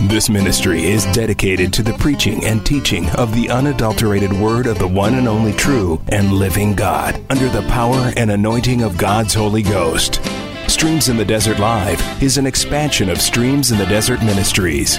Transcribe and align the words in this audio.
This 0.00 0.28
ministry 0.28 0.84
is 0.84 1.06
dedicated 1.12 1.72
to 1.74 1.82
the 1.82 1.94
preaching 1.94 2.44
and 2.44 2.66
teaching 2.66 3.08
of 3.10 3.32
the 3.34 3.48
unadulterated 3.48 4.32
word 4.32 4.66
of 4.66 4.78
the 4.78 4.88
one 4.88 5.14
and 5.14 5.28
only 5.28 5.52
true 5.52 6.02
and 6.08 6.32
living 6.32 6.74
God 6.74 7.24
under 7.30 7.48
the 7.48 7.62
power 7.68 8.12
and 8.16 8.30
anointing 8.30 8.82
of 8.82 8.98
God's 8.98 9.34
Holy 9.34 9.62
Ghost. 9.62 10.20
Streams 10.66 11.08
in 11.08 11.16
the 11.16 11.24
Desert 11.24 11.60
Live 11.60 12.00
is 12.22 12.38
an 12.38 12.46
expansion 12.46 13.08
of 13.08 13.20
Streams 13.20 13.70
in 13.70 13.78
the 13.78 13.86
Desert 13.86 14.20
Ministries. 14.24 14.98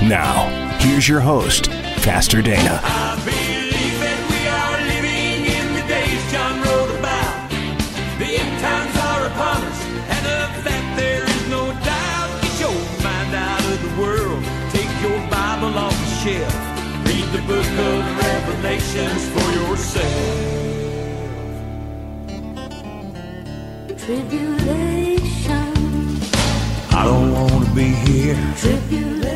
Now, 0.00 0.78
here's 0.78 1.08
your 1.08 1.20
host, 1.20 1.68
Pastor 2.02 2.40
Dana. 2.40 2.80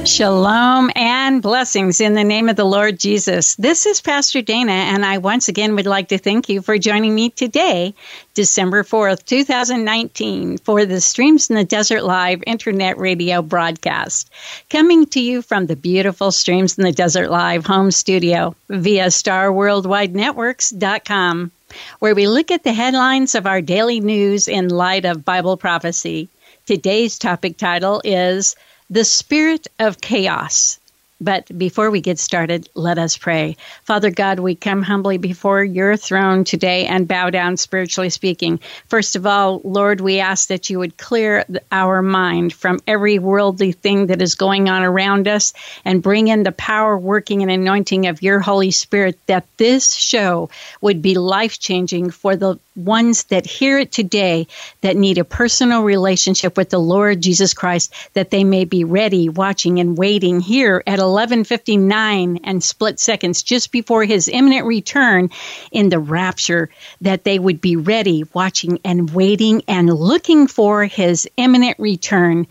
Shalom 0.07 0.91
and 0.95 1.41
blessings 1.41 2.03
in 2.03 2.13
the 2.13 2.23
name 2.23 2.51
of 2.51 2.57
the 2.57 2.65
Lord 2.65 3.01
Jesus. 3.01 3.55
This 3.55 3.87
is 3.87 4.03
Pastor 4.03 4.43
Dana, 4.43 4.73
and 4.73 5.07
I 5.07 5.17
once 5.19 5.49
again 5.49 5.75
would 5.75 5.87
like 5.87 6.09
to 6.09 6.19
thank 6.19 6.51
you 6.51 6.61
for 6.61 6.77
joining 6.77 7.15
me 7.15 7.31
today, 7.31 7.95
December 8.35 8.85
4th, 8.85 9.25
2019, 9.25 10.59
for 10.59 10.85
the 10.85 11.01
Streams 11.01 11.49
in 11.49 11.57
the 11.57 11.65
Desert 11.65 12.05
Live 12.05 12.43
internet 12.47 12.99
radio 12.99 13.41
broadcast. 13.41 14.31
Coming 14.69 15.07
to 15.07 15.21
you 15.21 15.41
from 15.41 15.65
the 15.65 15.77
beautiful 15.77 16.31
Streams 16.31 16.77
in 16.77 16.85
the 16.85 16.93
Desert 16.93 17.31
Live 17.31 17.65
home 17.65 17.91
studio 17.91 18.55
via 18.69 19.07
StarWorldWideNetworks.com, 19.07 21.53
where 21.99 22.15
we 22.15 22.27
look 22.29 22.51
at 22.51 22.65
the 22.65 22.73
headlines 22.73 23.35
of 23.35 23.47
our 23.47 23.61
daily 23.61 24.01
news 24.01 24.49
in 24.49 24.69
light 24.69 25.05
of 25.05 25.25
Bible 25.25 25.57
prophecy. 25.57 26.29
Today's 26.67 27.19
topic 27.19 27.57
title 27.57 28.01
is 28.05 28.57
the 28.91 29.05
spirit 29.05 29.67
of 29.79 30.01
chaos. 30.01 30.79
But 31.21 31.57
before 31.59 31.91
we 31.91 32.01
get 32.01 32.19
started, 32.21 32.69
let 32.75 32.97
us 32.97 33.17
pray. 33.17 33.57
Father 33.83 34.11
God, 34.11 34.39
we 34.39 34.55
come 34.55 34.83
humbly 34.83 35.19
before 35.19 35.65
your 35.65 35.97
throne 35.97 36.45
today 36.45 36.87
and 36.87 37.09
bow 37.09 37.31
down 37.31 37.57
spiritually 37.57 38.11
speaking. 38.11 38.61
First 38.87 39.17
of 39.17 39.27
all, 39.27 39.61
Lord, 39.65 40.01
we 40.01 40.21
ask 40.21 40.49
that 40.49 40.71
you 40.71 40.79
would 40.79 40.97
clear 40.97 41.45
our 41.73 42.03
mind 42.03 42.53
from 42.53 42.79
every 42.87 43.19
worldly 43.19 43.73
thing 43.73 44.07
that 44.07 44.23
is 44.23 44.37
going 44.37 44.69
on 44.69 44.85
around 44.85 45.27
us 45.27 45.55
and 45.85 46.03
bring 46.03 46.29
in 46.29 46.45
the 46.45 46.53
power, 46.53 46.97
working, 46.97 47.43
and 47.43 47.51
anointing 47.51 48.07
of 48.07 48.23
your 48.23 48.39
Holy 48.39 48.71
Spirit 48.71 49.19
that 49.27 49.47
this 49.57 49.93
show 49.93 50.51
would 50.81 51.03
be 51.03 51.17
life 51.17 51.59
changing 51.59 52.11
for 52.11 52.37
the 52.37 52.61
ones 52.79 53.25
that 53.25 53.45
hear 53.45 53.79
it 53.79 53.93
today 53.93 54.47
that 54.81 54.97
need 54.97 55.19
a 55.19 55.25
personal 55.25 55.83
relationship 55.83 56.57
with 56.57 56.71
the 56.71 56.79
Lord 56.79 57.21
Jesus 57.21 57.53
Christ, 57.53 57.93
that 58.15 58.31
they 58.31 58.45
may 58.45 58.65
be 58.65 58.85
ready, 58.85 59.29
watching, 59.29 59.81
and 59.81 59.99
waiting 59.99 60.41
here 60.41 60.83
at 60.87 60.99
11:59 60.99 62.41
and 62.45 62.63
split 62.63 63.01
seconds 63.01 63.43
just 63.43 63.73
before 63.73 64.05
His 64.05 64.29
imminent 64.29 64.67
return 64.67 65.31
in 65.73 65.89
the 65.89 65.99
rapture, 65.99 66.71
that 67.01 67.25
they 67.25 67.39
would 67.39 67.61
be 67.61 67.77
ready, 67.77 68.25
watching, 68.33 68.79
and 68.85 69.11
waiting, 69.11 69.63
and 69.67 69.93
looking 69.93 70.47
for 70.47 70.85
His 70.85 71.29
imminent 71.37 71.79
return. 71.79 72.47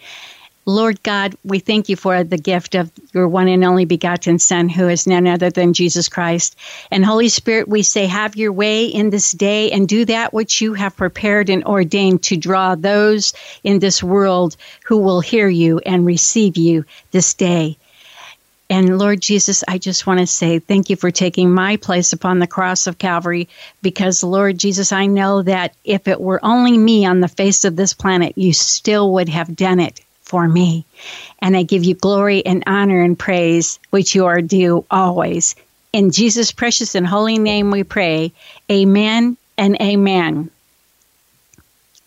Lord 0.67 1.01
God, 1.01 1.33
we 1.45 1.59
thank 1.59 1.87
you 1.87 1.95
for 1.95 2.25
the 2.25 2.37
gift 2.37 2.75
of 2.75 2.91
your 3.13 3.29
one 3.29 3.47
and 3.47 3.63
only 3.63 3.85
begotten 3.85 4.37
Son, 4.37 4.67
who 4.67 4.89
is 4.89 5.07
none 5.07 5.25
other 5.25 5.49
than 5.49 5.71
Jesus 5.71 6.09
Christ. 6.09 6.57
And 6.91 7.05
Holy 7.05 7.29
Spirit, 7.29 7.69
we 7.69 7.83
say, 7.83 8.05
have 8.05 8.35
your 8.35 8.51
way 8.51 8.87
in 8.87 9.09
this 9.09 9.31
day 9.31 9.71
and 9.71 9.87
do 9.87 10.03
that 10.03 10.33
which 10.33 10.59
you 10.59 10.73
have 10.73 10.97
prepared 10.97 11.49
and 11.49 11.63
ordained 11.63 12.23
to 12.23 12.35
draw 12.35 12.75
those 12.75 13.31
in 13.63 13.79
this 13.79 14.03
world 14.03 14.57
who 14.83 14.97
will 14.97 15.21
hear 15.21 15.47
you 15.47 15.79
and 15.79 16.05
receive 16.05 16.57
you 16.57 16.83
this 17.11 17.33
day. 17.33 17.77
And 18.69 18.99
Lord 18.99 19.21
Jesus, 19.21 19.63
I 19.69 19.77
just 19.77 20.05
want 20.05 20.19
to 20.19 20.27
say 20.27 20.59
thank 20.59 20.89
you 20.89 20.97
for 20.97 21.11
taking 21.11 21.49
my 21.49 21.77
place 21.77 22.11
upon 22.11 22.39
the 22.39 22.45
cross 22.45 22.87
of 22.87 22.97
Calvary 22.97 23.47
because, 23.81 24.21
Lord 24.21 24.57
Jesus, 24.57 24.91
I 24.91 25.05
know 25.05 25.43
that 25.43 25.73
if 25.85 26.09
it 26.09 26.19
were 26.19 26.43
only 26.43 26.77
me 26.77 27.05
on 27.05 27.21
the 27.21 27.29
face 27.29 27.63
of 27.63 27.77
this 27.77 27.93
planet, 27.93 28.37
you 28.37 28.51
still 28.51 29.13
would 29.13 29.29
have 29.29 29.55
done 29.55 29.79
it 29.79 30.01
for 30.27 30.47
me. 30.47 30.85
And 31.39 31.55
I 31.55 31.63
give 31.63 31.83
you 31.83 31.95
glory 31.95 32.45
and 32.45 32.63
honor 32.67 33.01
and 33.01 33.17
praise, 33.17 33.79
which 33.89 34.13
you 34.13 34.25
are 34.25 34.41
due 34.41 34.85
always. 34.91 35.55
In 35.93 36.11
Jesus' 36.11 36.51
precious 36.51 36.95
and 36.95 37.07
holy 37.07 37.39
name 37.39 37.71
we 37.71 37.83
pray. 37.83 38.33
Amen 38.69 39.37
and 39.57 39.81
amen. 39.81 40.51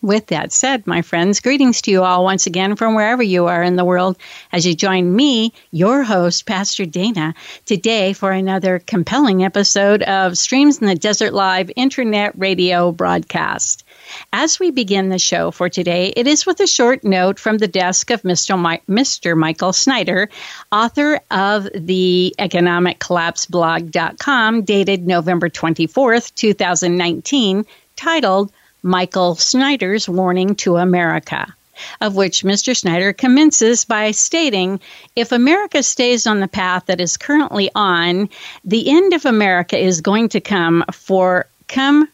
With 0.03 0.29
that 0.29 0.51
said, 0.51 0.87
my 0.87 1.03
friends, 1.03 1.41
greetings 1.41 1.83
to 1.83 1.91
you 1.91 2.03
all 2.03 2.25
once 2.25 2.47
again 2.47 2.75
from 2.75 2.95
wherever 2.95 3.23
you 3.23 3.49
are 3.49 3.63
in 3.63 3.77
the 3.77 3.85
world 3.85 4.17
as 4.51 4.65
you 4.65 4.75
join 4.75 5.15
me, 5.15 5.53
your 5.73 6.03
host, 6.03 6.47
Pastor 6.47 6.87
Dana, 6.87 7.35
today 7.67 8.15
for 8.15 8.33
another 8.33 8.79
compelling 8.79 9.45
episode 9.45 10.03
of 10.05 10.39
Streams 10.39 10.79
in 10.79 10.87
the 10.87 10.95
Desert 10.95 11.35
Live 11.35 11.71
internet 11.77 12.33
radio 12.39 12.93
broadcast. 12.93 13.85
As 14.33 14.59
we 14.59 14.71
begin 14.71 15.11
the 15.11 15.19
show 15.19 15.51
for 15.51 15.69
today, 15.69 16.15
it 16.17 16.27
is 16.27 16.47
with 16.47 16.61
a 16.61 16.67
short 16.67 17.05
note 17.05 17.39
from 17.39 17.59
the 17.59 17.69
desk 17.69 18.11
of 18.11 18.23
Mr. 18.23 18.59
Mi- 18.59 18.81
Mr. 18.89 19.37
Michael 19.37 19.75
Snyder, 19.75 20.31
author 20.73 21.21
of 21.31 21.69
the 21.75 22.35
Economic 22.39 23.01
Collapse 23.01 23.45
blog.com, 23.45 24.63
dated 24.63 25.07
November 25.07 25.51
24th, 25.51 26.35
2019, 26.37 27.67
titled 27.97 28.51
Michael 28.83 29.35
Snyder's 29.35 30.09
Warning 30.09 30.55
to 30.57 30.77
America. 30.77 31.55
Of 32.03 32.15
which 32.15 32.43
Mr. 32.43 32.77
Snyder 32.77 33.15
commences 33.15 33.87
by 33.87 34.11
stating 34.11 34.81
if 35.17 35.33
America 35.33 35.83
stays 35.83 36.27
on 36.27 36.41
the 36.41 36.49
path 36.49 36.87
that 36.87 37.01
is 37.01 37.17
currently 37.17 37.71
on, 37.75 38.29
the 38.65 38.91
end 38.91 39.15
of 39.15 39.25
America 39.25 39.79
is 39.79 40.03
going 40.03 40.29
to 40.31 40.41
come 40.41 40.85
for 40.93 41.47
come 41.69 42.07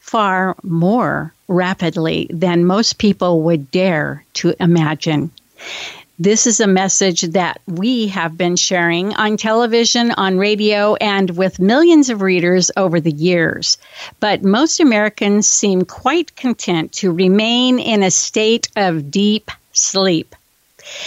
far 0.00 0.56
more 0.62 1.34
rapidly 1.48 2.28
than 2.30 2.64
most 2.64 2.98
people 2.98 3.42
would 3.42 3.70
dare 3.70 4.24
to 4.34 4.54
imagine. 4.58 5.30
This 6.22 6.46
is 6.46 6.60
a 6.60 6.68
message 6.68 7.22
that 7.22 7.60
we 7.66 8.06
have 8.06 8.38
been 8.38 8.54
sharing 8.54 9.12
on 9.14 9.36
television, 9.36 10.12
on 10.12 10.38
radio, 10.38 10.94
and 10.94 11.28
with 11.36 11.58
millions 11.58 12.10
of 12.10 12.22
readers 12.22 12.70
over 12.76 13.00
the 13.00 13.10
years. 13.10 13.76
But 14.20 14.44
most 14.44 14.78
Americans 14.78 15.48
seem 15.48 15.84
quite 15.84 16.36
content 16.36 16.92
to 16.92 17.10
remain 17.10 17.80
in 17.80 18.04
a 18.04 18.10
state 18.12 18.68
of 18.76 19.10
deep 19.10 19.50
sleep. 19.72 20.36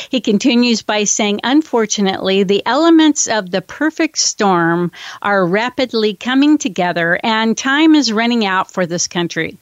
He 0.09 0.19
continues 0.19 0.81
by 0.81 1.05
saying, 1.05 1.39
unfortunately, 1.45 2.43
the 2.43 2.65
elements 2.65 3.27
of 3.27 3.51
the 3.51 3.61
perfect 3.61 4.17
storm 4.17 4.91
are 5.21 5.45
rapidly 5.45 6.13
coming 6.13 6.57
together 6.57 7.17
and 7.23 7.57
time 7.57 7.95
is 7.95 8.11
running 8.11 8.45
out 8.45 8.69
for 8.69 8.85
this 8.85 9.07
country. 9.07 9.57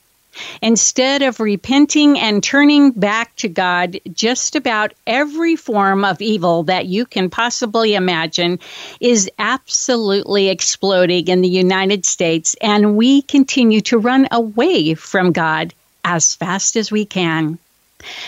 Instead 0.62 1.22
of 1.22 1.40
repenting 1.40 2.18
and 2.18 2.44
turning 2.44 2.92
back 2.92 3.36
to 3.38 3.48
God, 3.48 4.00
just 4.14 4.56
about 4.56 4.94
every 5.06 5.56
form 5.56 6.04
of 6.04 6.22
evil 6.22 6.64
that 6.64 6.88
you 6.88 7.06
can 7.06 7.30
possibly 7.30 7.96
imagine 7.96 8.60
is 9.00 9.30
absolutely 9.40 10.50
exploding 10.50 11.28
in 11.28 11.42
the 11.42 11.48
United 11.48 12.06
States, 12.06 12.56
and 12.62 12.96
we 12.96 13.22
continue 13.22 13.82
to 13.82 13.98
run 13.98 14.28
away 14.32 14.94
from 14.94 15.32
God 15.32 15.74
as 16.04 16.36
fast 16.36 16.76
as 16.76 16.92
we 16.92 17.06
can. 17.06 17.58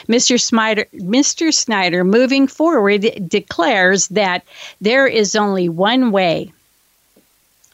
Mr. 0.08 0.40
Snyder, 0.40 0.86
Mr. 0.94 1.54
Snyder, 1.54 2.04
moving 2.04 2.48
forward, 2.48 3.28
declares 3.28 4.08
that 4.10 4.44
there 4.80 5.08
is 5.08 5.36
only 5.36 5.68
one 5.68 6.12
way 6.12 6.54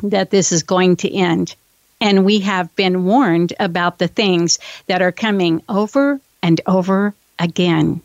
that 0.03 0.31
this 0.31 0.51
is 0.51 0.63
going 0.63 0.95
to 0.95 1.13
end, 1.13 1.55
and 2.01 2.25
we 2.25 2.39
have 2.39 2.75
been 2.75 3.05
warned 3.05 3.53
about 3.59 3.99
the 3.99 4.07
things 4.07 4.59
that 4.87 5.01
are 5.01 5.11
coming 5.13 5.61
over 5.69 6.19
and 6.41 6.59
over 6.65 7.13
again. 7.39 8.01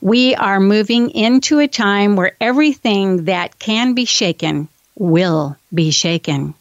We 0.00 0.34
are 0.34 0.60
moving 0.60 1.10
into 1.10 1.60
a 1.60 1.68
time 1.68 2.16
where 2.16 2.36
everything 2.40 3.24
that 3.24 3.58
can 3.58 3.94
be 3.94 4.04
shaken 4.04 4.68
will 4.96 5.56
be 5.72 5.90
shaken. 5.90 6.54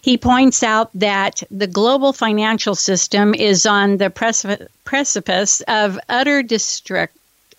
He 0.00 0.16
points 0.18 0.62
out 0.62 0.90
that 0.94 1.42
the 1.50 1.66
global 1.66 2.12
financial 2.12 2.74
system 2.74 3.34
is 3.34 3.66
on 3.66 3.98
the 3.98 4.10
precipice 4.84 5.60
of 5.62 5.98
utter, 6.08 6.42
destruct, 6.42 7.08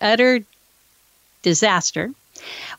utter 0.00 0.40
disaster. 1.42 2.10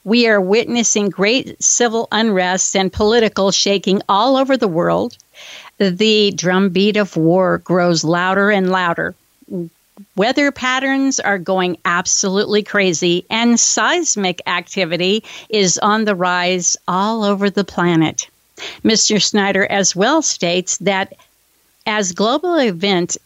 We 0.03 0.27
are 0.27 0.41
witnessing 0.41 1.09
great 1.09 1.61
civil 1.61 2.07
unrest 2.11 2.75
and 2.75 2.91
political 2.91 3.51
shaking 3.51 4.01
all 4.07 4.37
over 4.37 4.57
the 4.57 4.67
world. 4.67 5.17
The 5.77 6.31
drumbeat 6.31 6.97
of 6.97 7.15
war 7.17 7.59
grows 7.59 8.03
louder 8.03 8.49
and 8.49 8.71
louder. 8.71 9.15
Weather 10.15 10.51
patterns 10.51 11.19
are 11.19 11.37
going 11.37 11.77
absolutely 11.85 12.63
crazy, 12.63 13.25
and 13.29 13.59
seismic 13.59 14.41
activity 14.47 15.23
is 15.49 15.77
on 15.79 16.05
the 16.05 16.15
rise 16.15 16.77
all 16.87 17.23
over 17.23 17.49
the 17.49 17.63
planet. 17.63 18.27
Mr. 18.83 19.21
Snyder 19.21 19.65
as 19.65 19.95
well 19.95 20.21
states 20.21 20.77
that 20.79 21.13
as 21.85 22.11
global 22.11 22.55
events 22.59 23.17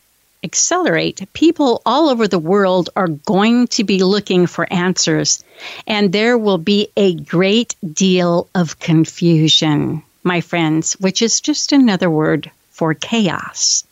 accelerate, 0.44 1.28
people 1.34 1.82
all 1.86 2.10
over 2.10 2.28
the 2.28 2.40
world 2.40 2.90
are 2.96 3.08
going 3.08 3.68
to 3.68 3.84
be 3.84 4.04
looking 4.04 4.48
for 4.48 4.72
answers, 4.72 5.44
and 5.86 6.12
there 6.12 6.38
will 6.38 6.58
be 6.58 6.90
a 6.98 7.16
great 7.16 7.76
deal 7.94 8.48
of 8.56 8.80
confusion, 8.80 10.02
my 10.24 10.42
friends, 10.42 10.94
which 10.94 11.22
is 11.22 11.42
just 11.42 11.72
another 11.72 12.10
word 12.10 12.50
for 12.72 12.94
chaos. 12.94 13.84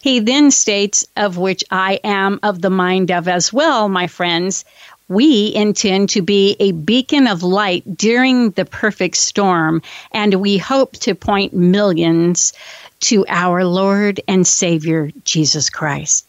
He 0.00 0.20
then 0.20 0.50
states, 0.50 1.06
of 1.16 1.36
which 1.36 1.62
I 1.70 2.00
am 2.04 2.40
of 2.42 2.60
the 2.60 2.70
mind 2.70 3.10
of 3.10 3.28
as 3.28 3.52
well, 3.52 3.88
my 3.88 4.06
friends, 4.06 4.64
we 5.08 5.52
intend 5.54 6.08
to 6.10 6.22
be 6.22 6.56
a 6.58 6.72
beacon 6.72 7.26
of 7.26 7.42
light 7.42 7.98
during 7.98 8.50
the 8.50 8.64
perfect 8.64 9.16
storm, 9.16 9.82
and 10.10 10.34
we 10.34 10.56
hope 10.56 10.92
to 11.00 11.14
point 11.14 11.52
millions 11.52 12.54
to 13.02 13.26
our 13.28 13.64
Lord 13.64 14.20
and 14.28 14.46
Savior, 14.46 15.10
Jesus 15.24 15.70
Christ. 15.70 16.26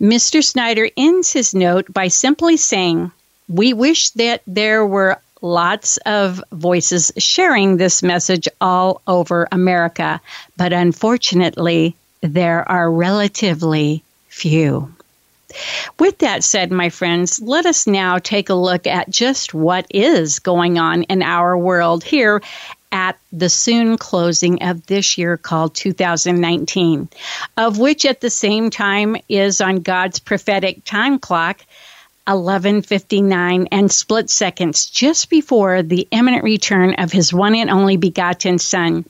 Mr. 0.00 0.42
Snyder 0.42 0.88
ends 0.96 1.32
his 1.32 1.54
note 1.54 1.92
by 1.92 2.08
simply 2.08 2.56
saying, 2.56 3.12
We 3.48 3.72
wish 3.72 4.10
that 4.10 4.42
there 4.46 4.84
were 4.86 5.18
lots 5.40 5.96
of 5.98 6.42
voices 6.52 7.12
sharing 7.18 7.76
this 7.76 8.02
message 8.02 8.48
all 8.60 9.02
over 9.06 9.48
America, 9.50 10.20
but 10.56 10.72
unfortunately, 10.72 11.96
there 12.20 12.68
are 12.70 12.90
relatively 12.90 14.02
few. 14.28 14.94
With 15.98 16.18
that 16.18 16.44
said, 16.44 16.70
my 16.70 16.88
friends, 16.88 17.40
let 17.40 17.66
us 17.66 17.86
now 17.86 18.18
take 18.18 18.48
a 18.48 18.54
look 18.54 18.86
at 18.86 19.10
just 19.10 19.52
what 19.52 19.86
is 19.90 20.38
going 20.38 20.78
on 20.78 21.02
in 21.04 21.22
our 21.22 21.58
world 21.58 22.04
here 22.04 22.40
at 22.92 23.18
the 23.32 23.48
soon 23.48 23.96
closing 23.96 24.62
of 24.62 24.86
this 24.86 25.16
year 25.18 25.36
called 25.36 25.74
2019, 25.74 27.08
of 27.56 27.78
which 27.78 28.04
at 28.04 28.20
the 28.20 28.30
same 28.30 28.70
time 28.70 29.16
is 29.28 29.60
on 29.60 29.76
God's 29.76 30.18
prophetic 30.18 30.84
time 30.84 31.18
clock 31.18 31.62
11:59 32.28 33.66
and 33.72 33.90
split 33.90 34.30
seconds 34.30 34.86
just 34.86 35.28
before 35.28 35.82
the 35.82 36.06
imminent 36.12 36.44
return 36.44 36.94
of 36.94 37.10
his 37.10 37.32
one 37.32 37.54
and 37.54 37.70
only 37.70 37.96
begotten 37.96 38.58
son 38.58 39.04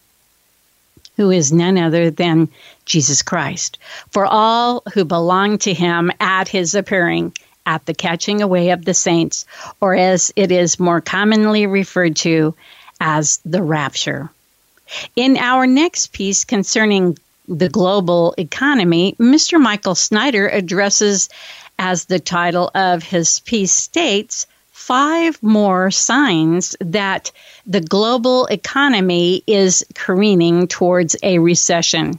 who 1.16 1.30
is 1.30 1.52
none 1.52 1.76
other 1.76 2.10
than 2.10 2.48
Jesus 2.86 3.20
Christ. 3.20 3.78
For 4.10 4.24
all 4.24 4.82
who 4.94 5.04
belong 5.04 5.58
to 5.58 5.74
him 5.74 6.10
at 6.20 6.48
his 6.48 6.74
appearing 6.74 7.34
at 7.66 7.84
the 7.84 7.94
catching 7.94 8.40
away 8.40 8.70
of 8.70 8.84
the 8.84 8.94
saints 8.94 9.44
or 9.80 9.94
as 9.94 10.32
it 10.34 10.50
is 10.50 10.80
more 10.80 11.00
commonly 11.00 11.66
referred 11.66 12.16
to 12.16 12.54
as 13.02 13.40
the 13.44 13.62
rapture. 13.62 14.30
In 15.16 15.36
our 15.36 15.66
next 15.66 16.12
piece 16.12 16.44
concerning 16.44 17.18
the 17.48 17.68
global 17.68 18.34
economy, 18.38 19.16
Mr. 19.18 19.60
Michael 19.60 19.96
Snyder 19.96 20.48
addresses, 20.48 21.28
as 21.78 22.04
the 22.04 22.20
title 22.20 22.70
of 22.74 23.02
his 23.02 23.40
piece 23.40 23.72
states, 23.72 24.46
five 24.70 25.42
more 25.42 25.90
signs 25.90 26.76
that 26.80 27.32
the 27.66 27.80
global 27.80 28.46
economy 28.46 29.42
is 29.48 29.84
careening 29.94 30.68
towards 30.68 31.16
a 31.24 31.38
recession. 31.40 32.18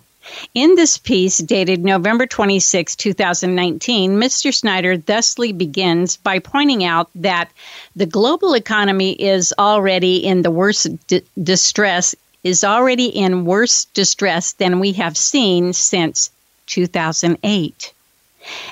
In 0.53 0.75
this 0.75 0.97
piece, 0.97 1.37
dated 1.39 1.83
November 1.83 2.25
26, 2.25 2.95
2019, 2.95 4.15
Mr. 4.15 4.53
Snyder 4.53 4.97
thusly 4.97 5.51
begins 5.51 6.17
by 6.17 6.39
pointing 6.39 6.83
out 6.83 7.09
that 7.15 7.49
the 7.95 8.05
global 8.05 8.53
economy 8.53 9.11
is 9.13 9.53
already 9.57 10.17
in 10.17 10.41
the 10.41 10.51
worst 10.51 10.87
di- 11.07 11.21
distress, 11.41 12.15
is 12.43 12.63
already 12.63 13.07
in 13.07 13.45
worse 13.45 13.85
distress 13.93 14.53
than 14.53 14.79
we 14.79 14.93
have 14.93 15.17
seen 15.17 15.73
since 15.73 16.29
2008. 16.67 17.93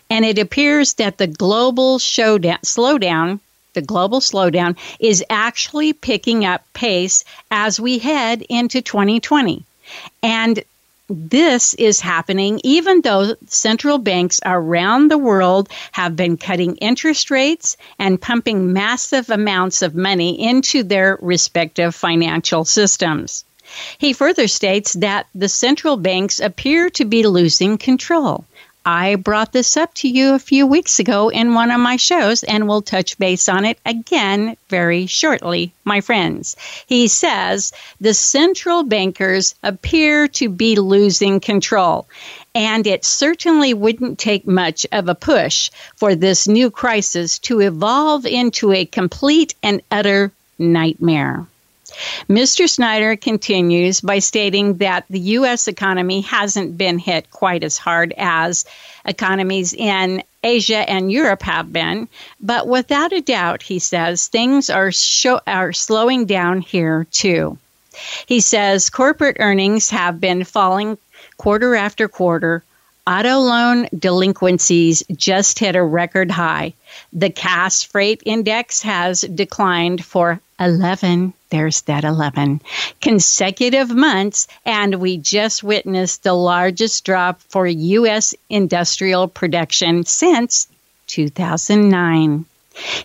And 0.09 0.25
it 0.25 0.37
appears 0.37 0.95
that 0.95 1.17
the 1.17 1.27
global 1.27 1.99
showdown, 1.99 2.59
slowdown, 2.63 3.39
the 3.73 3.81
global 3.81 4.19
slowdown, 4.19 4.77
is 4.99 5.23
actually 5.29 5.93
picking 5.93 6.45
up 6.45 6.63
pace 6.73 7.23
as 7.49 7.79
we 7.79 7.97
head 7.97 8.41
into 8.49 8.81
2020. 8.81 9.63
And 10.21 10.63
this 11.13 11.73
is 11.73 11.99
happening 11.99 12.61
even 12.63 13.01
though 13.01 13.35
central 13.47 13.97
banks 13.97 14.39
around 14.45 15.09
the 15.09 15.17
world 15.17 15.69
have 15.91 16.15
been 16.15 16.37
cutting 16.37 16.77
interest 16.77 17.29
rates 17.29 17.75
and 17.99 18.21
pumping 18.21 18.71
massive 18.71 19.29
amounts 19.29 19.81
of 19.81 19.93
money 19.93 20.41
into 20.41 20.83
their 20.83 21.17
respective 21.21 21.93
financial 21.93 22.63
systems. 22.63 23.43
He 23.97 24.13
further 24.13 24.47
states 24.47 24.93
that 24.93 25.27
the 25.35 25.49
central 25.49 25.97
banks 25.97 26.39
appear 26.39 26.89
to 26.91 27.05
be 27.05 27.25
losing 27.25 27.77
control. 27.77 28.45
I 28.85 29.15
brought 29.15 29.53
this 29.53 29.77
up 29.77 29.93
to 29.95 30.07
you 30.07 30.33
a 30.33 30.39
few 30.39 30.65
weeks 30.65 30.97
ago 30.97 31.29
in 31.29 31.53
one 31.53 31.69
of 31.69 31.79
my 31.79 31.97
shows, 31.97 32.43
and 32.43 32.67
we'll 32.67 32.81
touch 32.81 33.19
base 33.19 33.47
on 33.47 33.63
it 33.63 33.77
again 33.85 34.57
very 34.69 35.05
shortly, 35.05 35.71
my 35.83 36.01
friends. 36.01 36.55
He 36.87 37.07
says 37.07 37.73
the 37.99 38.15
central 38.15 38.81
bankers 38.81 39.53
appear 39.61 40.27
to 40.29 40.49
be 40.49 40.77
losing 40.77 41.39
control, 41.39 42.07
and 42.55 42.87
it 42.87 43.05
certainly 43.05 43.75
wouldn't 43.75 44.17
take 44.17 44.47
much 44.47 44.87
of 44.91 45.07
a 45.07 45.15
push 45.15 45.69
for 45.95 46.15
this 46.15 46.47
new 46.47 46.71
crisis 46.71 47.37
to 47.39 47.59
evolve 47.59 48.25
into 48.25 48.71
a 48.71 48.85
complete 48.85 49.53
and 49.61 49.81
utter 49.91 50.31
nightmare. 50.57 51.45
Mr. 52.29 52.69
Snyder 52.69 53.15
continues 53.15 54.01
by 54.01 54.19
stating 54.19 54.77
that 54.77 55.05
the 55.09 55.19
U.S. 55.19 55.67
economy 55.67 56.21
hasn't 56.21 56.77
been 56.77 56.99
hit 56.99 57.29
quite 57.31 57.63
as 57.63 57.77
hard 57.77 58.13
as 58.17 58.65
economies 59.05 59.73
in 59.73 60.23
Asia 60.43 60.89
and 60.89 61.11
Europe 61.11 61.43
have 61.43 61.71
been, 61.71 62.07
but 62.39 62.67
without 62.67 63.13
a 63.13 63.21
doubt, 63.21 63.61
he 63.61 63.79
says, 63.79 64.27
things 64.27 64.69
are, 64.69 64.91
are 65.45 65.73
slowing 65.73 66.25
down 66.25 66.61
here 66.61 67.05
too. 67.11 67.57
He 68.25 68.39
says 68.39 68.89
corporate 68.89 69.37
earnings 69.39 69.89
have 69.89 70.19
been 70.19 70.43
falling 70.43 70.97
quarter 71.37 71.75
after 71.75 72.07
quarter. 72.07 72.63
Auto 73.05 73.39
loan 73.39 73.87
delinquencies 73.97 75.03
just 75.15 75.59
hit 75.59 75.75
a 75.75 75.83
record 75.83 76.31
high. 76.31 76.73
The 77.11 77.29
Cass 77.29 77.83
Freight 77.83 78.21
Index 78.25 78.81
has 78.83 79.21
declined 79.21 80.05
for 80.05 80.39
11 80.61 81.33
there's 81.51 81.81
that 81.81 82.05
11 82.05 82.61
consecutive 83.01 83.91
months, 83.91 84.47
and 84.65 84.95
we 84.95 85.17
just 85.17 85.63
witnessed 85.63 86.23
the 86.23 86.33
largest 86.33 87.03
drop 87.03 87.41
for 87.49 87.67
U.S. 87.67 88.33
industrial 88.49 89.27
production 89.27 90.05
since 90.05 90.67
2009. 91.07 92.45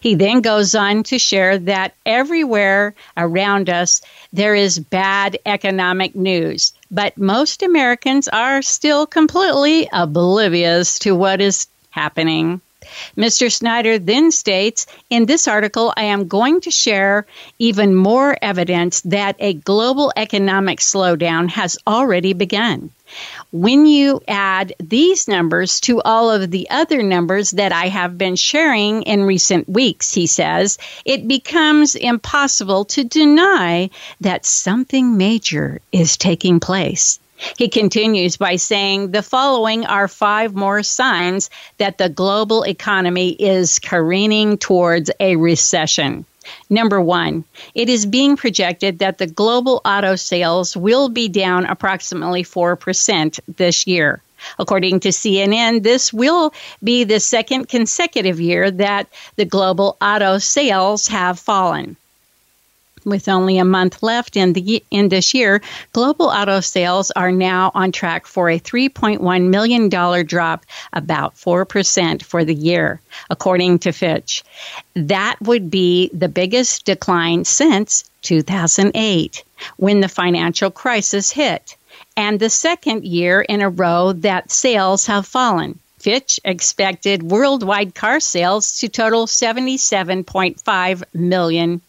He 0.01 0.15
then 0.15 0.43
goes 0.43 0.77
on 0.77 1.03
to 1.05 1.19
share 1.19 1.59
that 1.59 1.95
everywhere 2.07 2.95
around 3.17 3.69
us 3.69 4.01
there 4.33 4.55
is 4.55 4.79
bad 4.79 5.39
economic 5.45 6.15
news, 6.15 6.73
but 6.89 7.19
most 7.19 7.65
Americans 7.65 8.29
are 8.29 8.63
still 8.63 9.07
completely 9.07 9.89
oblivious 9.93 11.01
to 11.01 11.17
what 11.17 11.41
is 11.41 11.67
happening. 11.91 12.61
Mr. 13.17 13.51
Snyder 13.51 13.99
then 13.99 14.31
states 14.31 14.87
In 15.11 15.27
this 15.27 15.49
article, 15.49 15.93
I 15.97 16.05
am 16.05 16.29
going 16.29 16.61
to 16.63 16.71
share 16.71 17.27
even 17.59 17.95
more 17.95 18.37
evidence 18.41 19.01
that 19.03 19.37
a 19.39 19.55
global 19.55 20.13
economic 20.17 20.81
slowdown 20.81 21.49
has 21.51 21.79
already 21.87 22.33
begun. 22.33 22.91
When 23.53 23.87
you 23.87 24.21
add 24.27 24.75
these 24.81 25.29
numbers 25.29 25.81
to 25.83 26.03
all 26.03 26.31
of 26.31 26.51
the 26.51 26.69
other 26.71 27.03
numbers 27.03 27.53
that 27.53 27.73
I 27.73 27.89
have 27.89 28.19
been 28.19 28.37
sharing 28.37 29.03
in 29.03 29.23
recent 29.23 29.69
weeks, 29.69 30.13
he 30.13 30.27
says, 30.27 30.79
it 31.05 31.29
becomes 31.29 31.95
impossible 31.95 32.85
to 32.87 33.05
deny 33.05 33.91
that 34.21 34.45
something 34.45 35.17
major 35.17 35.81
is 35.93 36.17
taking 36.17 36.59
place. 36.59 37.21
He 37.59 37.69
continues 37.69 38.37
by 38.37 38.57
saying 38.57 39.11
the 39.11 39.23
following 39.23 39.85
are 39.85 40.09
five 40.09 40.55
more 40.55 40.83
signs 40.83 41.51
that 41.79 41.99
the 41.99 42.09
global 42.09 42.63
economy 42.63 43.31
is 43.31 43.79
careening 43.79 44.59
towards 44.59 45.11
a 45.21 45.37
recession. 45.37 46.25
Number 46.71 47.01
one, 47.01 47.45
it 47.75 47.89
is 47.89 48.07
being 48.07 48.37
projected 48.37 49.01
that 49.01 49.19
the 49.19 49.27
global 49.27 49.81
auto 49.85 50.17
sales 50.17 50.77
will 50.77 51.09
be 51.09 51.29
down 51.29 51.67
approximately 51.67 52.45
4% 52.45 53.41
this 53.57 53.87
year. 53.87 54.23
According 54.59 55.01
to 55.01 55.09
CNN, 55.09 55.83
this 55.83 56.13
will 56.13 56.53
be 56.83 57.05
the 57.05 57.21
second 57.21 57.69
consecutive 57.69 58.41
year 58.41 58.71
that 58.71 59.09
the 59.37 59.45
global 59.45 59.97
auto 60.01 60.39
sales 60.39 61.09
have 61.09 61.39
fallen. 61.39 61.97
With 63.07 63.29
only 63.29 63.59
a 63.59 63.65
month 63.65 64.03
left 64.03 64.37
in 64.37 64.53
the 64.53 64.83
in 64.91 65.11
this 65.11 65.33
year, 65.33 65.63
global 65.93 66.27
auto 66.27 66.59
sales 66.59 67.13
are 67.13 67.31
now 67.31 67.71
on 67.73 67.93
track 67.93 68.27
for 68.27 68.51
a 68.51 68.59
3.1 68.59 69.49
million 69.49 69.89
dollar 69.89 70.25
drop, 70.25 70.67
about 70.93 71.37
4% 71.37 72.25
for 72.25 72.45
the 72.45 72.53
year, 72.53 73.01
according 73.31 73.79
to 73.79 73.93
Fitch. 73.93 74.43
That 74.95 75.37
would 75.41 75.71
be 75.71 76.11
the 76.13 76.29
biggest 76.29 76.85
decline 76.85 77.45
since 77.45 78.11
2008, 78.23 79.45
when 79.77 80.01
the 80.01 80.09
financial 80.09 80.73
crisis 80.73 81.31
hit, 81.31 81.77
and 82.17 82.41
the 82.41 82.51
second 82.51 83.05
year 83.05 83.41
in 83.41 83.63
a 83.63 83.71
row 83.71 84.15
that 84.15 84.51
sales 84.51 85.07
have 85.07 85.29
fallen. 85.29 85.79
Fitch 86.07 86.39
expected 86.45 87.25
worldwide 87.25 87.93
car 87.93 88.21
sales 88.21 88.79
to 88.79 88.89
total 88.89 89.27
$77.5 89.27 91.03
million 91.13 91.81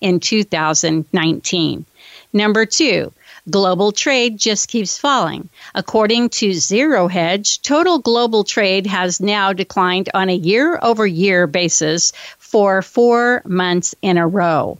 in 0.00 0.18
2019. 0.18 1.84
Number 2.32 2.66
two, 2.66 3.12
global 3.48 3.92
trade 3.92 4.36
just 4.36 4.66
keeps 4.66 4.98
falling. 4.98 5.48
According 5.76 6.30
to 6.30 6.52
Zero 6.52 7.06
Hedge, 7.06 7.62
total 7.62 8.00
global 8.00 8.42
trade 8.42 8.88
has 8.88 9.20
now 9.20 9.52
declined 9.52 10.08
on 10.12 10.28
a 10.28 10.34
year 10.34 10.76
over 10.82 11.06
year 11.06 11.46
basis 11.46 12.10
for 12.40 12.82
four 12.82 13.42
months 13.44 13.94
in 14.02 14.18
a 14.18 14.26
row. 14.26 14.76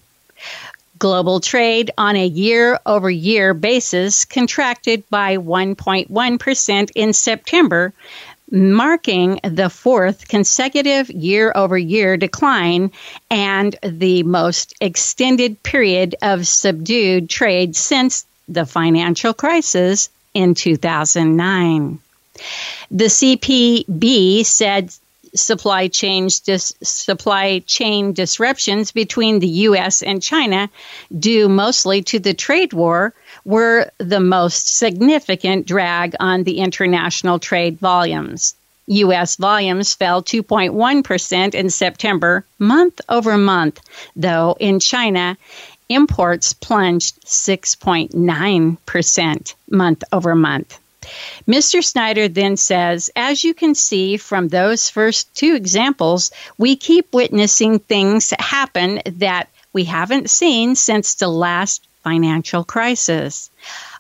Global 0.98 1.40
trade 1.40 1.92
on 1.96 2.16
a 2.16 2.26
year 2.26 2.78
over 2.84 3.08
year 3.08 3.54
basis 3.54 4.26
contracted 4.26 5.08
by 5.08 5.38
1.1% 5.38 6.90
in 6.94 7.12
September, 7.14 7.94
marking 8.50 9.40
the 9.44 9.70
fourth 9.70 10.28
consecutive 10.28 11.10
year 11.10 11.52
over 11.54 11.78
year 11.78 12.16
decline 12.16 12.90
and 13.30 13.76
the 13.82 14.22
most 14.24 14.74
extended 14.80 15.62
period 15.62 16.16
of 16.22 16.46
subdued 16.46 17.30
trade 17.30 17.76
since 17.76 18.26
the 18.48 18.66
financial 18.66 19.32
crisis 19.32 20.08
in 20.34 20.54
2009. 20.54 21.98
The 22.90 23.04
CPB 23.04 24.44
said 24.44 24.92
supply 25.34 25.88
chain 25.88 26.28
dis- 26.44 26.74
supply 26.82 27.60
chain 27.60 28.12
disruptions 28.12 28.90
between 28.92 29.38
the 29.38 29.48
US 29.48 30.02
and 30.02 30.22
China 30.22 30.68
due 31.16 31.48
mostly 31.48 32.02
to 32.02 32.18
the 32.18 32.34
trade 32.34 32.72
war 32.72 33.14
were 33.44 33.90
the 33.98 34.20
most 34.20 34.76
significant 34.76 35.66
drag 35.66 36.14
on 36.20 36.44
the 36.44 36.58
international 36.58 37.38
trade 37.38 37.78
volumes. 37.78 38.54
U.S. 38.86 39.36
volumes 39.36 39.94
fell 39.94 40.22
2.1% 40.22 41.54
in 41.54 41.70
September, 41.70 42.44
month 42.58 43.00
over 43.08 43.38
month, 43.38 43.80
though 44.16 44.56
in 44.58 44.80
China, 44.80 45.38
imports 45.88 46.54
plunged 46.54 47.20
6.9% 47.22 49.54
month 49.70 50.04
over 50.12 50.34
month. 50.34 50.80
Mr. 51.48 51.82
Snyder 51.82 52.28
then 52.28 52.56
says, 52.56 53.10
as 53.16 53.42
you 53.42 53.54
can 53.54 53.74
see 53.74 54.16
from 54.16 54.48
those 54.48 54.90
first 54.90 55.34
two 55.34 55.54
examples, 55.54 56.30
we 56.58 56.76
keep 56.76 57.12
witnessing 57.12 57.78
things 57.78 58.32
happen 58.38 59.00
that 59.06 59.48
we 59.72 59.84
haven't 59.84 60.30
seen 60.30 60.74
since 60.74 61.14
the 61.14 61.28
last 61.28 61.86
financial 62.02 62.64
crisis. 62.64 63.50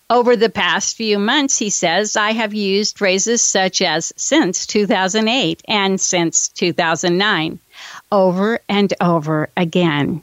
Over 0.08 0.34
the 0.34 0.50
past 0.50 0.96
few 0.96 1.18
months, 1.18 1.58
he 1.58 1.70
says, 1.70 2.16
I 2.16 2.32
have 2.32 2.52
used 2.52 2.98
phrases 2.98 3.42
such 3.42 3.80
as 3.80 4.12
since 4.16 4.66
2008 4.66 5.62
and 5.68 6.00
since 6.00 6.48
2009 6.48 7.60
over 8.10 8.60
and 8.68 8.92
over 9.00 9.48
again. 9.56 10.22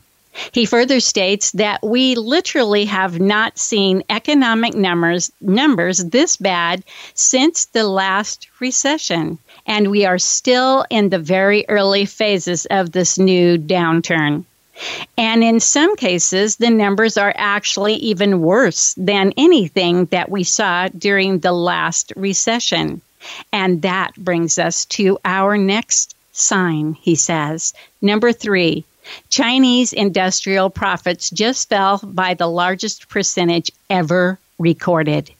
He 0.51 0.65
further 0.65 0.99
states 0.99 1.51
that 1.53 1.81
we 1.81 2.15
literally 2.15 2.85
have 2.85 3.19
not 3.19 3.57
seen 3.57 4.03
economic 4.09 4.75
numbers 4.75 5.31
numbers 5.41 5.97
this 5.97 6.37
bad 6.37 6.83
since 7.15 7.65
the 7.65 7.87
last 7.87 8.47
recession 8.59 9.39
and 9.65 9.91
we 9.91 10.05
are 10.05 10.19
still 10.19 10.85
in 10.89 11.09
the 11.09 11.19
very 11.19 11.65
early 11.67 12.05
phases 12.05 12.65
of 12.67 12.91
this 12.91 13.17
new 13.17 13.57
downturn. 13.57 14.45
And 15.17 15.43
in 15.43 15.59
some 15.59 15.95
cases, 15.95 16.57
the 16.57 16.69
numbers 16.69 17.17
are 17.17 17.33
actually 17.35 17.95
even 17.95 18.41
worse 18.41 18.93
than 18.95 19.33
anything 19.37 20.05
that 20.05 20.29
we 20.29 20.43
saw 20.43 20.87
during 20.89 21.39
the 21.39 21.51
last 21.51 22.13
recession. 22.15 23.01
And 23.51 23.81
that 23.81 24.15
brings 24.15 24.59
us 24.59 24.85
to 24.85 25.19
our 25.25 25.57
next 25.57 26.15
sign, 26.31 26.93
he 26.93 27.15
says. 27.15 27.73
Number 28.01 28.31
three, 28.31 28.85
Chinese 29.29 29.93
industrial 29.93 30.69
profits 30.69 31.29
just 31.29 31.69
fell 31.69 31.99
by 32.03 32.33
the 32.33 32.47
largest 32.47 33.09
percentage 33.09 33.71
ever 33.89 34.37
recorded. 34.59 35.31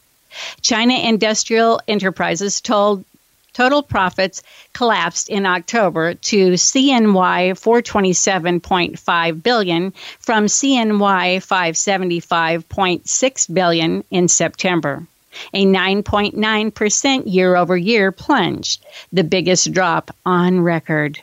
China 0.61 0.93
Industrial 0.93 1.81
Enterprises 1.87 2.61
told 2.61 3.03
Total 3.57 3.81
profits 3.81 4.43
collapsed 4.73 5.29
in 5.29 5.47
October 5.47 6.13
to 6.13 6.51
CNY 6.51 7.57
427.5 7.57 9.41
billion 9.41 9.93
from 10.19 10.45
CNY 10.45 11.41
575.6 11.41 13.53
billion 13.55 14.03
in 14.11 14.27
September. 14.27 15.07
A 15.55 15.65
9.9% 15.65 17.23
year 17.25 17.55
over 17.55 17.75
year 17.75 18.11
plunge, 18.11 18.79
the 19.11 19.23
biggest 19.23 19.73
drop 19.73 20.15
on 20.23 20.61
record. 20.61 21.19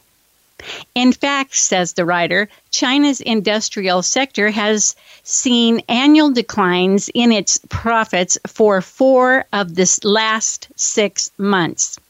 In 0.97 1.13
fact, 1.13 1.55
says 1.55 1.93
the 1.93 2.05
writer, 2.05 2.49
China's 2.73 3.21
industrial 3.21 4.03
sector 4.03 4.51
has 4.51 4.97
seen 5.23 5.83
annual 5.89 6.33
declines 6.33 7.09
in 7.15 7.31
its 7.31 7.61
profits 7.69 8.39
for 8.49 8.81
four 8.81 9.45
of 9.53 9.77
the 9.77 10.01
last 10.03 10.67
six 10.75 11.31
months. 11.39 12.01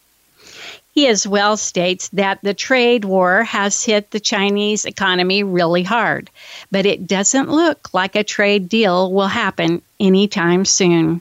He 0.95 1.09
as 1.09 1.27
well 1.27 1.57
states 1.57 2.09
that 2.13 2.39
the 2.43 2.55
trade 2.55 3.05
war 3.05 3.43
has 3.43 3.83
hit 3.83 4.13
the 4.13 4.21
Chinese 4.21 4.85
economy 4.85 5.43
really 5.43 5.83
hard, 5.83 6.31
but 6.71 6.87
it 6.87 7.09
doesn't 7.09 7.51
look 7.51 7.93
like 7.93 8.15
a 8.15 8.23
trade 8.23 8.69
deal 8.69 9.11
will 9.11 9.27
happen 9.27 9.83
anytime 9.99 10.65
soon. 10.65 11.21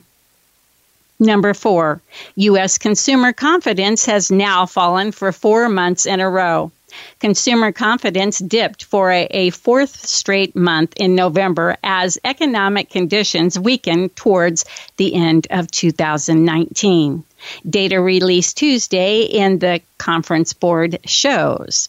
Number 1.18 1.54
four, 1.54 2.00
U.S. 2.36 2.78
consumer 2.78 3.32
confidence 3.32 4.06
has 4.06 4.30
now 4.30 4.64
fallen 4.64 5.10
for 5.10 5.32
four 5.32 5.68
months 5.68 6.06
in 6.06 6.20
a 6.20 6.30
row. 6.30 6.70
Consumer 7.18 7.72
confidence 7.72 8.38
dipped 8.38 8.84
for 8.84 9.10
a, 9.10 9.26
a, 9.30 9.50
fourth 9.50 10.06
straight 10.06 10.54
month 10.54 10.92
in 10.96 11.16
November 11.16 11.76
as 11.82 12.16
economic 12.24 12.90
conditions 12.90 13.58
weakened 13.58 14.14
towards 14.14 14.64
the 14.98 15.14
end 15.14 15.48
of 15.50 15.68
2019. 15.72 17.24
Data 17.68 18.00
released 18.00 18.56
Tuesday 18.56 19.22
in 19.22 19.58
the 19.58 19.80
conference 19.98 20.52
board 20.52 21.00
shows. 21.04 21.88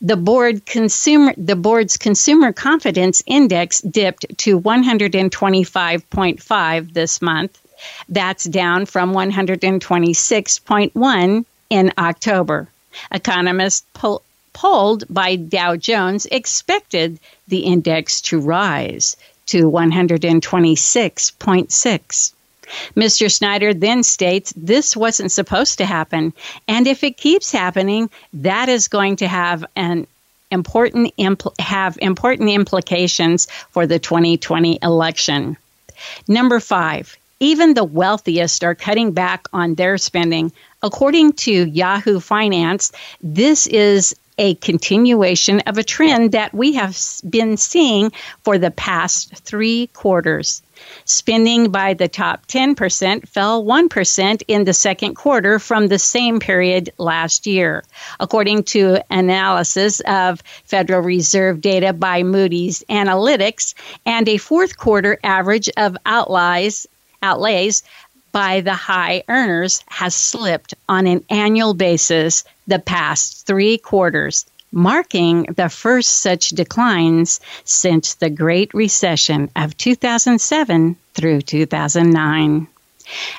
The 0.00 0.16
board 0.16 0.64
consumer 0.66 1.32
the 1.36 1.56
board's 1.56 1.96
consumer 1.96 2.52
confidence 2.52 3.22
index 3.26 3.80
dipped 3.80 4.26
to 4.38 4.60
125.5 4.60 6.92
this 6.92 7.22
month. 7.22 7.58
That's 8.08 8.44
down 8.44 8.86
from 8.86 9.12
126.1 9.12 11.44
in 11.70 11.92
October. 11.98 12.68
Economists 13.12 13.84
po- 13.94 14.22
polled 14.52 15.04
by 15.10 15.34
Dow 15.36 15.76
Jones 15.76 16.26
expected 16.26 17.18
the 17.48 17.60
index 17.60 18.20
to 18.22 18.40
rise 18.40 19.16
to 19.46 19.70
126.6. 19.70 22.33
Mr. 22.96 23.30
Snyder 23.30 23.74
then 23.74 24.02
states 24.02 24.52
this 24.56 24.96
wasn't 24.96 25.32
supposed 25.32 25.78
to 25.78 25.86
happen, 25.86 26.32
and 26.68 26.86
if 26.86 27.04
it 27.04 27.16
keeps 27.16 27.52
happening, 27.52 28.10
that 28.32 28.68
is 28.68 28.88
going 28.88 29.16
to 29.16 29.28
have 29.28 29.64
an 29.76 30.06
important 30.50 31.14
impl- 31.18 31.58
have 31.60 31.98
important 32.00 32.50
implications 32.50 33.46
for 33.70 33.86
the 33.86 33.98
2020 33.98 34.78
election. 34.82 35.56
Number 36.28 36.60
5, 36.60 37.16
even 37.40 37.74
the 37.74 37.84
wealthiest 37.84 38.64
are 38.64 38.74
cutting 38.74 39.12
back 39.12 39.46
on 39.52 39.74
their 39.74 39.98
spending. 39.98 40.52
According 40.82 41.32
to 41.44 41.66
Yahoo 41.66 42.20
Finance, 42.20 42.92
this 43.22 43.66
is 43.66 44.14
a 44.38 44.54
continuation 44.56 45.60
of 45.60 45.78
a 45.78 45.84
trend 45.84 46.32
that 46.32 46.52
we 46.52 46.72
have 46.72 46.96
been 47.28 47.56
seeing 47.56 48.10
for 48.42 48.58
the 48.58 48.70
past 48.70 49.34
three 49.36 49.88
quarters. 49.88 50.62
Spending 51.04 51.70
by 51.70 51.94
the 51.94 52.08
top 52.08 52.46
10% 52.46 53.28
fell 53.28 53.64
1% 53.64 54.42
in 54.48 54.64
the 54.64 54.72
second 54.72 55.14
quarter 55.14 55.58
from 55.58 55.88
the 55.88 55.98
same 55.98 56.40
period 56.40 56.90
last 56.98 57.46
year, 57.46 57.84
according 58.20 58.64
to 58.64 59.02
analysis 59.10 60.00
of 60.00 60.42
Federal 60.64 61.00
Reserve 61.00 61.60
data 61.60 61.92
by 61.92 62.22
Moody's 62.22 62.82
Analytics 62.88 63.74
and 64.06 64.28
a 64.28 64.36
fourth 64.36 64.76
quarter 64.76 65.18
average 65.22 65.68
of 65.76 65.96
outlays, 66.06 66.86
outlays 67.22 67.82
by 68.32 68.60
the 68.60 68.74
high 68.74 69.22
earners 69.28 69.84
has 69.86 70.14
slipped 70.14 70.74
on 70.88 71.06
an 71.06 71.24
annual 71.30 71.72
basis 71.72 72.42
the 72.66 72.80
past 72.80 73.46
three 73.46 73.78
quarters, 73.78 74.44
marking 74.74 75.44
the 75.44 75.68
first 75.68 76.16
such 76.16 76.50
declines 76.50 77.40
since 77.64 78.14
the 78.14 78.30
Great 78.30 78.74
Recession 78.74 79.50
of 79.54 79.76
2007 79.76 80.96
through 81.14 81.42
2009. 81.42 82.66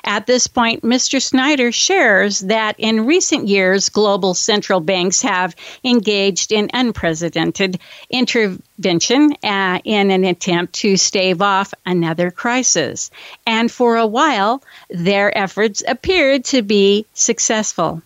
At 0.04 0.26
this 0.26 0.46
point, 0.46 0.82
Mr. 0.82 1.20
Snyder 1.20 1.72
shares 1.72 2.38
that 2.40 2.76
in 2.78 3.04
recent 3.04 3.48
years, 3.48 3.88
global 3.88 4.32
central 4.32 4.78
banks 4.78 5.22
have 5.22 5.56
engaged 5.84 6.52
in 6.52 6.70
unprecedented 6.72 7.80
intervention 8.08 9.34
uh, 9.42 9.80
in 9.84 10.10
an 10.12 10.24
attempt 10.24 10.74
to 10.74 10.96
stave 10.96 11.42
off 11.42 11.74
another 11.84 12.30
crisis. 12.30 13.10
And 13.44 13.70
for 13.70 13.96
a 13.96 14.06
while, 14.06 14.62
their 14.88 15.36
efforts 15.36 15.82
appeared 15.86 16.44
to 16.46 16.62
be 16.62 17.04
successful. 17.12 18.02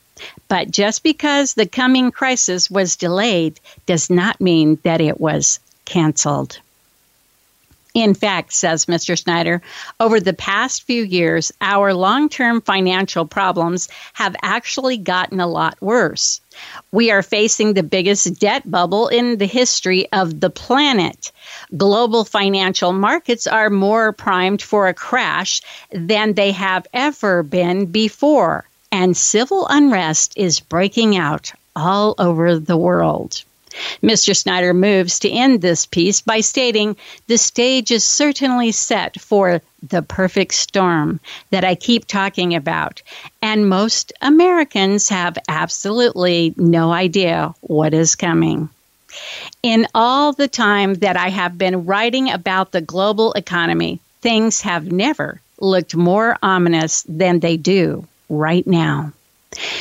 But 0.49 0.71
just 0.71 1.03
because 1.03 1.55
the 1.55 1.67
coming 1.67 2.11
crisis 2.11 2.71
was 2.71 2.97
delayed 2.97 3.61
does 3.87 4.11
not 4.11 4.41
mean 4.41 4.79
that 4.83 5.01
it 5.01 5.21
was 5.21 5.61
canceled. 5.85 6.59
In 7.95 8.15
fact, 8.15 8.53
says 8.53 8.87
Mr. 8.87 9.19
Snyder, 9.19 9.63
over 9.99 10.21
the 10.21 10.33
past 10.33 10.85
few 10.85 11.03
years, 11.03 11.51
our 11.61 11.93
long 11.93 12.29
term 12.29 12.61
financial 12.61 13.27
problems 13.27 13.89
have 14.13 14.37
actually 14.43 14.97
gotten 14.97 15.41
a 15.41 15.49
lot 15.49 15.77
worse. 15.81 16.41
We 16.93 17.11
are 17.11 17.23
facing 17.23 17.75
the 17.75 17.83
biggest 17.83 18.39
debt 18.39 18.71
bubble 18.71 19.09
in 19.09 19.39
the 19.39 19.47
history 19.47 20.11
of 20.13 20.39
the 20.39 20.51
planet. 20.51 21.33
Global 21.77 22.25
financial 22.25 22.93
markets 22.93 23.49
are 23.49 23.71
more 23.71 24.13
primed 24.13 24.63
for 24.63 24.87
a 24.87 24.95
crash 24.95 25.61
than 25.91 26.35
they 26.35 26.53
have 26.53 26.87
ever 26.93 27.43
been 27.43 27.87
before 27.87 28.70
and 28.93 29.17
civil 29.17 29.67
unrest 29.69 30.33
is 30.37 30.61
breaking 30.61 31.17
out 31.17 31.53
all 31.77 32.15
over 32.19 32.59
the 32.59 32.77
world. 32.77 33.43
Mr. 34.03 34.37
Snyder 34.37 34.75
moves 34.75 35.21
to 35.21 35.31
end 35.31 35.61
this 35.61 35.87
piece 35.87 36.21
by 36.21 36.41
stating 36.41 36.97
the 37.29 37.39
stage 37.39 37.93
is 37.93 38.05
certainly 38.05 38.73
set 38.73 39.21
for 39.21 39.63
the 39.89 40.03
perfect 40.03 40.55
storm 40.55 41.21
that 41.51 41.65
I 41.65 41.77
keep 41.77 42.07
talking 42.07 42.55
about, 42.55 43.01
and 43.41 43.69
most 43.69 44.13
Americans 44.21 45.09
have 45.09 45.39
absolutely 45.49 46.53
no 46.57 46.93
idea 46.93 47.55
what 47.61 47.95
is 47.95 48.17
coming. 48.17 48.69
In 49.63 49.87
all 49.95 50.33
the 50.33 50.49
time 50.49 50.95
that 50.95 51.17
I 51.17 51.29
have 51.29 51.57
been 51.57 51.87
writing 51.87 52.31
about 52.31 52.73
the 52.73 52.81
global 52.81 53.33
economy, 53.35 54.01
things 54.21 54.61
have 54.63 54.91
never 54.91 55.41
looked 55.61 55.95
more 55.95 56.37
ominous 56.43 57.05
than 57.09 57.41
they 57.41 57.57
do 57.57 58.07
right 58.31 58.67
now. 58.67 59.13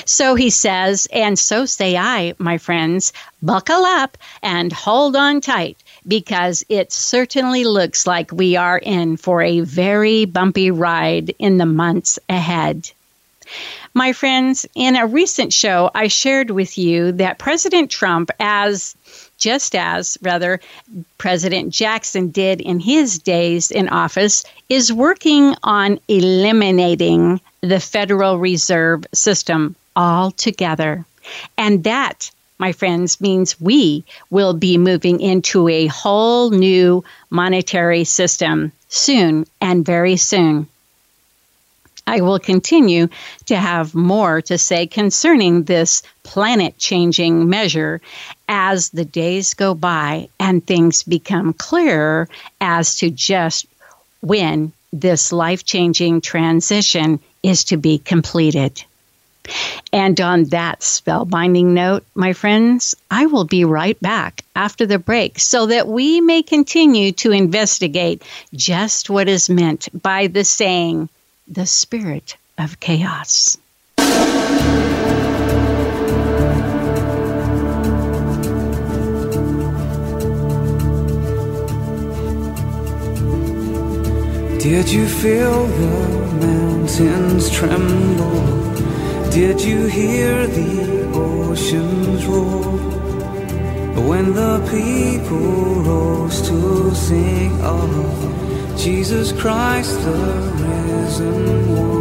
So 0.06 0.36
he 0.36 0.50
says, 0.50 1.08
and 1.14 1.38
so 1.38 1.66
say 1.66 1.96
I, 1.96 2.34
my 2.40 2.58
friends, 2.58 3.14
buckle 3.42 3.86
up 3.86 4.18
and 4.42 4.74
hold 4.74 5.16
on 5.16 5.42
tight 5.42 5.78
because 6.08 6.66
it 6.70 6.92
certainly 6.92 7.64
looks 7.66 8.08
like 8.08 8.32
we 8.32 8.56
are 8.56 8.80
in 8.80 9.16
for 9.16 9.42
a 9.44 9.60
very 9.60 10.26
bumpy 10.26 10.72
ride 10.72 11.36
in 11.38 11.58
the 11.58 11.68
months 11.68 12.18
ahead. 12.28 12.90
My 13.94 14.14
friends, 14.14 14.66
in 14.76 14.96
a 14.96 15.08
recent 15.08 15.54
show, 15.54 15.90
I 15.94 16.08
shared 16.08 16.52
with 16.52 16.78
you 16.78 17.12
that 17.14 17.40
President 17.40 17.90
Trump, 17.90 18.30
as 18.40 18.96
just 19.38 19.76
as, 19.76 20.18
rather, 20.22 20.60
President 21.18 21.74
Jackson 21.74 22.30
did 22.30 22.62
in 22.62 22.80
his 22.80 23.20
days 23.20 23.72
in 23.72 23.90
office, 23.90 24.46
is 24.68 24.94
working 24.94 25.56
on 25.64 26.00
eliminating 26.08 27.42
the 27.62 27.80
Federal 27.80 28.38
Reserve 28.38 29.06
System 29.14 29.76
altogether. 29.96 31.06
And 31.58 31.84
that, 31.84 32.32
my 32.58 32.72
friends, 32.72 33.20
means 33.22 33.60
we 33.60 34.04
will 34.30 34.54
be 34.54 34.78
moving 34.78 35.20
into 35.20 35.68
a 35.68 35.88
whole 35.88 36.52
new 36.52 37.04
monetary 37.30 38.04
system 38.04 38.72
soon 38.88 39.46
and 39.62 39.86
very 39.86 40.18
soon. 40.18 40.68
I 42.08 42.22
will 42.22 42.40
continue 42.40 43.08
to 43.46 43.56
have 43.56 43.94
more 43.94 44.42
to 44.44 44.58
say 44.58 44.88
concerning 44.88 45.64
this 45.64 46.02
planet 46.24 46.76
changing 46.80 47.48
measure 47.50 48.02
as 48.48 48.90
the 48.90 49.06
days 49.06 49.54
go 49.54 49.76
by 49.76 50.30
and 50.40 50.66
things 50.66 51.04
become 51.04 51.54
clearer 51.54 52.28
as 52.60 52.96
to 52.96 53.12
just 53.12 53.68
when 54.22 54.74
this 54.92 55.32
life 55.32 55.66
changing 55.66 56.22
transition 56.22 57.20
is 57.44 57.66
to 57.66 57.78
be 57.78 57.98
completed. 57.98 58.84
And 59.92 60.20
on 60.22 60.46
that 60.46 60.82
spellbinding 60.82 61.66
note, 61.66 62.06
my 62.14 62.34
friends, 62.34 62.96
I 63.10 63.26
will 63.26 63.46
be 63.46 63.66
right 63.66 64.00
back 64.00 64.44
after 64.56 64.86
the 64.86 65.00
break 65.00 65.40
so 65.40 65.66
that 65.68 65.88
we 65.88 66.22
may 66.22 66.44
continue 66.44 67.12
to 67.14 67.32
investigate 67.32 68.22
just 68.54 69.10
what 69.10 69.28
is 69.28 69.50
meant 69.50 69.90
by 70.02 70.28
the 70.28 70.44
saying, 70.44 71.10
the 71.48 71.66
spirit 71.66 72.38
of 72.58 72.80
chaos. 72.80 73.58
Did 84.60 84.92
you 84.92 85.08
feel 85.08 85.66
the 85.66 86.19
mountains 86.90 87.50
tremble? 87.52 89.30
Did 89.30 89.62
you 89.62 89.86
hear 89.86 90.48
the 90.48 91.12
oceans 91.14 92.26
roar? 92.26 92.64
When 94.10 94.34
the 94.34 94.60
people 94.72 95.84
rose 95.84 96.42
to 96.48 96.96
sing 96.96 97.62
of 97.62 98.78
Jesus 98.78 99.32
Christ 99.32 100.02
the 100.02 100.18
risen 100.64 101.76
one. 101.76 101.99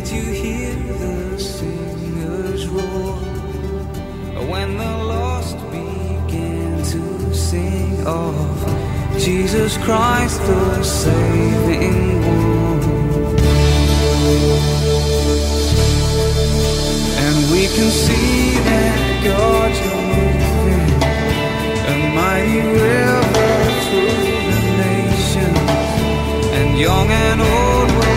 Did 0.00 0.12
you 0.12 0.32
hear 0.32 0.74
the 0.98 1.38
singers 1.38 2.66
roar? 2.68 3.16
When 4.50 4.78
the 4.78 4.96
lost 5.12 5.58
began 5.70 6.82
to 6.92 7.34
sing 7.34 8.06
of 8.06 9.18
Jesus 9.18 9.76
Christ 9.76 10.40
the 10.40 10.82
saving 10.82 12.22
one. 12.26 12.80
And 17.24 17.36
we 17.52 17.66
can 17.66 17.90
see 17.90 18.56
that 18.56 18.98
God 19.22 19.70
you're 19.80 20.04
moving 20.16 20.90
a 21.92 21.96
mighty 22.16 22.60
river 22.88 23.52
through 23.84 24.16
the 24.48 24.62
nation, 24.80 25.52
and 26.56 26.78
young 26.78 27.08
and 27.10 27.40
old 27.42 28.09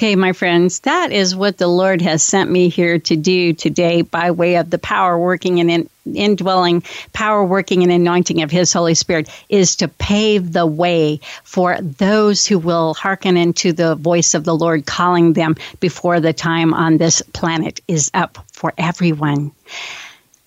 Okay, 0.00 0.16
my 0.16 0.32
friends, 0.32 0.80
that 0.80 1.12
is 1.12 1.36
what 1.36 1.58
the 1.58 1.66
Lord 1.66 2.00
has 2.00 2.22
sent 2.22 2.50
me 2.50 2.70
here 2.70 2.98
to 3.00 3.16
do 3.16 3.52
today 3.52 4.00
by 4.00 4.30
way 4.30 4.56
of 4.56 4.70
the 4.70 4.78
power 4.78 5.18
working 5.18 5.60
and 5.60 5.70
in, 5.70 5.90
indwelling, 6.14 6.84
power 7.12 7.44
working 7.44 7.82
and 7.82 7.92
anointing 7.92 8.40
of 8.40 8.50
His 8.50 8.72
Holy 8.72 8.94
Spirit 8.94 9.28
is 9.50 9.76
to 9.76 9.88
pave 9.88 10.54
the 10.54 10.64
way 10.64 11.20
for 11.44 11.78
those 11.82 12.46
who 12.46 12.58
will 12.58 12.94
hearken 12.94 13.36
into 13.36 13.74
the 13.74 13.94
voice 13.94 14.32
of 14.32 14.44
the 14.44 14.56
Lord 14.56 14.86
calling 14.86 15.34
them 15.34 15.54
before 15.80 16.18
the 16.18 16.32
time 16.32 16.72
on 16.72 16.96
this 16.96 17.20
planet 17.34 17.80
is 17.86 18.10
up 18.14 18.38
for 18.52 18.72
everyone. 18.78 19.52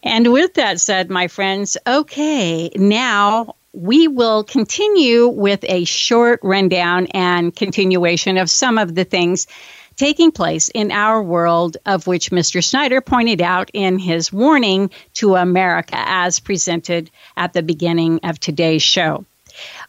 And 0.01 0.33
with 0.33 0.55
that 0.55 0.81
said, 0.81 1.11
my 1.11 1.27
friends, 1.27 1.77
okay, 1.85 2.71
now 2.75 3.53
we 3.73 4.07
will 4.07 4.43
continue 4.43 5.27
with 5.27 5.65
a 5.67 5.83
short 5.85 6.39
rundown 6.43 7.07
and 7.07 7.55
continuation 7.55 8.37
of 8.37 8.49
some 8.49 8.77
of 8.77 8.93
the 8.93 9.03
things 9.03 9.47
taking 9.95 10.31
place 10.31 10.69
in 10.69 10.91
our 10.91 11.21
world, 11.21 11.77
of 11.85 12.07
which 12.07 12.31
Mr. 12.31 12.63
Snyder 12.63 13.01
pointed 13.01 13.41
out 13.41 13.69
in 13.73 13.99
his 13.99 14.31
warning 14.31 14.89
to 15.13 15.35
America 15.35 15.95
as 15.97 16.39
presented 16.39 17.09
at 17.35 17.53
the 17.53 17.63
beginning 17.63 18.19
of 18.23 18.39
today's 18.39 18.83
show. 18.83 19.25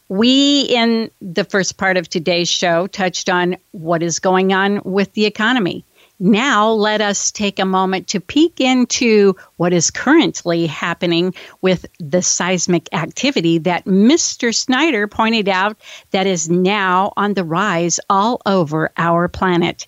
We, 0.09 0.63
in 0.63 1.11
the 1.23 1.45
first 1.45 1.79
part 1.79 1.97
of 1.97 2.09
today's 2.09 2.51
show, 2.51 2.87
touched 2.87 3.31
on 3.31 3.57
what 3.73 4.03
is 4.03 4.19
going 4.19 4.53
on 4.53 4.83
with 4.85 5.13
the 5.15 5.25
economy 5.25 5.85
now, 6.25 6.71
let 6.71 7.03
us 7.03 7.31
take 7.31 7.59
a 7.59 7.67
moment 7.67 8.09
to 8.09 8.19
peek 8.19 8.59
into 8.59 9.37
what 9.59 9.75
is 9.75 9.91
currently 9.91 10.67
happening 10.67 11.35
with 11.61 11.85
the 12.01 12.23
seismic 12.23 12.89
activity 12.95 13.59
that 13.59 13.85
Mr. 13.85 14.55
Snyder 14.55 15.07
pointed 15.07 15.51
out 15.51 15.77
that 16.13 16.27
is 16.27 16.49
now 16.49 17.13
on 17.19 17.35
the 17.35 17.45
rise 17.45 18.01
all 18.09 18.41
over 18.47 18.91
our 18.97 19.29
planet. 19.29 19.87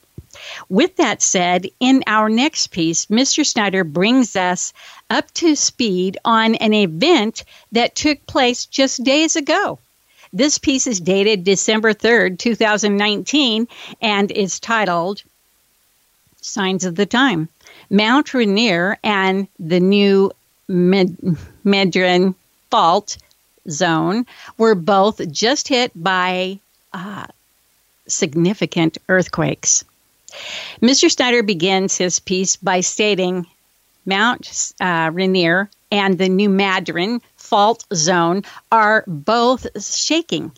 With 0.69 0.97
that 0.97 1.23
said, 1.23 1.71
in 1.81 2.05
our 2.07 2.29
next 2.29 2.67
piece, 2.67 3.07
Mr. 3.07 3.47
Snyder 3.47 3.83
brings 3.83 4.37
us 4.37 4.75
up 5.09 5.33
to 5.33 5.57
speed 5.57 6.19
on 6.23 6.57
an 6.57 6.75
event 6.75 7.45
that 7.73 7.95
took 7.95 8.27
place 8.27 8.67
just 8.67 9.03
days 9.03 9.37
ago. 9.37 9.79
This 10.35 10.59
piece 10.59 10.87
is 10.87 11.01
dated 11.01 11.45
December 11.45 11.95
3rd, 11.95 12.39
2019, 12.39 13.69
and 14.03 14.31
is 14.31 14.61
titled 14.61 15.23
signs 16.47 16.85
of 16.85 16.95
the 16.95 17.07
time. 17.07 17.49
Mount 17.91 18.33
Rainier 18.33 18.99
and 19.03 19.49
the 19.59 19.81
new 19.81 20.33
Med- 20.69 21.37
Medrine 21.65 22.35
fault 22.71 23.19
zone 23.69 24.27
were 24.59 24.75
both 24.75 25.31
just 25.31 25.69
hit 25.69 25.93
by 25.95 26.59
uh, 26.93 27.27
significant 28.09 28.99
earthquakes. 29.09 29.85
Mr. 30.83 31.11
Snyder 31.11 31.43
begins 31.43 31.97
his 31.97 32.19
piece 32.19 32.57
by 32.57 32.81
stating 32.81 33.47
Mount 34.05 34.73
uh, 34.81 35.11
Rainier 35.13 35.71
and 35.91 36.19
the 36.19 36.29
New 36.29 36.49
Madrid 36.49 37.21
fault 37.37 37.85
zone 37.95 38.43
are 38.73 39.05
both 39.07 39.67
shaking 39.83 40.53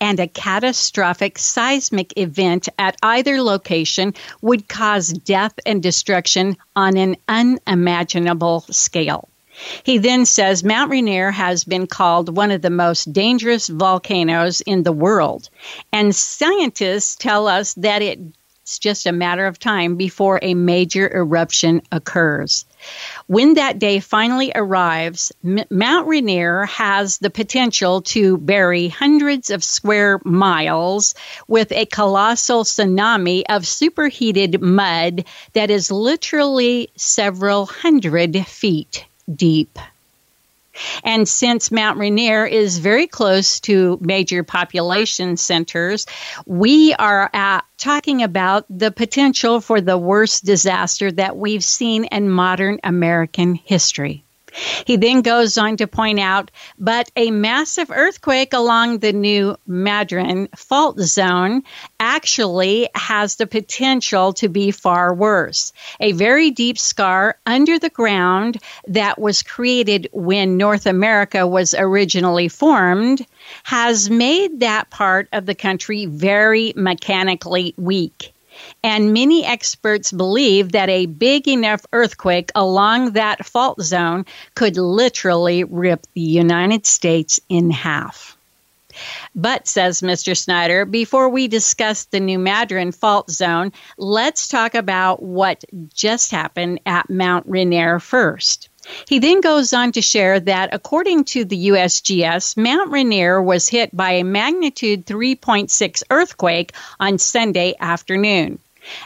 and 0.00 0.20
a 0.20 0.28
catastrophic 0.28 1.38
seismic 1.38 2.16
event 2.18 2.68
at 2.78 2.96
either 3.02 3.40
location 3.40 4.14
would 4.42 4.68
cause 4.68 5.08
death 5.08 5.54
and 5.64 5.82
destruction 5.82 6.56
on 6.74 6.96
an 6.96 7.16
unimaginable 7.28 8.60
scale. 8.70 9.28
He 9.84 9.96
then 9.96 10.26
says 10.26 10.62
Mount 10.62 10.90
Rainier 10.90 11.30
has 11.30 11.64
been 11.64 11.86
called 11.86 12.36
one 12.36 12.50
of 12.50 12.60
the 12.60 12.70
most 12.70 13.10
dangerous 13.12 13.68
volcanoes 13.68 14.60
in 14.60 14.82
the 14.82 14.92
world, 14.92 15.48
and 15.92 16.14
scientists 16.14 17.16
tell 17.16 17.48
us 17.48 17.72
that 17.74 18.02
it 18.02 18.18
it's 18.66 18.80
just 18.80 19.06
a 19.06 19.12
matter 19.12 19.46
of 19.46 19.60
time 19.60 19.94
before 19.94 20.40
a 20.42 20.54
major 20.54 21.08
eruption 21.14 21.82
occurs. 21.92 22.64
When 23.28 23.54
that 23.54 23.78
day 23.78 24.00
finally 24.00 24.50
arrives, 24.52 25.30
M- 25.44 25.62
Mount 25.70 26.08
Rainier 26.08 26.64
has 26.64 27.18
the 27.18 27.30
potential 27.30 28.02
to 28.02 28.38
bury 28.38 28.88
hundreds 28.88 29.50
of 29.50 29.62
square 29.62 30.20
miles 30.24 31.14
with 31.46 31.70
a 31.70 31.86
colossal 31.86 32.64
tsunami 32.64 33.44
of 33.48 33.68
superheated 33.68 34.60
mud 34.60 35.26
that 35.52 35.70
is 35.70 35.92
literally 35.92 36.90
several 36.96 37.66
hundred 37.66 38.36
feet 38.48 39.06
deep. 39.32 39.78
And 41.02 41.28
since 41.28 41.70
Mount 41.70 41.98
Rainier 41.98 42.44
is 42.46 42.78
very 42.78 43.06
close 43.06 43.60
to 43.60 43.98
major 44.00 44.42
population 44.42 45.36
centers, 45.36 46.06
we 46.46 46.94
are 46.94 47.30
at, 47.32 47.64
talking 47.78 48.22
about 48.22 48.64
the 48.70 48.90
potential 48.90 49.60
for 49.60 49.80
the 49.80 49.98
worst 49.98 50.44
disaster 50.44 51.10
that 51.12 51.36
we've 51.36 51.64
seen 51.64 52.04
in 52.04 52.28
modern 52.28 52.78
American 52.84 53.54
history. 53.54 54.25
He 54.86 54.96
then 54.96 55.22
goes 55.22 55.58
on 55.58 55.76
to 55.78 55.86
point 55.86 56.18
out, 56.18 56.50
but 56.78 57.10
a 57.16 57.30
massive 57.30 57.90
earthquake 57.90 58.52
along 58.52 58.98
the 58.98 59.12
new 59.12 59.56
Madrid 59.66 60.48
fault 60.56 60.98
zone 61.00 61.62
actually 62.00 62.88
has 62.94 63.36
the 63.36 63.46
potential 63.46 64.32
to 64.34 64.48
be 64.48 64.70
far 64.70 65.14
worse. 65.14 65.72
A 66.00 66.12
very 66.12 66.50
deep 66.50 66.78
scar 66.78 67.38
under 67.46 67.78
the 67.78 67.90
ground 67.90 68.58
that 68.86 69.20
was 69.20 69.42
created 69.42 70.08
when 70.12 70.56
North 70.56 70.86
America 70.86 71.46
was 71.46 71.74
originally 71.74 72.48
formed 72.48 73.26
has 73.64 74.10
made 74.10 74.60
that 74.60 74.90
part 74.90 75.28
of 75.32 75.46
the 75.46 75.54
country 75.54 76.06
very 76.06 76.72
mechanically 76.76 77.74
weak. 77.76 78.32
And 78.82 79.12
many 79.12 79.44
experts 79.44 80.12
believe 80.12 80.72
that 80.72 80.88
a 80.88 81.06
big 81.06 81.48
enough 81.48 81.84
earthquake 81.92 82.50
along 82.54 83.12
that 83.12 83.44
fault 83.46 83.80
zone 83.82 84.26
could 84.54 84.76
literally 84.76 85.64
rip 85.64 86.06
the 86.14 86.20
United 86.20 86.86
States 86.86 87.40
in 87.48 87.70
half. 87.70 88.36
But, 89.34 89.68
says 89.68 90.00
Mr. 90.00 90.36
Snyder, 90.36 90.84
before 90.86 91.28
we 91.28 91.48
discuss 91.48 92.06
the 92.06 92.20
New 92.20 92.38
Madrid 92.38 92.94
fault 92.94 93.30
zone, 93.30 93.72
let's 93.98 94.48
talk 94.48 94.74
about 94.74 95.22
what 95.22 95.64
just 95.92 96.30
happened 96.30 96.80
at 96.86 97.10
Mount 97.10 97.46
Rainier 97.46 97.98
first. 97.98 98.70
He 99.08 99.18
then 99.18 99.40
goes 99.40 99.72
on 99.72 99.92
to 99.92 100.02
share 100.02 100.40
that 100.40 100.70
according 100.72 101.24
to 101.24 101.44
the 101.44 101.68
USGS, 101.68 102.56
Mount 102.56 102.90
Rainier 102.90 103.42
was 103.42 103.68
hit 103.68 103.96
by 103.96 104.12
a 104.12 104.24
magnitude 104.24 105.06
3.6 105.06 106.02
earthquake 106.10 106.72
on 107.00 107.18
Sunday 107.18 107.74
afternoon. 107.80 108.58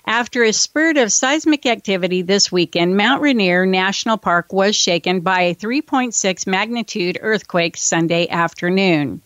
After 0.07 0.45
a 0.45 0.53
spurt 0.53 0.99
of 0.99 1.13
seismic 1.13 1.65
activity 1.65 2.23
this 2.23 2.53
weekend, 2.53 2.97
Mount 2.97 3.23
Rainier 3.23 3.65
National 3.65 4.19
Park 4.19 4.53
was 4.53 4.77
shaken 4.77 5.21
by 5.21 5.43
a 5.43 5.55
3.6 5.55 6.47
magnitude 6.47 7.19
earthquake 7.23 7.77
Sunday 7.77 8.29
afternoon. 8.29 9.23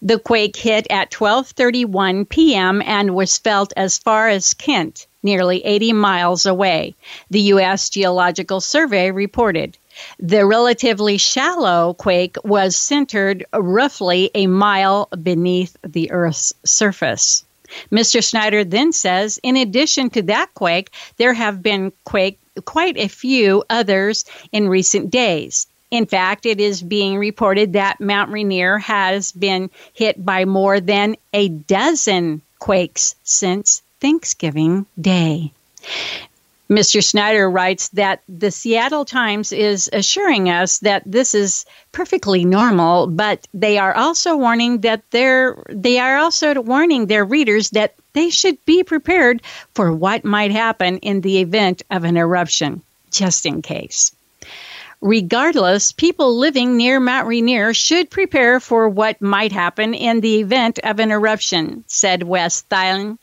The 0.00 0.18
quake 0.18 0.56
hit 0.56 0.86
at 0.88 1.10
12:31 1.10 2.28
p.m. 2.28 2.80
and 2.80 3.14
was 3.14 3.38
felt 3.38 3.72
as 3.76 3.98
far 3.98 4.28
as 4.28 4.54
Kent, 4.54 5.06
nearly 5.22 5.64
80 5.64 5.92
miles 5.92 6.46
away. 6.46 6.94
The 7.30 7.40
US 7.52 7.90
Geological 7.90 8.60
Survey 8.60 9.10
reported. 9.10 9.76
The 10.18 10.46
relatively 10.46 11.18
shallow 11.18 11.94
quake 11.94 12.36
was 12.44 12.76
centered 12.76 13.44
roughly 13.52 14.30
a 14.34 14.46
mile 14.46 15.08
beneath 15.22 15.76
the 15.82 16.10
Earth's 16.10 16.52
surface. 16.64 17.44
Mr. 17.90 18.22
Snyder 18.22 18.64
then 18.64 18.92
says, 18.92 19.38
in 19.42 19.56
addition 19.56 20.10
to 20.10 20.22
that 20.22 20.52
quake, 20.54 20.90
there 21.16 21.32
have 21.32 21.62
been 21.62 21.92
quake, 22.04 22.38
quite 22.64 22.96
a 22.96 23.08
few 23.08 23.64
others 23.70 24.24
in 24.52 24.68
recent 24.68 25.10
days. 25.10 25.66
In 25.90 26.06
fact, 26.06 26.46
it 26.46 26.58
is 26.58 26.82
being 26.82 27.18
reported 27.18 27.74
that 27.74 28.00
Mount 28.00 28.30
Rainier 28.30 28.78
has 28.78 29.30
been 29.32 29.70
hit 29.92 30.24
by 30.24 30.46
more 30.46 30.80
than 30.80 31.16
a 31.34 31.48
dozen 31.48 32.40
quakes 32.58 33.14
since 33.24 33.82
Thanksgiving 34.02 34.84
Day. 35.00 35.52
Mr. 36.68 37.04
Snyder 37.04 37.48
writes 37.48 37.88
that 37.90 38.22
the 38.28 38.50
Seattle 38.50 39.04
Times 39.04 39.52
is 39.52 39.88
assuring 39.92 40.48
us 40.48 40.80
that 40.80 41.02
this 41.06 41.34
is 41.34 41.64
perfectly 41.92 42.44
normal, 42.44 43.06
but 43.06 43.46
they 43.54 43.78
are 43.78 43.94
also 43.94 44.36
warning 44.36 44.80
that 44.80 45.02
they're 45.10 45.62
they 45.68 46.00
are 46.00 46.16
also 46.16 46.60
warning 46.60 47.06
their 47.06 47.24
readers 47.24 47.70
that 47.70 47.94
they 48.12 48.30
should 48.30 48.58
be 48.64 48.82
prepared 48.82 49.40
for 49.74 49.92
what 49.92 50.24
might 50.24 50.50
happen 50.50 50.98
in 50.98 51.20
the 51.20 51.38
event 51.38 51.82
of 51.90 52.02
an 52.02 52.16
eruption, 52.16 52.82
just 53.10 53.46
in 53.46 53.62
case. 53.62 54.12
Regardless, 55.02 55.92
people 55.92 56.38
living 56.38 56.76
near 56.76 57.00
Mount 57.00 57.26
Rainier 57.28 57.74
should 57.74 58.08
prepare 58.08 58.60
for 58.60 58.88
what 58.88 59.20
might 59.20 59.52
happen 59.52 59.94
in 59.94 60.20
the 60.20 60.40
event 60.40 60.78
of 60.82 61.00
an 61.00 61.10
eruption, 61.10 61.84
said 61.86 62.22
Wes 62.22 62.64
Thelen, 62.70 63.18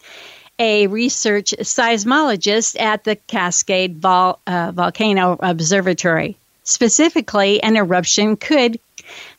a 0.60 0.88
research 0.88 1.56
seismologist 1.62 2.80
at 2.80 3.06
the 3.06 3.16
Cascade 3.16 3.98
Vol- 3.98 4.40
uh, 4.46 4.72
Volcano 4.74 5.38
Observatory. 5.40 6.36
Specifically, 6.64 7.64
an 7.64 7.78
eruption 7.78 8.36
could 8.38 8.80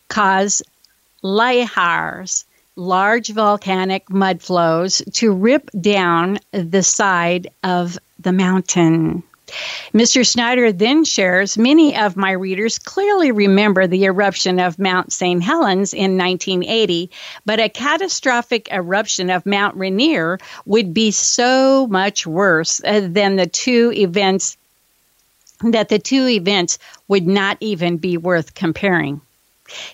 cause 0.09 0.63
lahars. 1.23 2.45
large 2.77 3.29
volcanic 3.29 4.09
mud 4.09 4.41
flows 4.41 5.03
to 5.13 5.33
rip 5.33 5.71
down 5.81 6.39
the 6.53 6.83
side 6.83 7.49
of 7.63 7.99
the 8.19 8.33
mountain. 8.33 9.23
Mr. 9.93 10.27
Snyder 10.27 10.73
then 10.73 11.05
shares 11.05 11.59
many 11.59 11.97
of 11.97 12.17
my 12.17 12.33
readers 12.33 12.79
clearly 12.79 13.33
remember 13.33 13.87
the 13.87 14.05
eruption 14.05 14.59
of 14.59 14.79
Mount 14.79 15.13
St. 15.13 15.43
Helens 15.43 15.93
in 15.93 16.17
1980, 16.17 17.11
but 17.45 17.61
a 17.61 17.69
catastrophic 17.69 18.73
eruption 18.73 19.31
of 19.31 19.47
Mount 19.47 19.77
Rainier 19.77 20.39
would 20.67 20.95
be 20.95 21.11
so 21.11 21.87
much 21.89 22.27
worse 22.27 22.81
uh, 22.85 23.09
than 23.11 23.37
the 23.37 23.47
two 23.47 23.93
events 23.97 24.57
that 25.63 25.89
the 25.89 25.99
two 25.99 26.27
events 26.29 26.79
would 27.09 27.27
not 27.27 27.57
even 27.61 27.97
be 27.99 28.17
worth 28.17 28.55
comparing. 28.55 29.21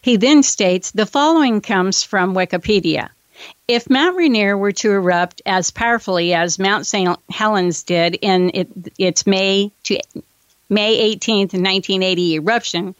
He 0.00 0.16
then 0.16 0.42
states 0.42 0.92
the 0.92 1.06
following 1.06 1.60
comes 1.60 2.02
from 2.02 2.34
Wikipedia. 2.34 3.10
If 3.68 3.90
Mount 3.90 4.16
Rainier 4.16 4.56
were 4.56 4.72
to 4.72 4.92
erupt 4.92 5.42
as 5.44 5.70
powerfully 5.70 6.32
as 6.34 6.58
Mount 6.58 6.86
St. 6.86 7.18
Helens 7.30 7.82
did 7.82 8.16
in 8.22 8.50
it, 8.54 8.68
its 8.98 9.26
May 9.26 9.72
to 9.84 9.98
May 10.68 11.16
18th, 11.16 11.52
1980 11.52 12.34
eruption, 12.34 12.94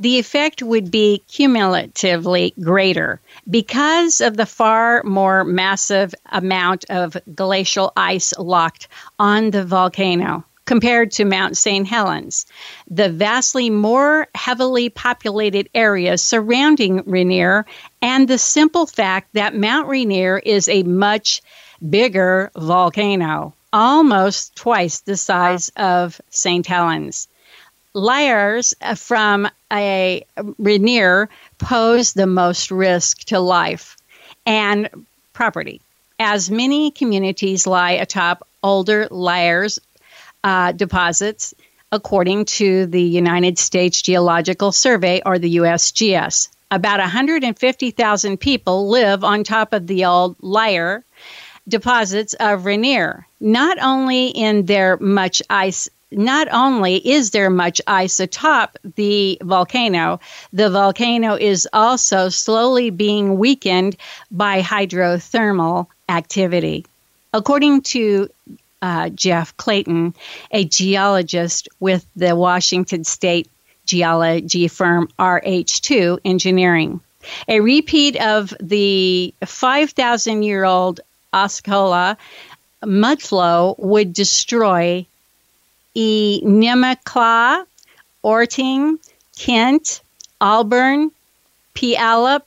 the 0.00 0.18
effect 0.18 0.60
would 0.62 0.90
be 0.90 1.22
cumulatively 1.28 2.52
greater 2.60 3.20
because 3.48 4.20
of 4.20 4.36
the 4.36 4.46
far 4.46 5.02
more 5.04 5.44
massive 5.44 6.14
amount 6.30 6.84
of 6.90 7.16
glacial 7.34 7.92
ice 7.96 8.32
locked 8.38 8.88
on 9.20 9.50
the 9.50 9.64
volcano 9.64 10.44
compared 10.64 11.10
to 11.12 11.24
Mount 11.24 11.56
St. 11.56 11.86
Helens. 11.86 12.46
The 12.88 13.08
vastly 13.08 13.70
more 13.70 14.28
heavily 14.34 14.88
populated 14.88 15.68
areas 15.74 16.22
surrounding 16.22 17.02
Rainier, 17.04 17.66
and 18.00 18.28
the 18.28 18.38
simple 18.38 18.86
fact 18.86 19.32
that 19.34 19.56
Mount 19.56 19.88
Rainier 19.88 20.38
is 20.38 20.68
a 20.68 20.82
much 20.84 21.42
bigger 21.88 22.50
volcano, 22.54 23.54
almost 23.72 24.54
twice 24.54 25.00
the 25.00 25.16
size 25.16 25.70
of 25.76 26.20
St. 26.30 26.66
Helens. 26.66 27.28
Lahars 27.94 28.72
from 28.98 29.48
a 29.70 30.24
Rainier 30.58 31.28
pose 31.58 32.12
the 32.12 32.26
most 32.26 32.70
risk 32.70 33.24
to 33.24 33.38
life 33.40 33.96
and 34.46 34.88
property, 35.32 35.80
as 36.18 36.50
many 36.50 36.90
communities 36.90 37.66
lie 37.66 37.92
atop 37.92 38.46
older 38.62 39.08
Lahars 39.08 39.78
uh, 40.44 40.72
deposits, 40.72 41.54
according 41.90 42.44
to 42.46 42.86
the 42.86 43.02
United 43.02 43.58
States 43.58 44.02
Geological 44.02 44.72
Survey 44.72 45.22
or 45.24 45.38
the 45.38 45.56
USGS. 45.56 46.48
About 46.70 47.00
150,000 47.00 48.36
people 48.38 48.88
live 48.88 49.24
on 49.24 49.44
top 49.44 49.72
of 49.72 49.86
the 49.86 50.06
old 50.06 50.38
Lahar 50.38 51.02
deposits 51.68 52.34
of 52.34 52.64
Rainier. 52.64 53.26
Not 53.40 53.78
only 53.80 54.28
in 54.28 54.66
their 54.66 54.96
much 54.96 55.42
ice 55.50 55.88
not 56.14 56.46
only 56.52 56.96
is 56.96 57.30
there 57.30 57.50
much 57.50 57.80
ice 57.86 58.20
atop 58.20 58.76
the 58.96 59.38
volcano, 59.42 60.20
the 60.52 60.70
volcano 60.70 61.34
is 61.34 61.66
also 61.72 62.28
slowly 62.28 62.90
being 62.90 63.38
weakened 63.38 63.96
by 64.30 64.60
hydrothermal 64.60 65.86
activity. 66.08 66.84
According 67.32 67.82
to 67.82 68.28
uh, 68.82 69.08
Jeff 69.10 69.56
Clayton, 69.56 70.14
a 70.50 70.64
geologist 70.64 71.68
with 71.80 72.04
the 72.16 72.36
Washington 72.36 73.04
State 73.04 73.48
geology 73.86 74.68
firm 74.68 75.08
RH2 75.18 76.18
Engineering. 76.24 77.00
A 77.48 77.60
repeat 77.60 78.16
of 78.20 78.52
the 78.60 79.32
5,000 79.44 80.42
year 80.42 80.64
old 80.64 81.00
Osceola 81.32 82.18
mudflow 82.82 83.78
would 83.78 84.12
destroy 84.12 85.06
Enumclaw, 85.94 87.64
Orting, 88.22 88.98
Kent, 89.38 90.00
Auburn, 90.40 91.10
Puyallup, 91.74 92.42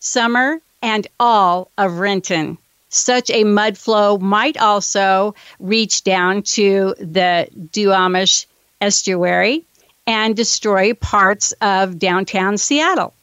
Sumner, 0.00 0.60
and 0.82 1.06
all 1.18 1.70
of 1.78 1.98
Renton. 1.98 2.58
Such 2.94 3.30
a 3.30 3.44
mud 3.44 3.78
flow 3.78 4.18
might 4.18 4.58
also 4.58 5.34
reach 5.58 6.04
down 6.04 6.42
to 6.42 6.94
the 6.98 7.48
Duwamish 7.72 8.44
estuary 8.82 9.64
and 10.06 10.36
destroy 10.36 10.92
parts 10.92 11.52
of 11.62 11.98
downtown 11.98 12.58
Seattle 12.58 13.14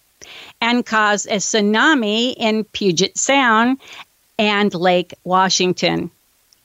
and 0.59 0.83
cause 0.83 1.27
a 1.27 1.35
tsunami 1.35 2.33
in 2.35 2.63
Puget 2.63 3.15
Sound 3.15 3.77
and 4.39 4.73
Lake 4.73 5.13
Washington. 5.23 6.09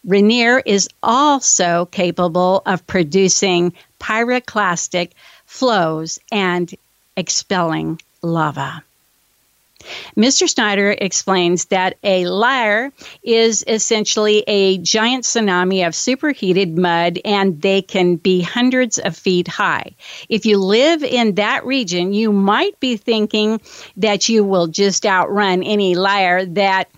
Rainier 0.06 0.62
is 0.64 0.88
also 1.02 1.86
capable 1.92 2.62
of 2.64 2.86
producing 2.86 3.74
pyroclastic 4.00 5.10
flows 5.44 6.18
and 6.32 6.74
expelling 7.18 8.00
lava. 8.22 8.82
Mr. 10.16 10.48
Snyder 10.48 10.94
explains 10.98 11.66
that 11.66 11.96
a 12.02 12.24
lahar 12.24 12.92
is 13.22 13.64
essentially 13.66 14.44
a 14.46 14.78
giant 14.78 15.24
tsunami 15.24 15.86
of 15.86 15.94
superheated 15.94 16.76
mud 16.78 17.18
and 17.24 17.60
they 17.60 17.82
can 17.82 18.16
be 18.16 18.40
hundreds 18.40 18.98
of 18.98 19.16
feet 19.16 19.48
high. 19.48 19.94
If 20.28 20.46
you 20.46 20.58
live 20.58 21.02
in 21.02 21.34
that 21.36 21.64
region, 21.64 22.12
you 22.12 22.32
might 22.32 22.78
be 22.80 22.96
thinking 22.96 23.60
that 23.96 24.28
you 24.28 24.44
will 24.44 24.66
just 24.66 25.06
outrun 25.06 25.62
any 25.62 25.94
lahar 25.94 26.52
that 26.54 26.88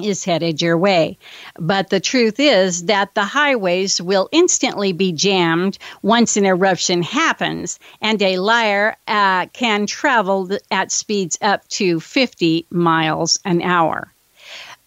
is 0.00 0.24
headed 0.24 0.60
your 0.60 0.76
way. 0.76 1.16
But 1.58 1.90
the 1.90 2.00
truth 2.00 2.40
is 2.40 2.84
that 2.86 3.14
the 3.14 3.24
highways 3.24 4.00
will 4.00 4.28
instantly 4.32 4.92
be 4.92 5.12
jammed 5.12 5.78
once 6.02 6.36
an 6.36 6.44
eruption 6.44 7.02
happens, 7.02 7.78
and 8.00 8.20
a 8.20 8.36
lahar 8.36 8.96
uh, 9.06 9.46
can 9.52 9.86
travel 9.86 10.50
at 10.70 10.90
speeds 10.90 11.38
up 11.40 11.66
to 11.68 12.00
50 12.00 12.66
miles 12.70 13.38
an 13.44 13.62
hour. 13.62 14.12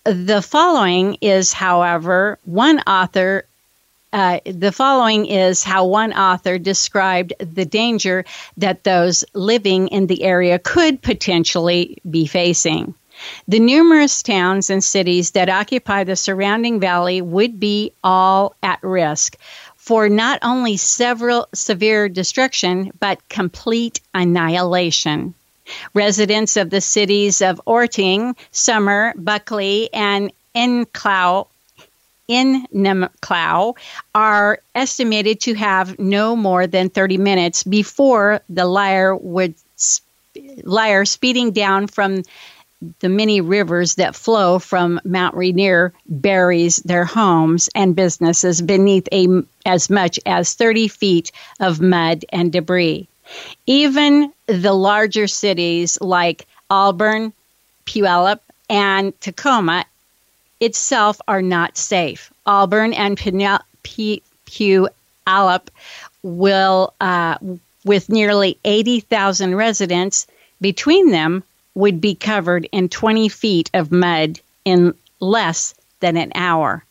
The 0.03 0.41
following 0.41 1.17
is, 1.21 1.53
however, 1.53 2.39
one 2.45 2.79
author. 2.79 3.45
Uh, 4.13 4.39
the 4.45 4.71
following 4.71 5.25
is 5.25 5.63
how 5.63 5.85
one 5.85 6.13
author 6.13 6.57
described 6.57 7.33
the 7.39 7.65
danger 7.65 8.23
that 8.55 8.85
those 8.85 9.25
living 9.33 9.89
in 9.89 10.07
the 10.07 10.23
area 10.23 10.59
could 10.59 11.01
potentially 11.01 11.97
be 12.09 12.25
facing. 12.25 12.93
The 13.47 13.59
numerous 13.59 14.21
towns 14.23 14.69
and 14.69 14.83
cities 14.83 15.31
that 15.31 15.49
occupy 15.49 16.03
the 16.03 16.15
surrounding 16.15 16.79
valley 16.79 17.21
would 17.21 17.59
be 17.59 17.91
all 18.03 18.55
at 18.61 18.81
risk 18.83 19.37
for 19.75 20.09
not 20.09 20.39
only 20.41 20.77
several 20.77 21.47
severe 21.53 22.09
destruction 22.09 22.91
but 22.99 23.29
complete 23.29 24.01
annihilation. 24.13 25.33
Residents 25.93 26.57
of 26.57 26.69
the 26.69 26.81
cities 26.81 27.41
of 27.41 27.61
Orting, 27.65 28.35
Sumner, 28.51 29.13
Buckley, 29.17 29.89
and 29.93 30.31
Enclow 30.55 31.47
Enumclaw 32.29 33.77
are 34.13 34.59
estimated 34.75 35.39
to 35.41 35.53
have 35.53 35.97
no 35.97 36.35
more 36.35 36.67
than 36.67 36.89
30 36.89 37.17
minutes 37.17 37.63
before 37.63 38.41
the 38.49 38.63
lahar 38.63 39.19
would 39.21 39.55
lahar 40.63 41.07
speeding 41.07 41.51
down 41.51 41.87
from 41.87 42.23
the 42.99 43.09
many 43.09 43.41
rivers 43.41 43.95
that 43.95 44.15
flow 44.15 44.59
from 44.59 45.01
Mount 45.03 45.35
Rainier 45.35 45.93
buries 46.05 46.77
their 46.77 47.05
homes 47.05 47.69
and 47.73 47.95
businesses 47.95 48.61
beneath 48.61 49.07
a, 49.11 49.27
as 49.65 49.89
much 49.89 50.19
as 50.25 50.53
30 50.53 50.87
feet 50.87 51.31
of 51.59 51.81
mud 51.81 52.23
and 52.29 52.51
debris. 52.51 53.07
Even 53.65 54.31
the 54.45 54.73
larger 54.73 55.27
cities 55.27 55.99
like 56.01 56.45
Auburn, 56.69 57.33
Puyallup, 57.85 58.39
and 58.69 59.19
Tacoma 59.21 59.85
itself 60.59 61.19
are 61.27 61.41
not 61.41 61.77
safe. 61.77 62.31
Auburn 62.45 62.93
and 62.93 63.17
Puyallup 63.17 64.89
will, 66.23 66.93
uh, 67.01 67.37
with 67.85 68.09
nearly 68.09 68.57
80,000 68.63 69.55
residents 69.55 70.27
between 70.61 71.11
them, 71.11 71.43
would 71.77 72.01
be 72.01 72.15
covered 72.15 72.67
in 72.71 72.89
20 72.89 73.29
feet 73.29 73.69
of 73.75 73.91
mud 73.91 74.39
in 74.65 74.95
less 75.19 75.75
than 75.99 76.17
an 76.17 76.31
hour. 76.33 76.83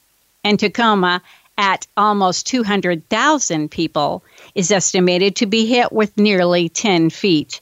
And 0.44 0.61
Tacoma, 0.61 1.22
at 1.59 1.88
almost 1.96 2.46
200,000 2.46 3.68
people, 3.68 4.22
is 4.55 4.70
estimated 4.70 5.35
to 5.37 5.46
be 5.46 5.66
hit 5.66 5.90
with 5.90 6.16
nearly 6.16 6.68
10 6.68 7.11
feet 7.11 7.61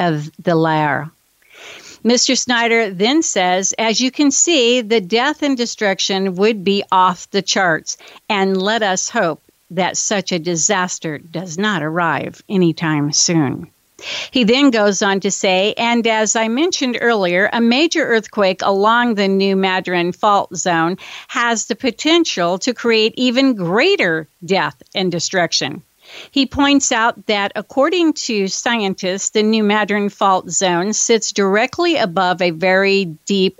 of 0.00 0.24
the 0.42 0.56
lahar. 0.56 1.08
Mr. 2.04 2.36
Snyder 2.36 2.90
then 2.90 3.22
says, 3.22 3.72
as 3.78 4.00
you 4.00 4.10
can 4.10 4.32
see, 4.32 4.80
the 4.80 5.00
death 5.00 5.44
and 5.44 5.56
destruction 5.56 6.34
would 6.34 6.64
be 6.64 6.82
off 6.90 7.30
the 7.30 7.42
charts, 7.42 7.96
and 8.28 8.60
let 8.60 8.82
us 8.82 9.08
hope 9.08 9.40
that 9.70 9.96
such 9.96 10.32
a 10.32 10.40
disaster 10.40 11.18
does 11.18 11.58
not 11.58 11.84
arrive 11.84 12.42
anytime 12.48 13.12
soon. 13.12 13.70
He 14.30 14.44
then 14.44 14.70
goes 14.70 15.00
on 15.00 15.20
to 15.20 15.30
say, 15.30 15.72
and 15.78 16.06
as 16.06 16.36
I 16.36 16.48
mentioned 16.48 16.98
earlier, 17.00 17.48
a 17.52 17.60
major 17.60 18.04
earthquake 18.04 18.60
along 18.62 19.14
the 19.14 19.28
New 19.28 19.56
Madrid 19.56 20.14
fault 20.14 20.54
zone 20.54 20.98
has 21.28 21.66
the 21.66 21.76
potential 21.76 22.58
to 22.58 22.74
create 22.74 23.14
even 23.16 23.54
greater 23.54 24.28
death 24.44 24.82
and 24.94 25.10
destruction. 25.10 25.82
He 26.30 26.46
points 26.46 26.92
out 26.92 27.26
that 27.26 27.52
according 27.56 28.12
to 28.12 28.46
scientists, 28.48 29.30
the 29.30 29.42
New 29.42 29.64
Madrid 29.64 30.12
fault 30.12 30.50
zone 30.50 30.92
sits 30.92 31.32
directly 31.32 31.96
above 31.96 32.40
a 32.40 32.50
very 32.50 33.06
deep 33.24 33.58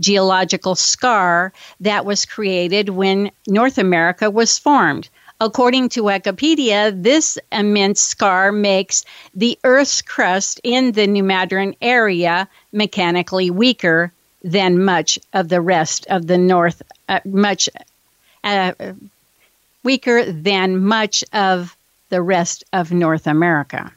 geological 0.00 0.74
scar 0.74 1.52
that 1.80 2.06
was 2.06 2.24
created 2.24 2.88
when 2.88 3.30
North 3.46 3.78
America 3.78 4.30
was 4.30 4.58
formed. 4.58 5.08
According 5.40 5.90
to 5.90 6.02
Wikipedia, 6.02 6.90
this 7.02 7.38
immense 7.52 8.00
scar 8.00 8.52
makes 8.52 9.04
the 9.34 9.58
Earth's 9.64 10.00
crust 10.00 10.60
in 10.64 10.92
the 10.92 11.06
New 11.06 11.22
Madrid 11.22 11.76
area 11.82 12.48
mechanically 12.72 13.50
weaker 13.50 14.12
than 14.42 14.82
much 14.82 15.18
of 15.34 15.48
the 15.48 15.60
rest 15.60 16.06
of 16.08 16.26
the 16.26 16.38
North, 16.38 16.82
uh, 17.08 17.20
much 17.26 17.68
uh, 18.44 18.72
weaker 19.82 20.24
than 20.24 20.82
much 20.82 21.22
of 21.32 21.76
the 22.08 22.22
rest 22.22 22.64
of 22.72 22.92
North 22.92 23.26
America. 23.26 23.92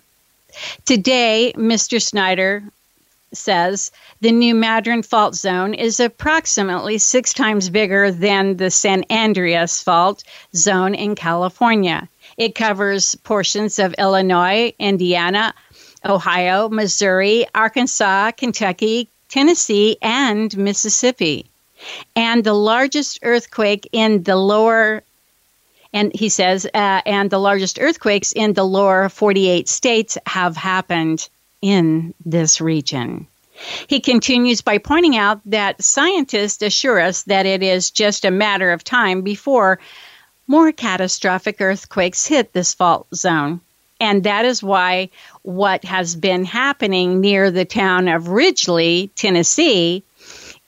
Today, 0.85 1.53
Mr. 1.55 2.01
Snyder 2.01 2.63
says 3.33 3.91
the 4.21 4.31
New 4.31 4.55
Madrid 4.55 5.05
fault 5.05 5.35
zone 5.35 5.73
is 5.73 5.99
approximately 5.99 6.97
six 6.97 7.33
times 7.33 7.69
bigger 7.69 8.11
than 8.11 8.57
the 8.57 8.71
San 8.71 9.03
Andreas 9.09 9.81
fault 9.81 10.23
zone 10.55 10.95
in 10.95 11.15
California. 11.15 12.07
It 12.37 12.55
covers 12.55 13.15
portions 13.15 13.79
of 13.79 13.95
Illinois, 13.97 14.73
Indiana, 14.79 15.53
Ohio, 16.05 16.69
Missouri, 16.69 17.45
Arkansas, 17.53 18.31
Kentucky, 18.31 19.09
Tennessee, 19.27 19.97
and 20.01 20.55
Mississippi. 20.57 21.45
And 22.15 22.43
the 22.43 22.53
largest 22.53 23.19
earthquake 23.23 23.87
in 23.91 24.23
the 24.23 24.35
lower 24.35 25.03
and 25.91 26.11
he 26.13 26.29
says, 26.29 26.67
uh, 26.67 27.01
and 27.05 27.31
the 27.31 27.39
largest 27.39 27.79
earthquakes 27.79 28.31
in 28.31 28.53
the 28.53 28.63
lower 28.63 29.09
48 29.09 29.67
states 29.67 30.19
have 30.27 30.55
happened 30.55 31.27
in 31.61 32.13
this 32.25 32.61
region. 32.61 33.27
He 33.87 33.99
continues 33.99 34.61
by 34.61 34.77
pointing 34.77 35.17
out 35.17 35.41
that 35.45 35.83
scientists 35.83 36.61
assure 36.61 36.99
us 36.99 37.23
that 37.23 37.45
it 37.45 37.61
is 37.61 37.91
just 37.91 38.23
a 38.23 38.31
matter 38.31 38.71
of 38.71 38.83
time 38.83 39.21
before 39.21 39.79
more 40.47 40.71
catastrophic 40.71 41.59
earthquakes 41.59 42.25
hit 42.25 42.53
this 42.53 42.73
fault 42.73 43.07
zone. 43.13 43.61
And 43.99 44.23
that 44.23 44.45
is 44.45 44.63
why 44.63 45.09
what 45.41 45.83
has 45.83 46.15
been 46.15 46.45
happening 46.45 47.19
near 47.19 47.51
the 47.51 47.65
town 47.65 48.07
of 48.07 48.29
Ridgely, 48.29 49.11
Tennessee, 49.15 50.03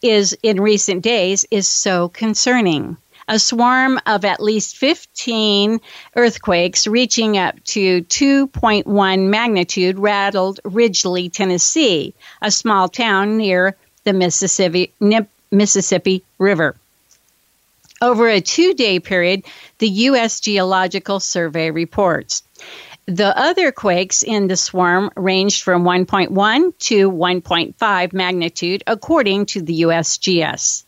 is 0.01 0.37
in 0.43 0.59
recent 0.59 1.01
days 1.01 1.45
is 1.49 1.67
so 1.67 2.09
concerning 2.09 2.97
a 3.31 3.39
swarm 3.39 3.97
of 4.05 4.25
at 4.25 4.43
least 4.43 4.75
15 4.75 5.79
earthquakes 6.17 6.85
reaching 6.85 7.37
up 7.37 7.63
to 7.63 8.03
2.1 8.03 9.29
magnitude 9.29 9.97
rattled 9.97 10.59
Ridgely, 10.65 11.29
Tennessee, 11.29 12.13
a 12.41 12.51
small 12.51 12.89
town 12.89 13.37
near 13.37 13.77
the 14.03 14.11
Mississippi, 14.11 14.91
Mississippi 15.49 16.25
River. 16.39 16.75
Over 18.01 18.27
a 18.27 18.41
two 18.41 18.73
day 18.73 18.99
period, 18.99 19.45
the 19.77 19.87
U.S. 20.11 20.41
Geological 20.41 21.21
Survey 21.21 21.71
reports. 21.71 22.43
The 23.05 23.37
other 23.37 23.71
quakes 23.71 24.23
in 24.23 24.47
the 24.47 24.57
swarm 24.57 25.09
ranged 25.15 25.63
from 25.63 25.85
1.1 25.85 26.77
to 26.79 27.09
1.5 27.09 28.13
magnitude, 28.13 28.83
according 28.85 29.45
to 29.47 29.61
the 29.61 29.83
USGS. 29.83 30.83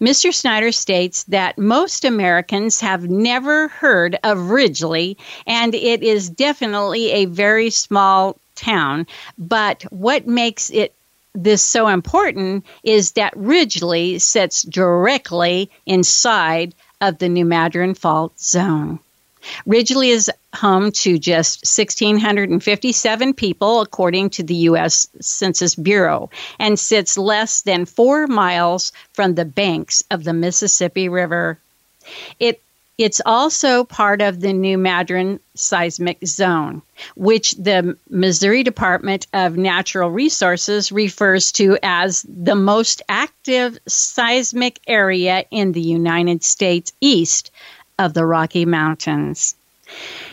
Mr. 0.00 0.32
Snyder 0.32 0.72
states 0.72 1.24
that 1.24 1.58
most 1.58 2.04
Americans 2.04 2.80
have 2.80 3.08
never 3.08 3.68
heard 3.68 4.18
of 4.22 4.50
Ridgely, 4.50 5.16
and 5.46 5.74
it 5.74 6.02
is 6.02 6.30
definitely 6.30 7.10
a 7.12 7.24
very 7.26 7.70
small 7.70 8.36
town. 8.54 9.06
But 9.38 9.82
what 9.90 10.26
makes 10.26 10.70
it 10.70 10.94
this 11.34 11.62
so 11.62 11.88
important 11.88 12.66
is 12.82 13.12
that 13.12 13.36
Ridgely 13.36 14.18
sits 14.18 14.62
directly 14.62 15.70
inside 15.86 16.74
of 17.00 17.18
the 17.18 17.28
New 17.28 17.44
Madrid 17.44 17.96
Fault 17.96 18.38
Zone. 18.38 18.98
Ridgely 19.66 20.10
is 20.10 20.30
home 20.54 20.92
to 20.92 21.18
just 21.18 21.64
1,657 21.64 23.34
people, 23.34 23.80
according 23.80 24.30
to 24.30 24.42
the 24.42 24.54
U.S. 24.54 25.08
Census 25.20 25.74
Bureau, 25.74 26.30
and 26.58 26.78
sits 26.78 27.18
less 27.18 27.62
than 27.62 27.84
four 27.84 28.26
miles 28.26 28.92
from 29.12 29.34
the 29.34 29.44
banks 29.44 30.02
of 30.10 30.24
the 30.24 30.32
Mississippi 30.32 31.08
River. 31.08 31.58
It 32.38 32.60
it's 32.98 33.22
also 33.24 33.84
part 33.84 34.20
of 34.20 34.40
the 34.40 34.52
New 34.52 34.76
Madrid 34.76 35.40
seismic 35.54 36.18
zone, 36.26 36.82
which 37.16 37.52
the 37.52 37.96
Missouri 38.10 38.62
Department 38.62 39.26
of 39.32 39.56
Natural 39.56 40.10
Resources 40.10 40.92
refers 40.92 41.52
to 41.52 41.78
as 41.82 42.24
the 42.28 42.54
most 42.54 43.00
active 43.08 43.78
seismic 43.88 44.78
area 44.86 45.44
in 45.50 45.72
the 45.72 45.80
United 45.80 46.44
States 46.44 46.92
east 47.00 47.50
of 47.98 48.14
the 48.14 48.24
Rocky 48.24 48.64
Mountains. 48.64 49.54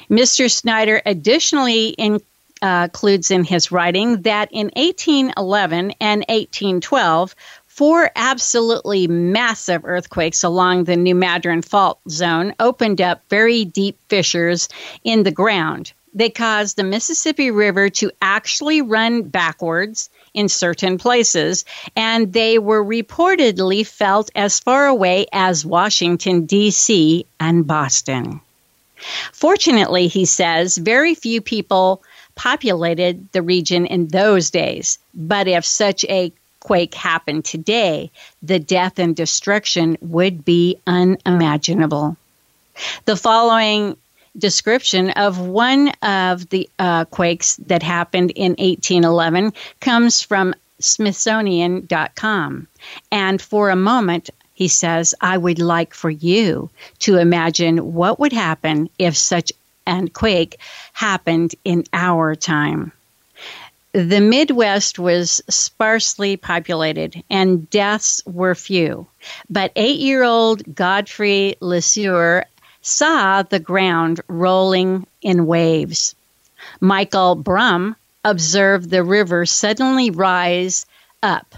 Mr. 0.09 0.49
Snyder 0.49 1.01
additionally 1.05 1.89
in, 1.89 2.21
uh, 2.61 2.87
includes 2.89 3.31
in 3.31 3.43
his 3.43 3.71
writing 3.71 4.21
that 4.23 4.49
in 4.51 4.71
1811 4.75 5.93
and 5.99 6.21
1812, 6.27 7.35
four 7.67 8.11
absolutely 8.15 9.07
massive 9.07 9.85
earthquakes 9.85 10.43
along 10.43 10.83
the 10.83 10.97
New 10.97 11.15
Madrid 11.15 11.63
Fault 11.63 11.99
Zone 12.09 12.53
opened 12.59 13.01
up 13.01 13.21
very 13.29 13.63
deep 13.65 13.97
fissures 14.09 14.67
in 15.03 15.23
the 15.23 15.31
ground. 15.31 15.93
They 16.13 16.29
caused 16.29 16.75
the 16.75 16.83
Mississippi 16.83 17.51
River 17.51 17.89
to 17.91 18.11
actually 18.21 18.81
run 18.81 19.23
backwards 19.23 20.09
in 20.33 20.49
certain 20.49 20.97
places, 20.97 21.65
and 21.95 22.33
they 22.33 22.59
were 22.59 22.83
reportedly 22.83 23.85
felt 23.85 24.29
as 24.35 24.59
far 24.59 24.87
away 24.87 25.25
as 25.31 25.65
Washington, 25.65 26.45
D.C. 26.45 27.25
and 27.39 27.65
Boston. 27.65 28.41
Fortunately, 29.31 30.07
he 30.07 30.25
says, 30.25 30.77
very 30.77 31.15
few 31.15 31.41
people 31.41 32.03
populated 32.35 33.31
the 33.31 33.41
region 33.41 33.85
in 33.85 34.07
those 34.07 34.49
days, 34.49 34.99
but 35.13 35.47
if 35.47 35.65
such 35.65 36.03
a 36.05 36.31
quake 36.59 36.93
happened 36.93 37.45
today, 37.45 38.11
the 38.43 38.59
death 38.59 38.99
and 38.99 39.15
destruction 39.15 39.97
would 40.01 40.43
be 40.43 40.77
unimaginable. 40.85 42.17
The 43.05 43.15
following 43.15 43.97
description 44.37 45.11
of 45.11 45.39
one 45.39 45.89
of 46.01 46.49
the 46.49 46.69
uh, 46.79 47.05
quakes 47.05 47.57
that 47.67 47.83
happened 47.83 48.31
in 48.31 48.51
1811 48.51 49.53
comes 49.79 50.21
from 50.21 50.53
Smithsonian.com. 50.79 52.67
And 53.11 53.41
for 53.41 53.69
a 53.69 53.75
moment, 53.75 54.29
he 54.53 54.67
says, 54.67 55.15
I 55.21 55.37
would 55.37 55.59
like 55.59 55.93
for 55.93 56.09
you 56.09 56.69
to 56.99 57.17
imagine 57.17 57.93
what 57.93 58.19
would 58.19 58.33
happen 58.33 58.89
if 58.97 59.15
such 59.15 59.51
an 59.85 60.09
quake 60.09 60.59
happened 60.93 61.55
in 61.63 61.83
our 61.93 62.35
time. 62.35 62.91
The 63.93 64.21
Midwest 64.21 64.99
was 64.99 65.41
sparsely 65.49 66.37
populated 66.37 67.23
and 67.29 67.67
deaths 67.69 68.21
were 68.25 68.53
few. 68.53 69.07
But 69.49 69.71
eight 69.75 69.99
year 69.99 70.23
old 70.23 70.75
Godfrey 70.75 71.55
LeSueur 71.59 72.43
saw 72.81 73.43
the 73.43 73.59
ground 73.59 74.21
rolling 74.27 75.05
in 75.21 75.45
waves. 75.45 76.15
Michael 76.79 77.35
Brum 77.35 77.95
observed 78.23 78.89
the 78.89 79.03
river 79.03 79.45
suddenly 79.45 80.09
rise 80.11 80.85
up 81.23 81.55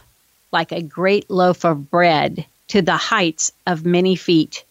like 0.52 0.72
a 0.72 0.82
great 0.82 1.30
loaf 1.30 1.64
of 1.64 1.90
bread 1.90 2.46
to 2.68 2.82
the 2.82 2.98
heights 2.98 3.52
of 3.66 3.86
many 3.86 4.16
feet. 4.16 4.64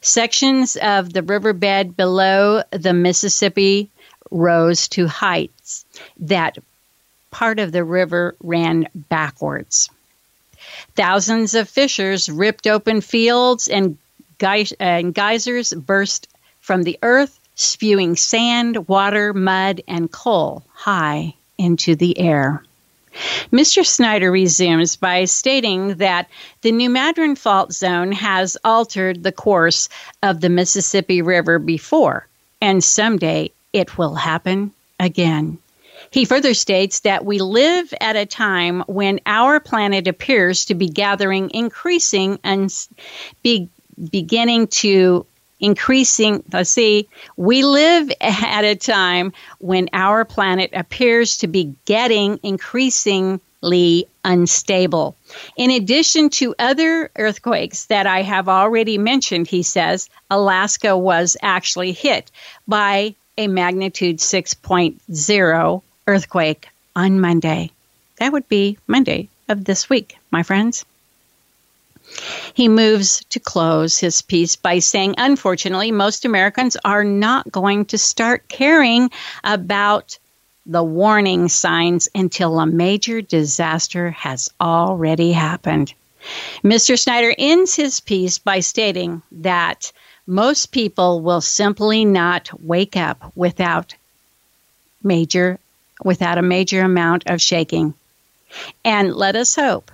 Sections 0.00 0.76
of 0.76 1.12
the 1.12 1.22
riverbed 1.22 1.96
below 1.96 2.62
the 2.70 2.92
Mississippi 2.92 3.88
rose 4.30 4.88
to 4.88 5.06
heights 5.08 5.84
that 6.18 6.58
part 7.30 7.58
of 7.58 7.72
the 7.72 7.84
river 7.84 8.34
ran 8.42 8.86
backwards. 8.94 9.88
Thousands 10.94 11.54
of 11.54 11.68
fissures 11.68 12.28
ripped 12.28 12.66
open 12.66 13.00
fields 13.00 13.68
and, 13.68 13.96
and 14.42 15.14
geysers 15.14 15.72
burst 15.72 16.28
from 16.60 16.82
the 16.82 16.98
earth, 17.02 17.38
spewing 17.54 18.16
sand, 18.16 18.88
water, 18.88 19.32
mud, 19.32 19.82
and 19.86 20.10
coal 20.10 20.64
high 20.72 21.34
into 21.58 21.94
the 21.94 22.18
air. 22.18 22.62
Mr. 23.52 23.84
Snyder 23.84 24.30
resumes 24.30 24.96
by 24.96 25.24
stating 25.24 25.96
that 25.96 26.28
the 26.62 26.70
New 26.70 26.88
Madrid 26.88 27.38
Fault 27.38 27.72
Zone 27.72 28.12
has 28.12 28.56
altered 28.64 29.22
the 29.22 29.32
course 29.32 29.88
of 30.22 30.40
the 30.40 30.48
Mississippi 30.48 31.20
River 31.20 31.58
before, 31.58 32.26
and 32.60 32.84
someday 32.84 33.50
it 33.72 33.98
will 33.98 34.14
happen 34.14 34.72
again. 35.00 35.58
He 36.12 36.24
further 36.24 36.54
states 36.54 37.00
that 37.00 37.24
we 37.24 37.38
live 37.40 37.92
at 38.00 38.16
a 38.16 38.26
time 38.26 38.80
when 38.86 39.20
our 39.26 39.60
planet 39.60 40.08
appears 40.08 40.64
to 40.66 40.74
be 40.74 40.88
gathering 40.88 41.50
increasing 41.50 42.38
and 42.42 42.72
be 43.42 43.68
beginning 44.10 44.66
to 44.68 45.26
increasing 45.60 46.42
let's 46.52 46.70
see 46.70 47.08
we 47.36 47.62
live 47.62 48.10
at 48.20 48.64
a 48.64 48.74
time 48.74 49.32
when 49.58 49.88
our 49.92 50.24
planet 50.24 50.70
appears 50.72 51.36
to 51.38 51.46
be 51.46 51.74
getting 51.84 52.40
increasingly 52.42 54.06
unstable. 54.24 55.16
In 55.56 55.70
addition 55.70 56.30
to 56.30 56.54
other 56.58 57.10
earthquakes 57.16 57.86
that 57.86 58.06
i 58.06 58.22
have 58.22 58.48
already 58.48 58.96
mentioned 58.96 59.46
he 59.46 59.62
says 59.62 60.08
alaska 60.30 60.96
was 60.96 61.36
actually 61.42 61.92
hit 61.92 62.30
by 62.66 63.14
a 63.36 63.46
magnitude 63.46 64.18
6.0 64.18 65.82
earthquake 66.06 66.68
on 66.96 67.20
monday. 67.20 67.70
That 68.18 68.32
would 68.32 68.48
be 68.48 68.78
monday 68.86 69.28
of 69.48 69.64
this 69.64 69.90
week 69.90 70.16
my 70.30 70.42
friends 70.42 70.84
he 72.54 72.68
moves 72.68 73.24
to 73.30 73.40
close 73.40 73.98
his 73.98 74.22
piece 74.22 74.56
by 74.56 74.78
saying, 74.78 75.14
unfortunately, 75.18 75.92
most 75.92 76.24
Americans 76.24 76.76
are 76.84 77.04
not 77.04 77.50
going 77.50 77.84
to 77.86 77.98
start 77.98 78.48
caring 78.48 79.10
about 79.44 80.18
the 80.66 80.82
warning 80.82 81.48
signs 81.48 82.08
until 82.14 82.60
a 82.60 82.66
major 82.66 83.22
disaster 83.22 84.10
has 84.10 84.48
already 84.60 85.32
happened. 85.32 85.92
Mr. 86.62 86.98
Snyder 86.98 87.34
ends 87.38 87.74
his 87.74 88.00
piece 88.00 88.38
by 88.38 88.60
stating 88.60 89.22
that 89.32 89.90
most 90.26 90.70
people 90.70 91.22
will 91.22 91.40
simply 91.40 92.04
not 92.04 92.50
wake 92.62 92.96
up 92.96 93.32
without 93.34 93.94
major 95.02 95.58
without 96.04 96.38
a 96.38 96.42
major 96.42 96.82
amount 96.82 97.24
of 97.26 97.40
shaking. 97.40 97.94
And 98.84 99.14
let 99.14 99.36
us 99.36 99.54
hope 99.54 99.90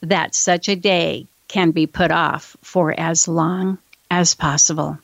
that 0.00 0.34
such 0.34 0.68
a 0.68 0.76
day 0.76 1.26
can 1.48 1.70
be 1.70 1.86
put 1.86 2.10
off 2.10 2.56
for 2.62 2.98
as 2.98 3.28
long 3.28 3.78
as 4.10 4.34
possible. 4.34 4.98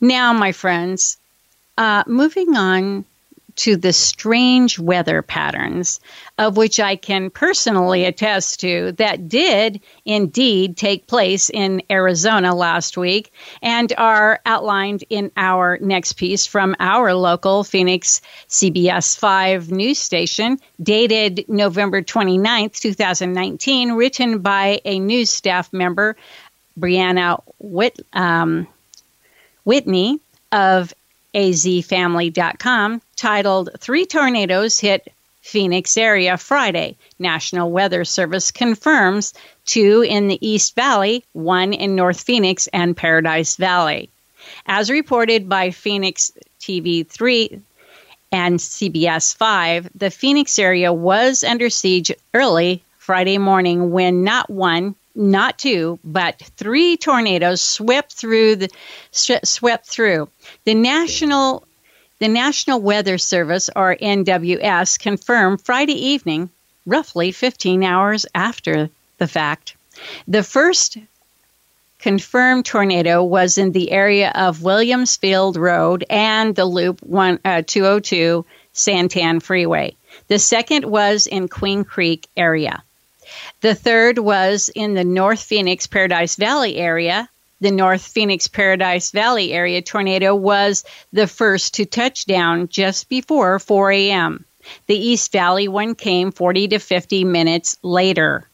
Now, 0.00 0.32
my 0.32 0.52
friends, 0.52 1.16
uh, 1.78 2.04
moving 2.06 2.56
on 2.56 3.04
to 3.56 3.76
the 3.76 3.92
strange 3.92 4.78
weather 4.78 5.22
patterns 5.22 6.00
of 6.38 6.56
which 6.56 6.80
I 6.80 6.96
can 6.96 7.30
personally 7.30 8.04
attest 8.04 8.60
to 8.60 8.92
that 8.92 9.28
did 9.28 9.80
indeed 10.04 10.76
take 10.76 11.06
place 11.06 11.48
in 11.50 11.82
Arizona 11.90 12.54
last 12.54 12.96
week 12.96 13.32
and 13.62 13.92
are 13.96 14.40
outlined 14.44 15.04
in 15.10 15.30
our 15.36 15.78
next 15.80 16.14
piece 16.14 16.46
from 16.46 16.74
our 16.80 17.14
local 17.14 17.62
Phoenix 17.62 18.20
CBS 18.48 19.16
5 19.16 19.70
news 19.70 19.98
station, 19.98 20.58
dated 20.82 21.44
November 21.48 22.02
29th, 22.02 22.80
2019, 22.80 23.92
written 23.92 24.38
by 24.40 24.80
a 24.84 24.98
news 24.98 25.30
staff 25.30 25.72
member, 25.72 26.16
Brianna 26.78 27.40
Whit, 27.58 28.00
um, 28.12 28.66
Whitney 29.64 30.18
of 30.50 30.92
azfamily.com 31.34 33.02
titled 33.16 33.70
Three 33.78 34.06
Tornadoes 34.06 34.78
Hit 34.78 35.12
Phoenix 35.42 35.96
Area 35.96 36.38
Friday. 36.38 36.96
National 37.18 37.70
Weather 37.70 38.04
Service 38.04 38.50
confirms 38.50 39.34
two 39.66 40.02
in 40.08 40.28
the 40.28 40.38
East 40.46 40.74
Valley, 40.74 41.24
one 41.32 41.72
in 41.72 41.94
North 41.94 42.20
Phoenix 42.22 42.66
and 42.68 42.96
Paradise 42.96 43.56
Valley. 43.56 44.08
As 44.66 44.90
reported 44.90 45.48
by 45.48 45.70
Phoenix 45.70 46.32
TV 46.60 47.06
3 47.06 47.60
and 48.32 48.58
CBS 48.58 49.36
5, 49.36 49.90
the 49.94 50.10
Phoenix 50.10 50.58
area 50.58 50.92
was 50.92 51.44
under 51.44 51.68
siege 51.68 52.10
early 52.32 52.82
Friday 52.98 53.38
morning 53.38 53.90
when 53.90 54.24
not 54.24 54.48
one, 54.48 54.94
not 55.14 55.58
two, 55.58 55.98
but 56.04 56.40
three 56.56 56.96
tornadoes 56.96 57.62
swept 57.62 58.12
through 58.12 58.56
the 58.56 58.68
swept 59.12 59.86
through. 59.86 60.28
The 60.64 60.74
national 60.74 61.64
the 62.20 62.28
National 62.28 62.80
Weather 62.80 63.18
Service 63.18 63.68
or 63.74 63.96
NWS 63.96 64.98
confirmed 64.98 65.60
Friday 65.62 66.06
evening, 66.10 66.48
roughly 66.86 67.32
15 67.32 67.82
hours 67.82 68.24
after 68.34 68.88
the 69.18 69.26
fact. 69.26 69.76
The 70.28 70.42
first 70.42 70.96
confirmed 71.98 72.66
tornado 72.66 73.22
was 73.22 73.58
in 73.58 73.72
the 73.72 73.90
area 73.90 74.30
of 74.34 74.60
Williamsfield 74.60 75.56
Road 75.56 76.04
and 76.08 76.54
the 76.54 76.64
Loop 76.64 77.02
1, 77.02 77.40
uh, 77.44 77.62
202 77.66 78.44
Santan 78.74 79.42
Freeway. 79.42 79.96
The 80.28 80.38
second 80.38 80.84
was 80.84 81.26
in 81.26 81.48
Queen 81.48 81.84
Creek 81.84 82.28
area. 82.36 82.82
The 83.60 83.74
third 83.74 84.18
was 84.18 84.70
in 84.74 84.94
the 84.94 85.04
North 85.04 85.42
Phoenix 85.42 85.86
Paradise 85.86 86.36
Valley 86.36 86.76
area. 86.76 87.28
The 87.60 87.70
North 87.70 88.02
Phoenix 88.02 88.48
Paradise 88.48 89.10
Valley 89.10 89.52
area 89.52 89.80
tornado 89.80 90.34
was 90.34 90.84
the 91.12 91.26
first 91.26 91.74
to 91.74 91.86
touch 91.86 92.26
down 92.26 92.68
just 92.68 93.08
before 93.08 93.58
4 93.58 93.92
a.m. 93.92 94.44
The 94.86 94.96
East 94.96 95.32
Valley 95.32 95.68
one 95.68 95.94
came 95.94 96.32
40 96.32 96.68
to 96.68 96.78
50 96.78 97.24
minutes 97.24 97.76
later. 97.82 98.46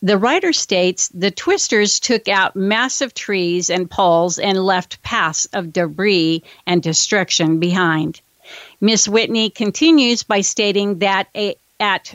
The 0.00 0.18
writer 0.18 0.52
states 0.52 1.08
the 1.08 1.30
twisters 1.30 1.98
took 1.98 2.28
out 2.28 2.54
massive 2.54 3.14
trees 3.14 3.68
and 3.68 3.90
poles 3.90 4.38
and 4.38 4.64
left 4.64 5.02
paths 5.02 5.46
of 5.52 5.72
debris 5.72 6.44
and 6.66 6.82
destruction 6.82 7.58
behind. 7.58 8.20
Miss 8.80 9.08
Whitney 9.08 9.50
continues 9.50 10.22
by 10.22 10.42
stating 10.42 11.00
that 11.00 11.28
a, 11.34 11.56
at 11.80 12.14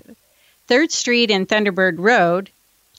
3rd 0.70 0.91
Street 0.91 1.32
and 1.32 1.47
Thunderbird 1.47 1.95
Road, 1.97 2.49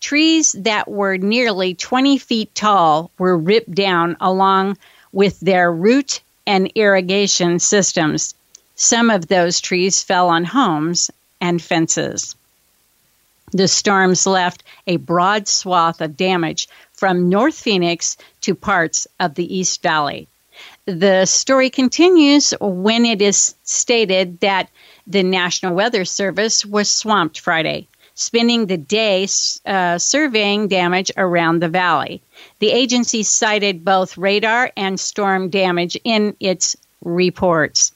trees 0.01 0.53
that 0.53 0.87
were 0.87 1.17
nearly 1.17 1.75
20 1.75 2.19
feet 2.19 2.55
tall 2.55 3.11
were 3.19 3.39
ripped 3.39 3.75
down 3.75 4.17
along 4.21 4.77
with 5.12 5.41
their 5.41 5.73
root 5.73 6.21
and 6.47 6.71
irrigation 6.75 7.59
systems. 7.59 8.35
Some 8.77 9.09
of 9.09 9.29
those 9.29 9.61
trees 9.61 10.03
fell 10.03 10.29
on 10.29 10.45
homes 10.45 11.11
and 11.41 11.62
fences. 11.62 12.35
The 13.53 13.69
storms 13.69 14.27
left 14.27 14.62
a 14.87 14.97
broad 14.97 15.49
swath 15.49 16.01
of 16.01 16.17
damage 16.17 16.69
from 16.93 17.29
North 17.29 17.59
Phoenix 17.59 18.17
to 18.43 18.55
parts 18.55 19.07
of 19.21 19.37
the 19.37 19.57
East 19.57 19.81
Valley. 19.81 20.29
The 20.87 21.25
story 21.25 21.71
continues 21.71 22.53
when 22.61 23.07
it 23.07 23.23
is 23.23 23.55
stated 23.65 24.41
that 24.41 24.69
the 25.07 25.23
National 25.23 25.75
Weather 25.75 26.05
Service 26.05 26.65
was 26.65 26.91
swamped 26.91 27.41
Friday, 27.41 27.89
spending 28.15 28.67
the 28.67 28.77
day 28.79 29.27
uh, 29.67 29.99
surveying 29.99 30.69
damage 30.69 31.11
around 31.17 31.61
the 31.61 31.69
valley. 31.69 32.23
The 32.61 32.71
agency 32.71 33.23
cited 33.23 33.85
both 33.85 34.17
radar 34.17 34.71
and 34.77 34.99
storm 34.99 35.51
damage 35.51 35.97
in 36.05 36.37
its 36.41 36.77
reports. 37.03 37.93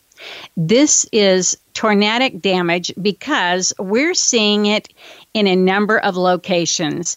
This 0.56 1.06
is 1.12 1.56
tornadic 1.74 2.40
damage 2.42 2.92
because 3.00 3.72
we're 3.78 4.14
seeing 4.14 4.66
it 4.66 4.88
in 5.32 5.46
a 5.46 5.54
number 5.54 5.98
of 5.98 6.16
locations, 6.16 7.16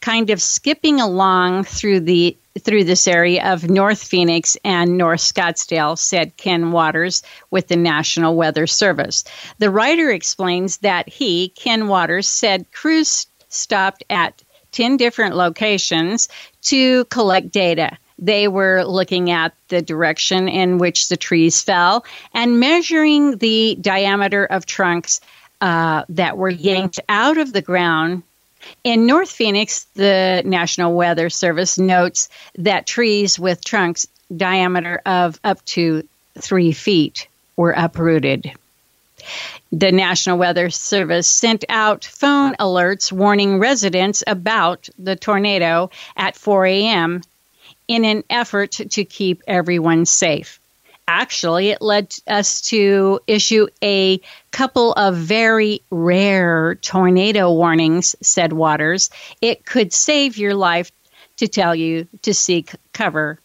kind 0.00 0.30
of 0.30 0.40
skipping 0.40 1.00
along 1.00 1.64
through 1.64 2.00
the 2.00 2.36
through 2.58 2.84
this 2.84 3.06
area 3.06 3.52
of 3.52 3.70
North 3.70 4.02
Phoenix 4.02 4.56
and 4.64 4.98
North 4.98 5.20
Scottsdale, 5.20 5.96
said 5.96 6.36
Ken 6.36 6.72
Waters 6.72 7.22
with 7.50 7.68
the 7.68 7.76
National 7.76 8.34
Weather 8.34 8.66
Service. 8.66 9.24
The 9.58 9.70
writer 9.70 10.10
explains 10.10 10.78
that 10.78 11.08
he, 11.08 11.50
Ken 11.50 11.86
Waters, 11.86 12.26
said 12.28 12.70
crews 12.72 13.26
stopped 13.48 14.02
at 14.10 14.42
10 14.72 14.96
different 14.96 15.36
locations 15.36 16.28
to 16.62 17.04
collect 17.06 17.50
data. 17.50 17.96
They 18.18 18.48
were 18.48 18.84
looking 18.84 19.30
at 19.30 19.54
the 19.68 19.80
direction 19.80 20.48
in 20.48 20.78
which 20.78 21.08
the 21.08 21.16
trees 21.16 21.62
fell 21.62 22.04
and 22.34 22.60
measuring 22.60 23.38
the 23.38 23.78
diameter 23.80 24.44
of 24.44 24.66
trunks 24.66 25.20
uh, 25.60 26.04
that 26.08 26.36
were 26.36 26.50
yanked 26.50 27.00
out 27.08 27.38
of 27.38 27.52
the 27.52 27.62
ground 27.62 28.22
in 28.84 29.06
North 29.06 29.30
Phoenix, 29.30 29.84
the 29.94 30.42
National 30.44 30.94
Weather 30.94 31.30
Service 31.30 31.78
notes 31.78 32.28
that 32.56 32.86
trees 32.86 33.38
with 33.38 33.64
trunks 33.64 34.06
diameter 34.34 35.00
of 35.06 35.38
up 35.44 35.64
to 35.66 36.06
three 36.38 36.72
feet 36.72 37.28
were 37.56 37.72
uprooted. 37.72 38.52
The 39.72 39.92
National 39.92 40.38
Weather 40.38 40.70
Service 40.70 41.28
sent 41.28 41.64
out 41.68 42.04
phone 42.04 42.54
alerts 42.54 43.12
warning 43.12 43.58
residents 43.58 44.24
about 44.26 44.88
the 44.98 45.16
tornado 45.16 45.90
at 46.16 46.36
4 46.36 46.66
a.m. 46.66 47.22
in 47.86 48.04
an 48.04 48.24
effort 48.30 48.72
to 48.72 49.04
keep 49.04 49.42
everyone 49.46 50.06
safe. 50.06 50.58
Actually, 51.12 51.70
it 51.70 51.82
led 51.82 52.14
us 52.28 52.60
to 52.60 53.18
issue 53.26 53.66
a 53.82 54.20
couple 54.52 54.92
of 54.92 55.16
very 55.16 55.82
rare 55.90 56.76
tornado 56.76 57.52
warnings, 57.52 58.14
said 58.22 58.52
Waters. 58.52 59.10
It 59.40 59.66
could 59.66 59.92
save 59.92 60.38
your 60.38 60.54
life 60.54 60.92
to 61.38 61.48
tell 61.48 61.74
you 61.74 62.06
to 62.22 62.32
seek 62.32 62.70
cover 62.92 63.40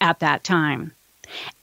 at 0.00 0.20
that 0.20 0.44
time. 0.44 0.92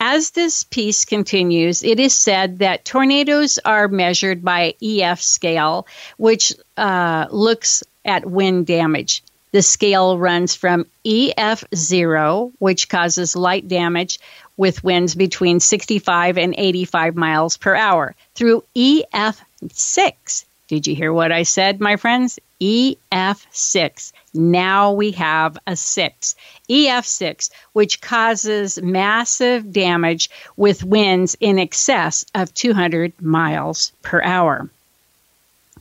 As 0.02 0.32
this 0.32 0.66
piece 0.66 1.06
continues, 1.06 1.84
it 1.84 2.02
is 2.02 2.14
said 2.14 2.60
that 2.60 2.84
tornadoes 2.84 3.58
are 3.64 3.88
measured 3.88 4.44
by 4.44 4.76
EF 4.84 5.22
scale, 5.22 5.88
which 6.18 6.52
uh, 6.76 7.28
looks 7.32 7.82
at 8.04 8.30
wind 8.30 8.68
damage. 8.68 9.24
The 9.56 9.62
scale 9.62 10.18
runs 10.18 10.54
from 10.54 10.86
EF0, 11.06 12.52
which 12.60 12.90
causes 12.90 13.38
light 13.38 13.70
damage 13.70 14.20
with 14.58 14.84
winds 14.84 15.16
between 15.16 15.62
65 15.62 16.38
and 16.38 16.54
85 16.58 17.16
miles 17.16 17.56
per 17.56 17.74
hour, 17.74 18.16
through 18.34 18.66
EF6. 18.76 20.44
Did 20.68 20.88
you 20.88 20.94
hear 20.94 21.14
what 21.14 21.32
I 21.32 21.44
said, 21.44 21.80
my 21.80 21.96
friends? 21.96 22.38
EF6. 22.60 24.12
Now 24.34 24.92
we 24.92 25.12
have 25.12 25.58
a 25.66 25.78
6. 25.78 26.36
EF6, 26.70 27.50
which 27.72 28.02
causes 28.02 28.82
massive 28.82 29.72
damage 29.72 30.30
with 30.58 30.84
winds 30.84 31.38
in 31.40 31.60
excess 31.60 32.26
of 32.36 32.54
200 32.54 33.22
miles 33.22 33.94
per 34.02 34.22
hour. 34.22 34.70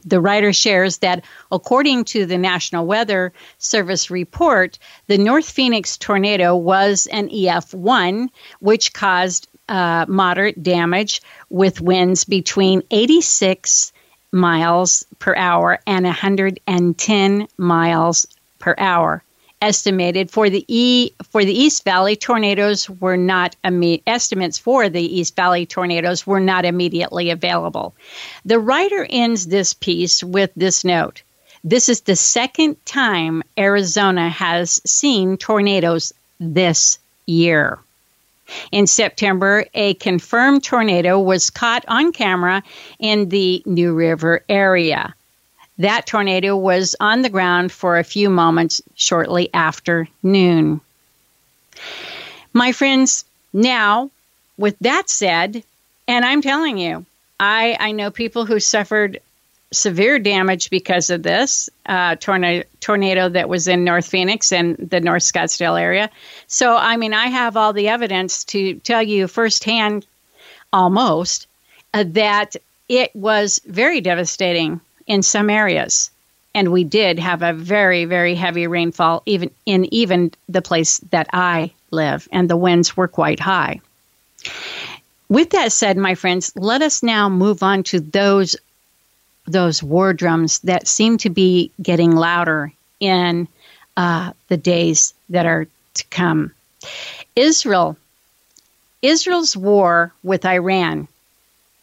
The 0.05 0.21
writer 0.21 0.53
shares 0.53 0.99
that 0.99 1.25
according 1.51 2.05
to 2.07 2.27
the 2.27 2.39
National 2.39 2.87
Weather 2.87 3.33
Service 3.59 4.11
report, 4.11 4.79
the 5.07 5.19
North 5.19 5.49
Phoenix 5.49 5.97
tornado 5.97 6.55
was 6.57 7.07
an 7.07 7.29
EF1, 7.29 8.29
which 8.61 8.93
caused 8.93 9.49
uh, 9.69 10.05
moderate 10.09 10.63
damage 10.63 11.23
with 11.49 11.81
winds 11.81 12.25
between 12.25 12.83
86 12.91 13.93
miles 14.31 15.07
per 15.19 15.35
hour 15.35 15.81
and 15.87 16.05
110 16.05 17.49
miles 17.57 18.27
per 18.59 18.75
hour. 18.77 19.24
Estimated 19.65 20.31
for 20.31 20.51
the 20.51 20.63
E 20.69 21.15
for 21.31 21.43
the 21.43 21.59
East 21.59 21.85
Valley 21.85 22.17
tornadoes 22.17 22.91
were 22.91 23.17
not 23.17 23.57
imme- 23.65 24.03
estimates 24.07 24.59
for 24.59 24.91
the 24.91 25.01
East 25.01 25.35
Valley 25.37 25.65
tornadoes 25.65 26.27
were 26.27 26.39
not 26.39 26.67
immediately 26.67 27.31
available. 27.31 27.95
The 28.45 28.59
writer 28.59 29.07
ends 29.09 29.47
this 29.47 29.73
piece 29.73 30.23
with 30.23 30.51
this 30.55 30.85
note. 30.85 31.23
This 31.65 31.89
is 31.89 32.03
the 32.03 32.15
second 32.15 32.77
time 32.85 33.43
Arizona 33.57 34.29
has 34.29 34.83
seen 34.85 35.39
tornadoes 35.39 36.13
this 36.39 36.99
year. 37.25 37.79
In 38.71 38.87
September, 38.87 39.65
a 39.73 39.95
confirmed 39.95 40.63
tornado 40.63 41.19
was 41.19 41.49
caught 41.49 41.87
on 41.89 42.13
camera 42.13 42.63
in 42.99 43.31
the 43.31 43.63
New 43.65 43.95
River 43.95 44.45
area. 44.47 45.15
That 45.79 46.07
tornado 46.07 46.57
was 46.57 46.95
on 47.01 47.23
the 47.23 47.29
ground 47.29 47.73
for 47.73 47.99
a 47.99 48.05
few 48.05 48.31
moments 48.31 48.81
shortly 48.95 49.53
after 49.53 50.09
noon. 50.23 50.81
My 52.53 52.73
friends, 52.73 53.25
now, 53.53 54.11
with 54.57 54.77
that 54.81 55.11
said, 55.11 55.65
and 56.07 56.25
I'm 56.25 56.43
telling 56.43 56.79
you, 56.79 57.05
I, 57.41 57.77
I 57.81 57.93
know 57.93 58.11
people 58.11 58.47
who 58.47 58.61
suffered 58.61 59.21
severe 59.73 60.21
damage 60.21 60.71
because 60.71 61.11
of 61.11 61.25
this 61.25 61.69
uh, 61.87 62.15
tornado, 62.17 62.65
tornado 62.81 63.29
that 63.29 63.49
was 63.49 63.67
in 63.67 63.83
North 63.83 64.07
Phoenix 64.07 64.53
and 64.53 64.77
the 64.77 65.01
North 65.01 65.25
Scottsdale 65.25 65.81
area. 65.81 66.11
So, 66.47 66.77
I 66.77 66.97
mean, 66.97 67.13
I 67.13 67.27
have 67.27 67.57
all 67.57 67.73
the 67.73 67.89
evidence 67.89 68.45
to 68.45 68.75
tell 68.81 69.03
you 69.03 69.27
firsthand, 69.27 70.07
almost, 70.73 71.49
uh, 71.93 72.05
that 72.09 72.55
it 72.89 73.15
was 73.17 73.61
very 73.67 74.01
devastating 74.01 74.81
in 75.07 75.23
some 75.23 75.51
areas. 75.51 76.11
And 76.55 76.71
we 76.71 76.85
did 76.85 77.19
have 77.19 77.43
a 77.43 77.53
very, 77.53 78.05
very 78.05 78.35
heavy 78.35 78.67
rainfall, 78.67 79.23
even 79.27 79.51
in 79.67 79.93
even 79.93 80.31
the 80.49 80.63
place 80.63 80.99
that 81.11 81.29
I 81.33 81.73
live, 81.91 82.29
and 82.31 82.49
the 82.49 82.57
winds 82.57 82.97
were 82.97 83.09
quite 83.09 83.41
high. 83.41 83.81
With 85.29 85.51
that 85.51 85.73
said, 85.73 85.97
my 85.97 86.15
friends, 86.15 86.53
let 86.55 86.83
us 86.83 87.03
now 87.03 87.29
move 87.29 87.63
on 87.63 87.83
to 87.85 88.01
those 88.01 88.57
those 89.47 89.83
war 89.83 90.13
drums 90.13 90.61
that 90.61 90.87
seem 90.87 91.19
to 91.19 91.31
be 91.31 91.71
getting 91.83 92.13
louder 92.13 92.73
in 93.01 93.47
uh, 93.97 94.33
the 94.49 94.57
days 94.57 95.13
that 95.29 95.45
are 95.45 95.67
to 95.95 96.05
come. 96.11 96.53
Israel, 97.37 97.97
Israel's 99.03 99.57
war 99.57 100.13
with 100.23 100.47
Iran 100.47 101.09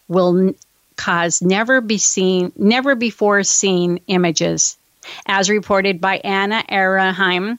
will 0.08 0.54
cause 1.02 1.42
never 1.42 1.82
be 1.82 1.98
seen, 1.98 2.52
never 2.56 2.94
before 2.94 3.44
seen 3.44 4.00
images, 4.06 4.78
as 5.26 5.50
reported 5.50 6.00
by 6.00 6.18
Anna 6.18 6.64
Ahronheim, 6.70 7.58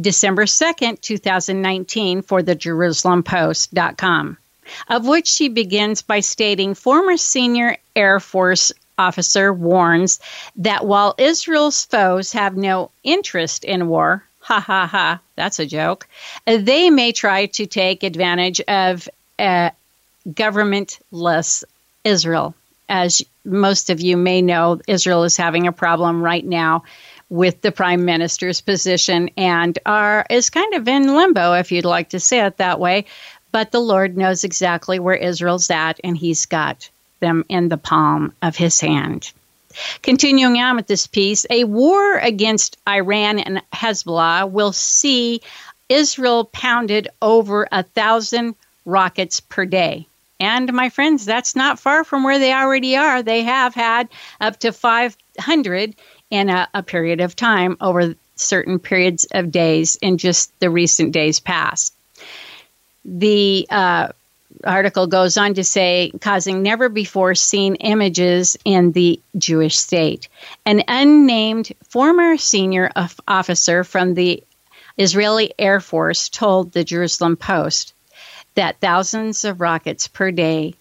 December 0.00 0.46
2nd, 0.46 0.98
2019, 1.02 2.22
for 2.22 2.42
the 2.42 2.56
JerusalemPost.com, 2.56 4.38
of 4.88 5.06
which 5.06 5.26
she 5.28 5.48
begins 5.50 6.00
by 6.00 6.20
stating 6.20 6.72
former 6.72 7.18
senior 7.18 7.76
Air 7.94 8.20
Force 8.20 8.72
officer 8.96 9.52
warns 9.52 10.18
that 10.56 10.86
while 10.86 11.14
Israel's 11.18 11.84
foes 11.84 12.32
have 12.32 12.56
no 12.56 12.90
interest 13.04 13.64
in 13.64 13.88
war, 13.88 14.24
ha 14.40 14.60
ha 14.60 14.86
ha, 14.86 15.20
that's 15.36 15.58
a 15.58 15.66
joke, 15.66 16.08
they 16.46 16.88
may 16.88 17.12
try 17.12 17.46
to 17.46 17.66
take 17.66 18.02
advantage 18.02 18.62
of 18.62 19.06
uh, 19.38 19.68
governmentless 20.26 21.64
Israel. 22.02 22.54
As 22.88 23.22
most 23.44 23.90
of 23.90 24.00
you 24.00 24.16
may 24.16 24.42
know, 24.42 24.80
Israel 24.86 25.24
is 25.24 25.36
having 25.36 25.66
a 25.66 25.72
problem 25.72 26.22
right 26.22 26.44
now 26.44 26.84
with 27.28 27.60
the 27.60 27.72
prime 27.72 28.04
minister's 28.04 28.60
position 28.60 29.30
and 29.36 29.78
are 29.84 30.24
is 30.30 30.48
kind 30.48 30.72
of 30.74 30.88
in 30.88 31.14
limbo 31.14 31.52
if 31.52 31.70
you'd 31.70 31.84
like 31.84 32.08
to 32.08 32.18
say 32.18 32.40
it 32.46 32.56
that 32.56 32.80
way 32.80 33.04
but 33.52 33.70
the 33.70 33.78
lord 33.78 34.16
knows 34.16 34.44
exactly 34.44 34.98
where 34.98 35.14
israel's 35.14 35.68
at 35.68 36.00
and 36.02 36.16
he's 36.16 36.46
got 36.46 36.88
them 37.20 37.44
in 37.48 37.68
the 37.68 37.76
palm 37.76 38.32
of 38.42 38.56
his 38.56 38.80
hand. 38.80 39.32
Continuing 40.02 40.60
on 40.60 40.76
with 40.76 40.86
this 40.86 41.06
piece, 41.06 41.46
a 41.50 41.64
war 41.64 42.16
against 42.18 42.78
Iran 42.88 43.38
and 43.38 43.62
Hezbollah 43.72 44.50
will 44.50 44.72
see 44.72 45.40
Israel 45.88 46.44
pounded 46.44 47.08
over 47.22 47.68
a 47.70 47.82
thousand 47.82 48.54
rockets 48.84 49.40
per 49.40 49.64
day. 49.66 50.07
And 50.40 50.72
my 50.72 50.88
friends, 50.88 51.24
that's 51.24 51.56
not 51.56 51.80
far 51.80 52.04
from 52.04 52.22
where 52.22 52.38
they 52.38 52.52
already 52.52 52.96
are. 52.96 53.22
They 53.22 53.42
have 53.42 53.74
had 53.74 54.08
up 54.40 54.58
to 54.60 54.72
500 54.72 55.94
in 56.30 56.50
a, 56.50 56.68
a 56.74 56.82
period 56.82 57.20
of 57.20 57.34
time 57.34 57.76
over 57.80 58.14
certain 58.36 58.78
periods 58.78 59.26
of 59.32 59.50
days 59.50 59.96
in 59.96 60.18
just 60.18 60.58
the 60.60 60.70
recent 60.70 61.12
days 61.12 61.40
past. 61.40 61.92
The 63.04 63.66
uh, 63.70 64.08
article 64.64 65.06
goes 65.06 65.36
on 65.36 65.54
to 65.54 65.64
say, 65.64 66.12
causing 66.20 66.62
never 66.62 66.88
before 66.88 67.34
seen 67.34 67.74
images 67.76 68.56
in 68.64 68.92
the 68.92 69.20
Jewish 69.36 69.76
state. 69.76 70.28
An 70.64 70.82
unnamed 70.88 71.72
former 71.88 72.36
senior 72.36 72.90
officer 73.26 73.84
from 73.84 74.14
the 74.14 74.42
Israeli 74.96 75.52
Air 75.58 75.80
Force 75.80 76.28
told 76.28 76.72
the 76.72 76.84
Jerusalem 76.84 77.36
Post 77.36 77.94
that 78.58 78.80
thousands 78.80 79.44
of 79.44 79.60
rockets 79.60 80.08
per 80.08 80.32
day 80.32 80.74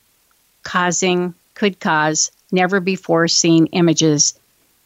causing 0.63 1.35
could 1.53 1.79
cause 1.79 2.31
never 2.51 2.79
before 2.79 3.27
seen 3.27 3.67
images 3.67 4.33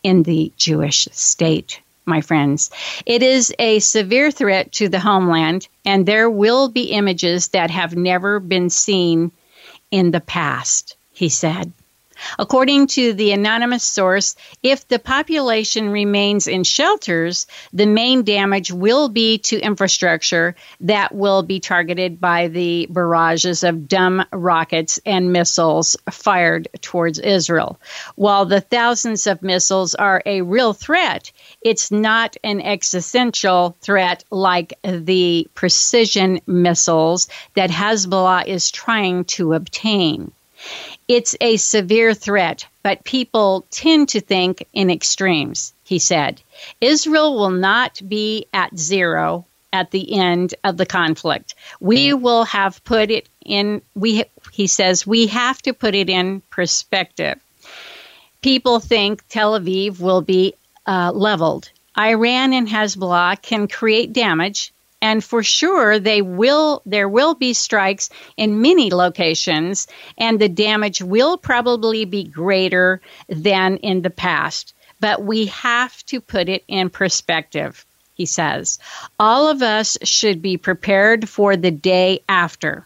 in 0.03 0.23
the 0.23 0.51
Jewish 0.57 1.07
state 1.13 1.79
my 2.05 2.19
friends. 2.19 2.69
It 3.05 3.23
is 3.23 3.53
a 3.59 3.79
severe 3.79 4.29
threat 4.29 4.73
to 4.73 4.89
the 4.89 4.99
homeland, 4.99 5.69
and 5.85 6.05
there 6.05 6.29
will 6.29 6.67
be 6.67 6.91
images 6.91 7.47
that 7.49 7.71
have 7.71 7.95
never 7.95 8.41
been 8.41 8.69
seen 8.69 9.31
in 9.91 10.11
the 10.11 10.19
past, 10.19 10.97
he 11.13 11.29
said. 11.29 11.71
According 12.39 12.87
to 12.87 13.13
the 13.13 13.31
anonymous 13.31 13.83
source, 13.83 14.35
if 14.63 14.87
the 14.87 14.99
population 14.99 15.89
remains 15.89 16.47
in 16.47 16.63
shelters, 16.63 17.47
the 17.73 17.85
main 17.85 18.23
damage 18.23 18.71
will 18.71 19.09
be 19.09 19.37
to 19.39 19.59
infrastructure 19.59 20.55
that 20.81 21.13
will 21.13 21.43
be 21.43 21.59
targeted 21.59 22.19
by 22.19 22.47
the 22.47 22.87
barrages 22.89 23.63
of 23.63 23.87
dumb 23.87 24.25
rockets 24.31 24.99
and 25.05 25.31
missiles 25.33 25.95
fired 26.09 26.67
towards 26.81 27.19
Israel. 27.19 27.79
While 28.15 28.45
the 28.45 28.61
thousands 28.61 29.27
of 29.27 29.41
missiles 29.41 29.95
are 29.95 30.21
a 30.25 30.41
real 30.41 30.73
threat, 30.73 31.31
it's 31.61 31.91
not 31.91 32.37
an 32.43 32.61
existential 32.61 33.75
threat 33.81 34.23
like 34.31 34.73
the 34.83 35.47
precision 35.53 36.41
missiles 36.47 37.27
that 37.55 37.69
Hezbollah 37.69 38.47
is 38.47 38.71
trying 38.71 39.25
to 39.25 39.53
obtain. 39.53 40.31
It's 41.07 41.35
a 41.41 41.57
severe 41.57 42.13
threat, 42.13 42.65
but 42.83 43.03
people 43.03 43.65
tend 43.69 44.09
to 44.09 44.21
think 44.21 44.65
in 44.73 44.89
extremes, 44.89 45.73
he 45.83 45.99
said. 45.99 46.41
Israel 46.79 47.35
will 47.35 47.51
not 47.51 48.01
be 48.07 48.45
at 48.53 48.77
zero 48.77 49.45
at 49.73 49.91
the 49.91 50.13
end 50.13 50.53
of 50.63 50.77
the 50.77 50.85
conflict. 50.85 51.55
We 51.79 52.13
will 52.13 52.43
have 52.45 52.83
put 52.83 53.09
it 53.09 53.27
in 53.45 53.81
we 53.95 54.25
he 54.51 54.67
says 54.67 55.07
we 55.07 55.27
have 55.27 55.61
to 55.63 55.73
put 55.73 55.95
it 55.95 56.09
in 56.09 56.41
perspective. 56.49 57.39
People 58.41 58.79
think 58.79 59.27
Tel 59.29 59.59
Aviv 59.59 59.99
will 59.99 60.21
be 60.21 60.53
uh, 60.85 61.11
leveled. 61.13 61.69
Iran 61.97 62.53
and 62.53 62.67
Hezbollah 62.67 63.41
can 63.41 63.67
create 63.67 64.13
damage, 64.13 64.73
and 65.01 65.23
for 65.23 65.43
sure 65.43 65.99
they 65.99 66.21
will 66.21 66.81
there 66.85 67.09
will 67.09 67.33
be 67.33 67.53
strikes 67.53 68.09
in 68.37 68.61
many 68.61 68.91
locations 68.91 69.87
and 70.17 70.39
the 70.39 70.49
damage 70.49 71.01
will 71.01 71.37
probably 71.37 72.05
be 72.05 72.23
greater 72.23 73.01
than 73.29 73.77
in 73.77 74.01
the 74.01 74.09
past. 74.09 74.73
But 74.99 75.23
we 75.23 75.47
have 75.47 76.05
to 76.07 76.21
put 76.21 76.49
it 76.49 76.63
in 76.67 76.89
perspective 76.89 77.85
he 78.15 78.25
says. 78.25 78.77
All 79.19 79.47
of 79.47 79.63
us 79.63 79.97
should 80.03 80.41
be 80.41 80.57
prepared 80.57 81.27
for 81.27 81.55
the 81.55 81.71
day 81.71 82.21
after 82.29 82.85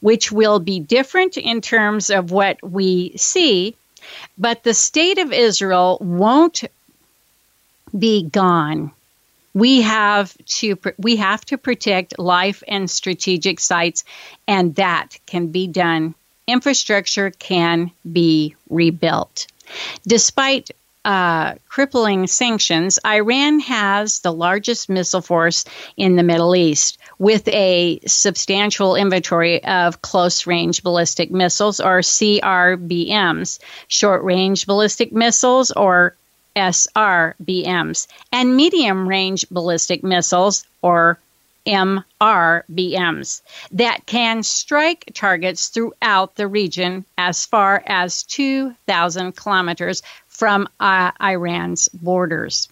which 0.00 0.30
will 0.30 0.58
be 0.58 0.80
different 0.80 1.36
in 1.36 1.60
terms 1.60 2.10
of 2.10 2.30
what 2.30 2.58
we 2.62 3.12
see. 3.16 3.74
But 4.36 4.64
the 4.64 4.74
state 4.74 5.18
of 5.18 5.32
Israel 5.32 5.98
won't 6.00 6.64
be 7.96 8.22
gone 8.22 8.90
we 9.54 9.82
have 9.82 10.36
to 10.46 10.78
we 10.98 11.16
have 11.16 11.44
to 11.46 11.58
protect 11.58 12.18
life 12.18 12.62
and 12.66 12.90
strategic 12.90 13.60
sites 13.60 14.04
and 14.48 14.74
that 14.76 15.18
can 15.26 15.48
be 15.48 15.66
done. 15.66 16.14
Infrastructure 16.46 17.30
can 17.30 17.90
be 18.10 18.56
rebuilt. 18.68 19.46
Despite 20.06 20.70
uh, 21.04 21.54
crippling 21.68 22.26
sanctions, 22.28 22.98
Iran 23.04 23.58
has 23.60 24.20
the 24.20 24.32
largest 24.32 24.88
missile 24.88 25.20
force 25.20 25.64
in 25.96 26.16
the 26.16 26.22
Middle 26.22 26.54
East 26.54 26.98
with 27.18 27.46
a 27.48 28.00
substantial 28.06 28.94
inventory 28.94 29.64
of 29.64 30.02
close 30.02 30.46
range 30.46 30.82
ballistic 30.82 31.30
missiles 31.30 31.80
or 31.80 32.00
CRBMs, 32.00 33.58
short 33.88 34.22
range 34.22 34.66
ballistic 34.66 35.12
missiles 35.12 35.70
or 35.72 36.16
SRBMs, 36.56 38.06
and 38.32 38.56
medium 38.56 39.08
range 39.08 39.48
ballistic 39.50 40.02
missiles, 40.02 40.64
or 40.82 41.18
MRBMs, 41.66 43.42
that 43.70 44.06
can 44.06 44.42
strike 44.42 45.10
targets 45.14 45.68
throughout 45.68 46.34
the 46.34 46.46
region 46.46 47.04
as 47.16 47.46
far 47.46 47.82
as 47.86 48.24
2,000 48.24 49.36
kilometers 49.36 50.02
from 50.28 50.68
uh, 50.80 51.12
Iran's 51.20 51.88
borders. 51.88 52.68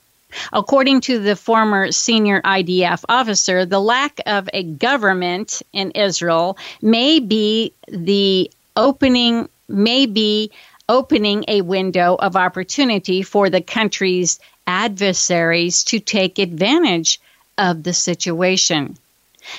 According 0.53 1.01
to 1.03 1.19
the 1.19 1.37
former 1.37 1.91
senior 1.93 2.41
IDF 2.43 3.05
officer, 3.09 3.67
the 3.67 3.81
lack 3.81 4.21
of 4.27 4.49
a 4.53 4.63
government 4.63 5.63
in 5.73 5.91
Israel 5.93 6.57
may 6.83 7.19
be 7.19 7.73
the 7.89 8.51
opening, 8.77 9.49
may 9.69 10.07
be 10.07 10.51
opening 10.91 11.45
a 11.47 11.61
window 11.61 12.17
of 12.17 12.35
opportunity 12.35 13.23
for 13.23 13.49
the 13.49 13.61
country's 13.61 14.41
adversaries 14.67 15.85
to 15.85 16.01
take 16.01 16.41
advantage 16.41 17.21
of 17.57 17.85
the 17.85 17.93
situation. 17.93 18.99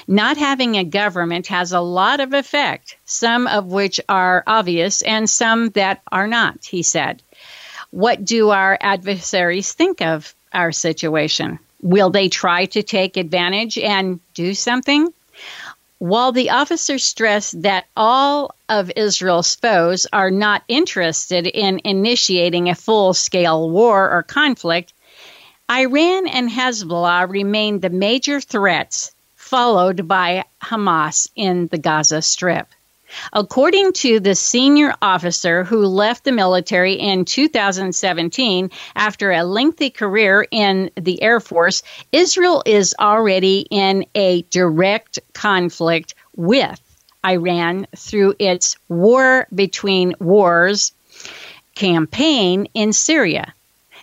Not 0.09 0.35
having 0.35 0.75
a 0.75 0.83
government 0.83 1.47
has 1.47 1.71
a 1.71 1.79
lot 1.79 2.19
of 2.19 2.33
effect, 2.33 2.97
some 3.05 3.47
of 3.47 3.67
which 3.67 4.01
are 4.09 4.43
obvious 4.45 5.01
and 5.03 5.29
some 5.29 5.69
that 5.69 6.01
are 6.11 6.27
not, 6.27 6.65
he 6.65 6.83
said. 6.83 7.21
What 7.91 8.25
do 8.25 8.49
our 8.49 8.77
adversaries 8.81 9.71
think 9.71 10.01
of 10.01 10.35
our 10.51 10.73
situation? 10.73 11.59
Will 11.81 12.09
they 12.09 12.27
try 12.27 12.65
to 12.65 12.83
take 12.83 13.15
advantage 13.15 13.77
and 13.77 14.19
do 14.33 14.53
something? 14.53 15.13
While 16.01 16.31
the 16.31 16.49
officer 16.49 16.97
stressed 16.97 17.61
that 17.61 17.85
all 17.95 18.55
of 18.67 18.91
Israel's 18.95 19.53
foes 19.53 20.07
are 20.11 20.31
not 20.31 20.63
interested 20.67 21.45
in 21.45 21.79
initiating 21.83 22.69
a 22.69 22.73
full 22.73 23.13
scale 23.13 23.69
war 23.69 24.09
or 24.09 24.23
conflict, 24.23 24.93
Iran 25.69 26.27
and 26.27 26.49
Hezbollah 26.49 27.29
remain 27.29 27.81
the 27.81 27.91
major 27.91 28.41
threats, 28.41 29.11
followed 29.35 30.07
by 30.07 30.45
Hamas 30.63 31.29
in 31.35 31.67
the 31.67 31.77
Gaza 31.77 32.23
Strip. 32.23 32.67
According 33.33 33.93
to 33.93 34.19
the 34.19 34.35
senior 34.35 34.93
officer 35.01 35.63
who 35.63 35.85
left 35.85 36.23
the 36.23 36.31
military 36.31 36.93
in 36.93 37.25
2017 37.25 38.71
after 38.95 39.31
a 39.31 39.43
lengthy 39.43 39.89
career 39.89 40.45
in 40.51 40.91
the 40.95 41.21
Air 41.21 41.39
Force, 41.39 41.83
Israel 42.11 42.63
is 42.65 42.95
already 42.99 43.65
in 43.69 44.05
a 44.15 44.43
direct 44.43 45.19
conflict 45.33 46.15
with 46.35 46.79
Iran 47.25 47.87
through 47.95 48.35
its 48.39 48.75
war 48.89 49.47
between 49.53 50.15
wars 50.19 50.91
campaign 51.75 52.67
in 52.73 52.93
Syria. 52.93 53.53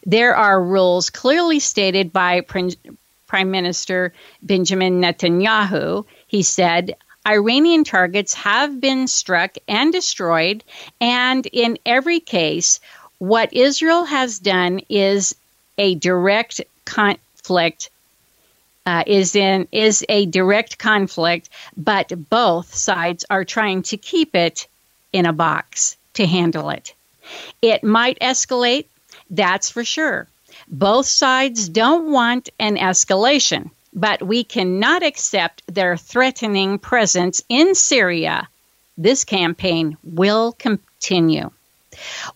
There 0.06 0.34
are 0.34 0.62
rules 0.62 1.10
clearly 1.10 1.60
stated 1.60 2.12
by 2.12 2.40
Prime 2.40 3.50
Minister 3.50 4.12
Benjamin 4.42 5.00
Netanyahu. 5.00 6.06
He 6.26 6.42
said, 6.42 6.94
Iranian 7.28 7.84
targets 7.84 8.32
have 8.32 8.80
been 8.80 9.06
struck 9.06 9.56
and 9.68 9.92
destroyed, 9.92 10.64
and 10.98 11.46
in 11.52 11.78
every 11.84 12.20
case, 12.20 12.80
what 13.18 13.52
Israel 13.52 14.04
has 14.04 14.38
done 14.38 14.80
is 14.88 15.34
a 15.76 15.94
direct 15.96 16.62
conflict. 16.86 17.90
Uh, 18.86 19.04
is 19.06 19.36
in 19.36 19.68
is 19.70 20.02
a 20.08 20.24
direct 20.24 20.78
conflict, 20.78 21.50
but 21.76 22.10
both 22.30 22.74
sides 22.74 23.26
are 23.28 23.44
trying 23.44 23.82
to 23.82 23.98
keep 23.98 24.34
it 24.34 24.66
in 25.12 25.26
a 25.26 25.32
box 25.34 25.98
to 26.14 26.26
handle 26.26 26.70
it. 26.70 26.94
It 27.60 27.84
might 27.84 28.18
escalate, 28.20 28.86
that's 29.28 29.68
for 29.68 29.84
sure. 29.84 30.26
Both 30.68 31.04
sides 31.04 31.68
don't 31.68 32.10
want 32.10 32.48
an 32.58 32.76
escalation 32.76 33.70
but 33.92 34.22
we 34.22 34.44
cannot 34.44 35.02
accept 35.02 35.62
their 35.66 35.96
threatening 35.96 36.78
presence 36.78 37.42
in 37.48 37.74
Syria. 37.74 38.48
This 38.96 39.24
campaign 39.24 39.96
will 40.02 40.52
continue. 40.52 41.50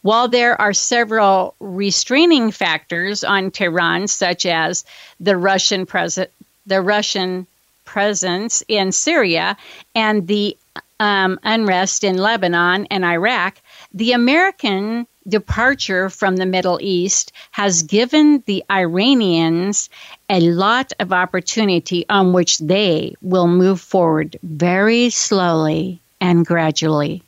While 0.03 0.29
there 0.29 0.61
are 0.61 0.73
several 0.73 1.55
restraining 1.61 2.51
factors 2.51 3.23
on 3.23 3.51
Tehran, 3.51 4.09
such 4.09 4.47
as 4.47 4.85
the 5.21 5.37
Russian 5.37 5.87
pres- 5.87 6.19
the 6.67 6.81
Russian 6.81 7.47
presence 7.85 8.63
in 8.69 8.93
Syria 8.93 9.57
and 9.95 10.27
the 10.27 10.57
um, 10.99 11.39
unrest 11.43 12.05
in 12.05 12.17
Lebanon 12.17 12.87
and 12.91 13.05
Iraq, 13.05 13.61
the 13.93 14.13
American 14.13 15.07
departure 15.27 16.09
from 16.11 16.37
the 16.37 16.47
Middle 16.47 16.79
East 16.81 17.33
has 17.51 17.83
given 17.83 18.43
the 18.47 18.65
Iranians 18.71 19.89
a 20.29 20.41
lot 20.41 20.93
of 20.99 21.13
opportunity 21.13 22.05
on 22.09 22.33
which 22.33 22.59
they 22.59 23.15
will 23.23 23.49
move 23.49 23.81
forward 23.81 24.37
very 24.43 25.11
slowly 25.11 26.01
and 26.21 26.47
gradually. 26.47 27.23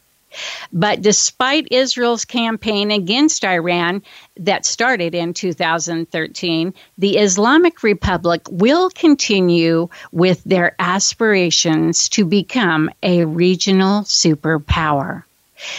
But 0.72 1.02
despite 1.02 1.68
Israel's 1.70 2.24
campaign 2.24 2.90
against 2.90 3.44
Iran 3.44 4.02
that 4.36 4.66
started 4.66 5.14
in 5.14 5.32
2013, 5.32 6.74
the 6.98 7.18
Islamic 7.18 7.82
Republic 7.82 8.42
will 8.50 8.90
continue 8.90 9.88
with 10.10 10.42
their 10.44 10.74
aspirations 10.78 12.08
to 12.10 12.24
become 12.24 12.90
a 13.02 13.24
regional 13.24 14.02
superpower. 14.02 15.22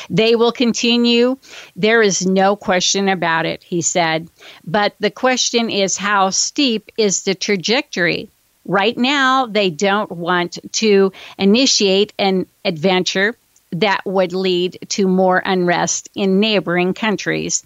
They 0.10 0.36
will 0.36 0.52
continue. 0.52 1.38
There 1.76 2.02
is 2.02 2.26
no 2.26 2.56
question 2.56 3.10
about 3.10 3.46
it, 3.46 3.64
he 3.64 3.82
said. 3.82 4.30
But 4.66 4.96
the 5.00 5.12
question 5.12 5.70
is 5.70 5.98
how 5.98 6.30
steep 6.30 6.92
is 6.98 7.24
the 7.24 7.36
trajectory? 7.36 8.30
Right 8.66 8.98
now, 8.98 9.46
they 9.46 9.70
don't 9.70 10.12
want 10.12 10.58
to 10.74 11.12
initiate 11.38 12.14
an 12.18 12.48
adventure 12.64 13.36
that 13.72 14.02
would 14.06 14.34
lead 14.34 14.80
to 14.90 15.08
more 15.08 15.42
unrest 15.46 16.10
in 16.16 16.40
neighboring 16.40 16.94
countries 16.94 17.64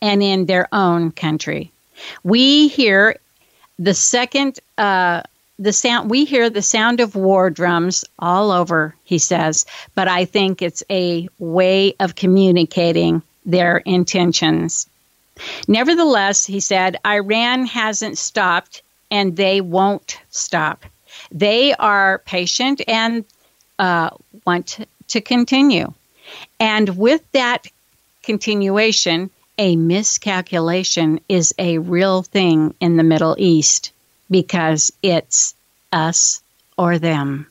and 0.00 0.22
in 0.22 0.46
their 0.46 0.68
own 0.72 1.10
country. 1.10 1.72
We 2.22 2.68
hear 2.68 3.16
the 3.78 3.94
second 3.94 4.60
uh, 4.78 5.22
the 5.58 5.72
sound 5.72 6.10
we 6.10 6.24
hear 6.24 6.50
the 6.50 6.62
sound 6.62 7.00
of 7.00 7.14
war 7.14 7.50
drums 7.50 8.04
all 8.18 8.50
over 8.50 8.94
he 9.04 9.18
says 9.18 9.64
but 9.94 10.08
i 10.08 10.24
think 10.24 10.60
it's 10.60 10.82
a 10.90 11.28
way 11.38 11.94
of 12.00 12.14
communicating 12.14 13.22
their 13.46 13.78
intentions. 13.78 14.88
Nevertheless 15.68 16.46
he 16.46 16.60
said 16.60 16.98
iran 17.04 17.66
hasn't 17.66 18.18
stopped 18.18 18.82
and 19.10 19.36
they 19.36 19.60
won't 19.60 20.20
stop. 20.30 20.84
They 21.30 21.74
are 21.74 22.18
patient 22.24 22.80
and 22.88 23.24
uh, 23.78 24.10
want 24.46 24.86
to 25.08 25.20
continue. 25.20 25.92
And 26.58 26.96
with 26.96 27.22
that 27.32 27.66
continuation 28.22 29.30
a 29.56 29.76
miscalculation 29.76 31.20
is 31.28 31.54
a 31.58 31.78
real 31.78 32.22
thing 32.22 32.74
in 32.80 32.96
the 32.96 33.04
middle 33.04 33.36
east 33.38 33.92
because 34.30 34.92
it's 35.02 35.54
us 35.92 36.42
or 36.76 36.98
them. 36.98 37.46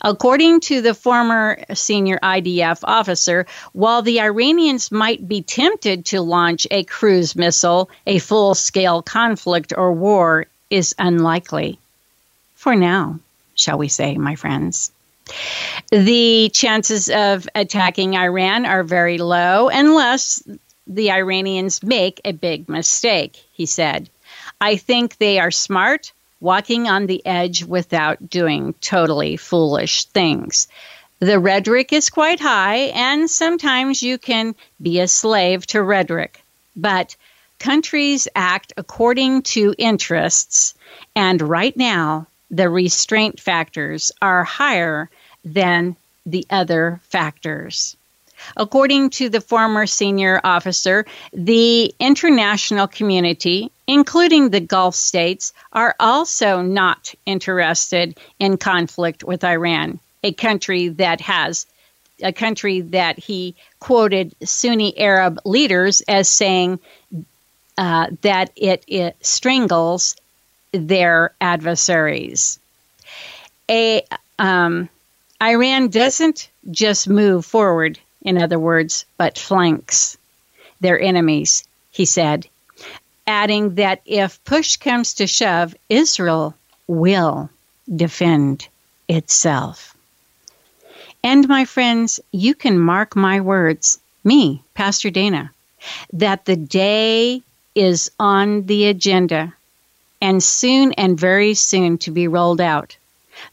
According 0.00 0.60
to 0.60 0.80
the 0.80 0.94
former 0.94 1.62
senior 1.74 2.18
IDF 2.22 2.80
officer, 2.84 3.46
while 3.72 4.02
the 4.02 4.20
Iranians 4.20 4.90
might 4.90 5.28
be 5.28 5.42
tempted 5.42 6.06
to 6.06 6.20
launch 6.20 6.66
a 6.70 6.84
cruise 6.84 7.36
missile, 7.36 7.90
a 8.06 8.18
full 8.18 8.54
scale 8.54 9.02
conflict 9.02 9.72
or 9.76 9.92
war 9.92 10.46
is 10.70 10.94
unlikely. 10.98 11.78
for 12.54 12.74
now, 12.74 13.18
shall 13.54 13.78
we 13.78 13.88
say, 13.88 14.16
my 14.16 14.34
friends. 14.34 14.90
The 15.90 16.50
chances 16.52 17.08
of 17.08 17.48
attacking 17.54 18.16
Iran 18.16 18.64
are 18.66 18.82
very 18.82 19.18
low 19.18 19.68
unless 19.68 20.42
the 20.86 21.10
Iranians 21.10 21.82
make 21.82 22.20
a 22.24 22.32
big 22.32 22.68
mistake, 22.68 23.44
he 23.52 23.66
said. 23.66 24.08
I 24.60 24.76
think 24.76 25.18
they 25.18 25.38
are 25.38 25.50
smart, 25.50 26.12
walking 26.40 26.88
on 26.88 27.06
the 27.06 27.24
edge 27.26 27.64
without 27.64 28.30
doing 28.30 28.74
totally 28.80 29.36
foolish 29.36 30.04
things. 30.04 30.68
The 31.20 31.38
rhetoric 31.38 31.92
is 31.92 32.10
quite 32.10 32.40
high, 32.40 32.92
and 32.94 33.30
sometimes 33.30 34.02
you 34.02 34.18
can 34.18 34.54
be 34.80 35.00
a 35.00 35.08
slave 35.08 35.66
to 35.68 35.82
rhetoric. 35.82 36.42
But 36.74 37.16
countries 37.58 38.28
act 38.36 38.72
according 38.76 39.42
to 39.42 39.74
interests, 39.78 40.74
and 41.14 41.40
right 41.40 41.76
now, 41.76 42.26
the 42.50 42.68
restraint 42.68 43.40
factors 43.40 44.12
are 44.20 44.44
higher 44.44 45.08
than 45.44 45.96
the 46.26 46.46
other 46.50 47.00
factors. 47.08 47.96
According 48.56 49.10
to 49.10 49.28
the 49.28 49.40
former 49.40 49.86
senior 49.86 50.40
officer, 50.44 51.06
the 51.32 51.94
international 51.98 52.86
community, 52.86 53.70
including 53.86 54.50
the 54.50 54.60
Gulf 54.60 54.94
states, 54.94 55.52
are 55.72 55.94
also 56.00 56.62
not 56.62 57.14
interested 57.24 58.18
in 58.38 58.56
conflict 58.56 59.24
with 59.24 59.44
Iran, 59.44 60.00
a 60.22 60.32
country 60.32 60.88
that 60.88 61.20
has 61.20 61.66
a 62.22 62.32
country 62.32 62.80
that 62.80 63.18
he 63.18 63.54
quoted 63.78 64.34
Sunni 64.42 64.98
Arab 64.98 65.38
leaders 65.44 66.00
as 66.02 66.28
saying 66.28 66.78
uh, 67.78 68.08
that 68.22 68.50
it, 68.56 68.84
it 68.86 69.16
strangles 69.20 70.16
their 70.72 71.32
adversaries. 71.40 72.58
A 73.70 74.02
um, 74.38 74.88
Iran 75.42 75.88
doesn't 75.88 76.48
just 76.70 77.08
move 77.08 77.44
forward, 77.44 77.98
in 78.22 78.40
other 78.40 78.58
words, 78.58 79.04
but 79.18 79.38
flanks 79.38 80.16
their 80.80 81.00
enemies, 81.00 81.64
he 81.90 82.04
said, 82.04 82.46
adding 83.26 83.74
that 83.76 84.00
if 84.06 84.42
push 84.44 84.76
comes 84.76 85.14
to 85.14 85.26
shove, 85.26 85.74
Israel 85.88 86.54
will 86.86 87.50
defend 87.94 88.68
itself. 89.08 89.96
And 91.22 91.48
my 91.48 91.64
friends, 91.64 92.20
you 92.32 92.54
can 92.54 92.78
mark 92.78 93.16
my 93.16 93.40
words, 93.40 93.98
me, 94.24 94.62
Pastor 94.74 95.10
Dana, 95.10 95.50
that 96.12 96.44
the 96.44 96.56
day 96.56 97.42
is 97.74 98.10
on 98.18 98.62
the 98.62 98.86
agenda 98.86 99.52
and 100.20 100.42
soon 100.42 100.92
and 100.92 101.18
very 101.18 101.54
soon 101.54 101.98
to 101.98 102.10
be 102.10 102.28
rolled 102.28 102.60
out, 102.60 102.96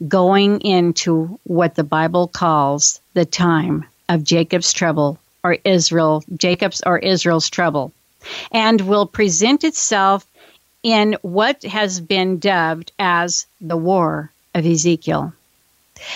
going 0.08 0.62
into 0.62 1.40
what 1.44 1.76
the 1.76 1.84
Bible 1.84 2.28
calls 2.28 3.02
the 3.14 3.26
time 3.26 3.86
of 4.08 4.24
Jacob's 4.24 4.72
trouble 4.72 5.20
or 5.44 5.58
Israel, 5.66 6.24
Jacob's 6.38 6.82
or 6.86 6.98
Israel's 7.00 7.50
trouble, 7.50 7.92
and 8.52 8.82
will 8.82 9.06
present 9.06 9.64
itself 9.64 10.26
in 10.82 11.18
what 11.22 11.64
has 11.64 12.00
been 12.00 12.40
dubbed 12.40 12.92
as 13.00 13.46
the 13.62 13.78
War 13.78 14.32
of 14.54 14.66
Ezekiel. 14.66 15.34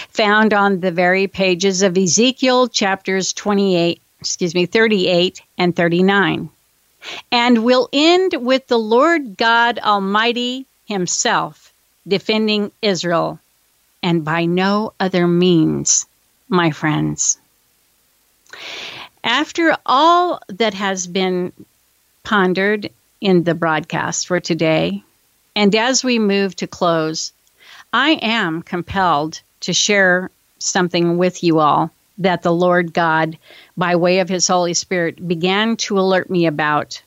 Found 0.10 0.53
on 0.53 0.80
the 0.80 0.91
very 0.91 1.28
pages 1.28 1.82
of 1.82 1.97
Ezekiel 1.97 2.68
chapters 2.68 3.32
28, 3.34 4.01
excuse 4.20 4.53
me, 4.53 4.66
38 4.66 5.41
and 5.58 5.76
39 5.76 6.49
and 7.32 7.64
will 7.64 7.89
end 7.93 8.34
with 8.34 8.68
the 8.68 8.80
Lord 8.80 9.38
God 9.38 9.80
Almighty 9.80 10.66
Himself 10.86 11.74
defending 12.08 12.72
Israel, 12.82 13.39
and 14.01 14.24
by 14.24 14.45
no 14.45 14.93
other 14.99 15.28
means, 15.28 16.05
my 16.47 16.72
friends. 16.72 17.38
After 19.24 19.76
all 19.86 20.41
that 20.47 20.74
has 20.74 21.05
been 21.05 21.51
pondered 22.28 22.89
in 23.21 23.45
the 23.45 23.55
broadcast 23.55 24.28
for 24.28 24.41
today, 24.41 25.01
and 25.55 25.73
as 25.73 26.03
we 26.03 26.19
move 26.19 26.53
to 26.53 26.67
close, 26.67 27.32
I 27.93 28.19
am 28.21 28.63
compelled 28.63 29.39
to 29.61 29.71
share 29.71 30.30
something 30.59 31.17
with 31.17 31.41
you 31.41 31.59
all 31.59 31.89
that 32.17 32.41
the 32.41 32.51
Lord 32.51 32.93
God, 32.93 33.38
by 33.78 33.95
way 33.95 34.19
of 34.19 34.28
His 34.28 34.45
Holy 34.45 34.73
Spirit, 34.73 35.25
began 35.25 35.78
to 35.78 35.97
alert 35.97 36.30
me 36.30 36.47
about 36.47 37.01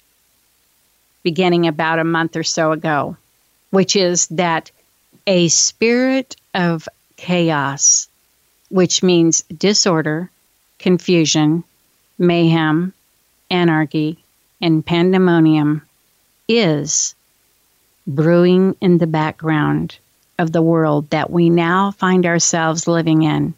beginning 1.22 1.66
about 1.66 1.98
a 1.98 2.04
month 2.04 2.34
or 2.34 2.42
so 2.42 2.72
ago, 2.72 3.18
which 3.68 3.96
is 3.96 4.26
that 4.28 4.70
a 5.26 5.48
spirit 5.48 6.34
of 6.54 6.88
chaos, 7.18 8.08
which 8.70 9.02
means 9.02 9.42
disorder, 9.42 10.30
confusion, 10.78 11.62
mayhem, 12.18 12.94
anarchy, 13.50 14.16
and 14.60 14.84
pandemonium, 14.84 15.82
is 16.48 17.14
brewing 18.06 18.76
in 18.80 18.98
the 18.98 19.06
background 19.06 19.98
of 20.38 20.52
the 20.52 20.62
world 20.62 21.10
that 21.10 21.30
we 21.30 21.50
now 21.50 21.90
find 21.90 22.26
ourselves 22.26 22.88
living 22.88 23.22
in 23.22 23.54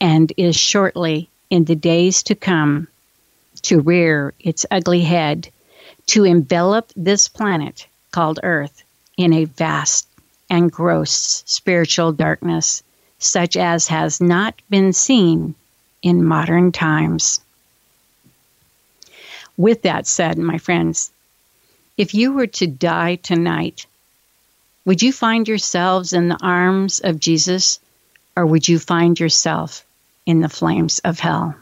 and 0.00 0.32
is 0.36 0.56
shortly 0.56 1.28
in 1.50 1.64
the 1.64 1.76
days 1.76 2.22
to 2.24 2.34
come 2.34 2.88
to 3.62 3.80
rear 3.80 4.34
its 4.40 4.66
ugly 4.70 5.00
head 5.00 5.48
to 6.06 6.24
envelop 6.24 6.90
this 6.96 7.28
planet 7.28 7.86
called 8.10 8.40
Earth 8.42 8.82
in 9.16 9.32
a 9.32 9.44
vast 9.44 10.06
and 10.50 10.70
gross 10.70 11.42
spiritual 11.46 12.12
darkness, 12.12 12.82
such 13.18 13.56
as 13.56 13.88
has 13.88 14.20
not 14.20 14.54
been 14.70 14.92
seen 14.92 15.54
in 16.02 16.24
modern 16.24 16.70
times. 16.70 17.40
With 19.56 19.82
that 19.82 20.06
said, 20.06 20.38
my 20.38 20.58
friends, 20.58 21.10
if 21.96 22.14
you 22.14 22.34
were 22.34 22.46
to 22.46 22.66
die 22.66 23.16
tonight, 23.16 23.86
would 24.84 25.02
you 25.02 25.12
find 25.12 25.48
yourselves 25.48 26.12
in 26.12 26.28
the 26.28 26.38
arms 26.42 27.00
of 27.00 27.18
Jesus 27.18 27.80
or 28.36 28.44
would 28.44 28.68
you 28.68 28.78
find 28.78 29.18
yourself 29.18 29.84
in 30.26 30.40
the 30.40 30.48
flames 30.48 30.98
of 31.00 31.18
hell? 31.18 31.54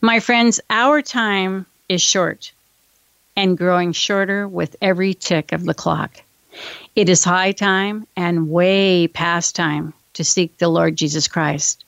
My 0.00 0.20
friends, 0.20 0.60
our 0.70 1.02
time 1.02 1.66
is 1.88 2.00
short 2.00 2.52
and 3.36 3.58
growing 3.58 3.92
shorter 3.92 4.48
with 4.48 4.76
every 4.80 5.12
tick 5.12 5.52
of 5.52 5.64
the 5.64 5.74
clock. 5.74 6.22
It 6.94 7.10
is 7.10 7.24
high 7.24 7.52
time 7.52 8.06
and 8.16 8.48
way 8.48 9.06
past 9.06 9.54
time 9.54 9.92
to 10.14 10.24
seek 10.24 10.56
the 10.56 10.68
Lord 10.68 10.96
Jesus 10.96 11.28
Christ 11.28 11.84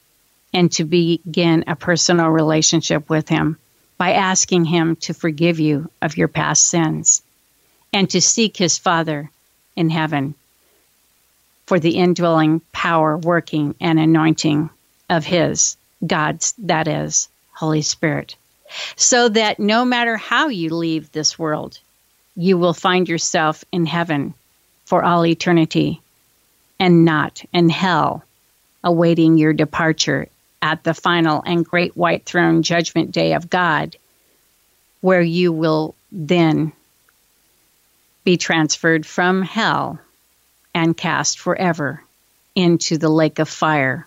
and 0.52 0.70
to 0.72 0.84
begin 0.84 1.64
a 1.66 1.76
personal 1.76 2.28
relationship 2.28 3.08
with 3.08 3.28
Him 3.28 3.56
by 3.98 4.12
asking 4.12 4.64
Him 4.64 4.96
to 4.96 5.12
forgive 5.12 5.60
you 5.60 5.90
of 6.00 6.16
your 6.16 6.28
past 6.28 6.66
sins 6.66 7.22
and 7.92 8.08
to 8.10 8.20
seek 8.20 8.56
His 8.56 8.78
Father 8.78 9.30
in 9.76 9.90
heaven 9.90 10.34
for 11.66 11.78
the 11.78 11.96
indwelling 11.96 12.60
power, 12.72 13.16
working, 13.18 13.74
and 13.80 13.98
anointing 13.98 14.70
of 15.10 15.24
His, 15.24 15.76
God's, 16.06 16.54
that 16.58 16.88
is, 16.88 17.28
Holy 17.52 17.82
Spirit. 17.82 18.36
So 18.96 19.28
that 19.28 19.58
no 19.58 19.84
matter 19.84 20.16
how 20.16 20.48
you 20.48 20.74
leave 20.74 21.10
this 21.10 21.38
world, 21.38 21.78
you 22.36 22.56
will 22.56 22.74
find 22.74 23.08
yourself 23.08 23.64
in 23.72 23.84
heaven 23.84 24.32
for 24.84 25.04
all 25.04 25.26
eternity 25.26 26.00
and 26.78 27.04
not 27.04 27.42
in 27.52 27.68
hell, 27.68 28.22
awaiting 28.84 29.36
your 29.36 29.52
departure 29.52 30.28
at 30.60 30.82
the 30.84 30.94
final 30.94 31.42
and 31.44 31.64
great 31.64 31.96
white 31.96 32.24
throne 32.24 32.62
judgment 32.62 33.12
day 33.12 33.34
of 33.34 33.50
God, 33.50 33.96
where 35.00 35.22
you 35.22 35.52
will 35.52 35.94
then 36.10 36.72
be 38.24 38.36
transferred 38.36 39.06
from 39.06 39.42
hell 39.42 39.98
and 40.74 40.96
cast 40.96 41.38
forever 41.38 42.02
into 42.54 42.98
the 42.98 43.08
lake 43.08 43.38
of 43.38 43.48
fire 43.48 44.06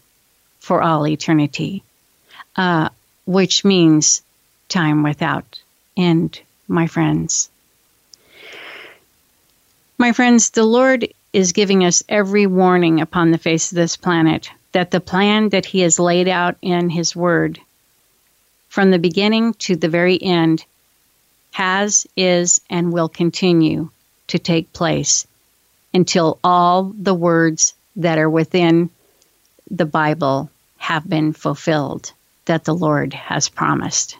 for 0.59 0.81
all 0.81 1.07
eternity, 1.07 1.83
uh, 2.55 2.89
which 3.25 3.63
means 3.65 4.21
time 4.69 5.03
without 5.03 5.59
end, 5.97 6.39
my 6.67 6.87
friends. 6.87 7.49
My 9.97 10.11
friends, 10.13 10.51
the 10.51 10.65
Lord 10.65 11.07
is 11.33 11.51
giving 11.51 11.85
us 11.85 12.03
every 12.09 12.45
warning 12.45 13.01
upon 13.01 13.31
the 13.31 13.37
face 13.37 13.71
of 13.71 13.75
this 13.75 13.95
planet 13.95 14.51
that 14.71 14.91
the 14.91 15.01
plan 15.01 15.49
that 15.49 15.65
He 15.65 15.81
has 15.81 15.99
laid 15.99 16.27
out 16.27 16.55
in 16.61 16.89
His 16.89 17.15
Word 17.15 17.59
from 18.69 18.91
the 18.91 18.99
beginning 18.99 19.53
to 19.55 19.75
the 19.75 19.89
very 19.89 20.21
end 20.21 20.63
has, 21.51 22.07
is, 22.15 22.61
and 22.69 22.93
will 22.93 23.09
continue 23.09 23.89
to 24.27 24.39
take 24.39 24.71
place 24.71 25.27
until 25.93 26.39
all 26.43 26.93
the 26.97 27.13
words 27.13 27.73
that 27.97 28.17
are 28.17 28.29
within 28.29 28.89
the 29.69 29.85
Bible 29.85 30.49
have 30.77 31.07
been 31.07 31.33
fulfilled 31.33 32.13
that 32.45 32.63
the 32.63 32.73
Lord 32.73 33.13
has 33.13 33.49
promised. 33.49 34.17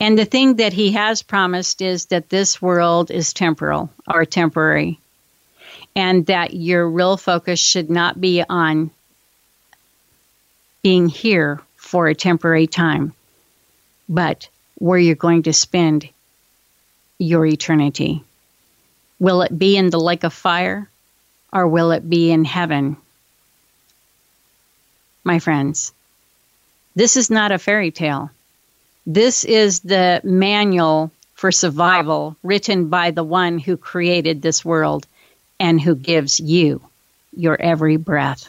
And 0.00 0.18
the 0.18 0.24
thing 0.24 0.56
that 0.56 0.72
he 0.72 0.92
has 0.92 1.22
promised 1.22 1.80
is 1.80 2.06
that 2.06 2.28
this 2.28 2.60
world 2.60 3.10
is 3.10 3.32
temporal 3.32 3.90
or 4.12 4.24
temporary. 4.24 4.98
And 5.96 6.26
that 6.26 6.54
your 6.54 6.88
real 6.88 7.16
focus 7.16 7.60
should 7.60 7.90
not 7.90 8.20
be 8.20 8.42
on 8.48 8.90
being 10.82 11.08
here 11.08 11.60
for 11.76 12.08
a 12.08 12.14
temporary 12.14 12.66
time, 12.66 13.12
but 14.08 14.48
where 14.76 14.98
you're 14.98 15.14
going 15.14 15.44
to 15.44 15.52
spend 15.52 16.08
your 17.18 17.46
eternity. 17.46 18.22
Will 19.20 19.42
it 19.42 19.56
be 19.56 19.76
in 19.76 19.90
the 19.90 20.00
lake 20.00 20.24
of 20.24 20.32
fire 20.32 20.88
or 21.52 21.68
will 21.68 21.92
it 21.92 22.08
be 22.08 22.32
in 22.32 22.44
heaven? 22.44 22.96
My 25.22 25.38
friends, 25.38 25.92
this 26.94 27.16
is 27.16 27.30
not 27.30 27.52
a 27.52 27.58
fairy 27.58 27.90
tale. 27.90 28.30
This 29.06 29.44
is 29.44 29.80
the 29.80 30.20
manual 30.24 31.10
for 31.34 31.52
survival 31.52 32.36
written 32.42 32.88
by 32.88 33.10
the 33.10 33.24
one 33.24 33.58
who 33.58 33.76
created 33.76 34.42
this 34.42 34.64
world 34.64 35.06
and 35.58 35.80
who 35.80 35.94
gives 35.94 36.40
you 36.40 36.82
your 37.36 37.60
every 37.60 37.96
breath. 37.96 38.48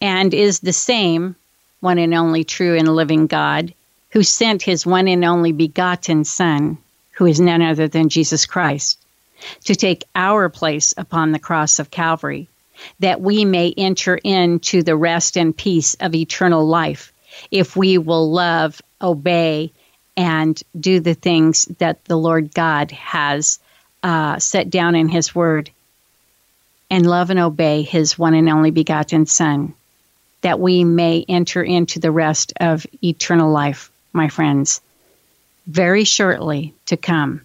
And 0.00 0.34
is 0.34 0.60
the 0.60 0.72
same 0.72 1.36
one 1.80 1.98
and 1.98 2.14
only 2.14 2.44
true 2.44 2.76
and 2.76 2.88
living 2.88 3.26
God 3.26 3.72
who 4.10 4.22
sent 4.22 4.62
his 4.62 4.84
one 4.84 5.08
and 5.08 5.24
only 5.24 5.52
begotten 5.52 6.24
Son, 6.24 6.78
who 7.12 7.26
is 7.26 7.40
none 7.40 7.62
other 7.62 7.88
than 7.88 8.08
Jesus 8.08 8.46
Christ, 8.46 8.98
to 9.64 9.74
take 9.74 10.04
our 10.14 10.48
place 10.48 10.94
upon 10.96 11.32
the 11.32 11.38
cross 11.38 11.78
of 11.78 11.90
Calvary, 11.90 12.46
that 13.00 13.20
we 13.20 13.44
may 13.44 13.72
enter 13.76 14.16
into 14.22 14.82
the 14.82 14.96
rest 14.96 15.36
and 15.36 15.56
peace 15.56 15.94
of 15.94 16.14
eternal 16.14 16.66
life 16.66 17.12
if 17.50 17.74
we 17.74 17.96
will 17.98 18.30
love, 18.30 18.82
obey, 19.00 19.72
and 20.16 20.62
do 20.78 21.00
the 21.00 21.14
things 21.14 21.64
that 21.78 22.04
the 22.04 22.16
Lord 22.16 22.52
God 22.52 22.90
has 22.90 23.58
uh, 24.02 24.38
set 24.38 24.70
down 24.70 24.94
in 24.94 25.08
His 25.08 25.34
Word, 25.34 25.70
and 26.90 27.06
love 27.06 27.30
and 27.30 27.38
obey 27.38 27.82
His 27.82 28.18
one 28.18 28.34
and 28.34 28.48
only 28.48 28.70
begotten 28.70 29.26
Son, 29.26 29.74
that 30.42 30.60
we 30.60 30.84
may 30.84 31.24
enter 31.28 31.62
into 31.62 32.00
the 32.00 32.10
rest 32.10 32.52
of 32.60 32.86
eternal 33.02 33.50
life, 33.50 33.90
my 34.12 34.28
friends, 34.28 34.80
very 35.66 36.04
shortly 36.04 36.74
to 36.86 36.96
come. 36.96 37.42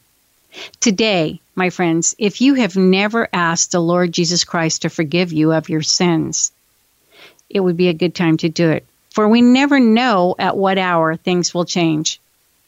Today, 0.79 1.39
my 1.55 1.69
friends, 1.69 2.15
if 2.17 2.41
you 2.41 2.55
have 2.55 2.75
never 2.75 3.27
asked 3.31 3.71
the 3.71 3.79
Lord 3.79 4.11
Jesus 4.11 4.43
Christ 4.43 4.81
to 4.81 4.89
forgive 4.89 5.31
you 5.31 5.53
of 5.53 5.69
your 5.69 5.83
sins, 5.83 6.51
it 7.49 7.59
would 7.59 7.77
be 7.77 7.89
a 7.89 7.93
good 7.93 8.15
time 8.15 8.37
to 8.37 8.49
do 8.49 8.69
it. 8.69 8.85
For 9.11 9.27
we 9.27 9.41
never 9.41 9.79
know 9.79 10.35
at 10.37 10.57
what 10.57 10.77
hour 10.77 11.15
things 11.15 11.53
will 11.53 11.65
change 11.65 12.19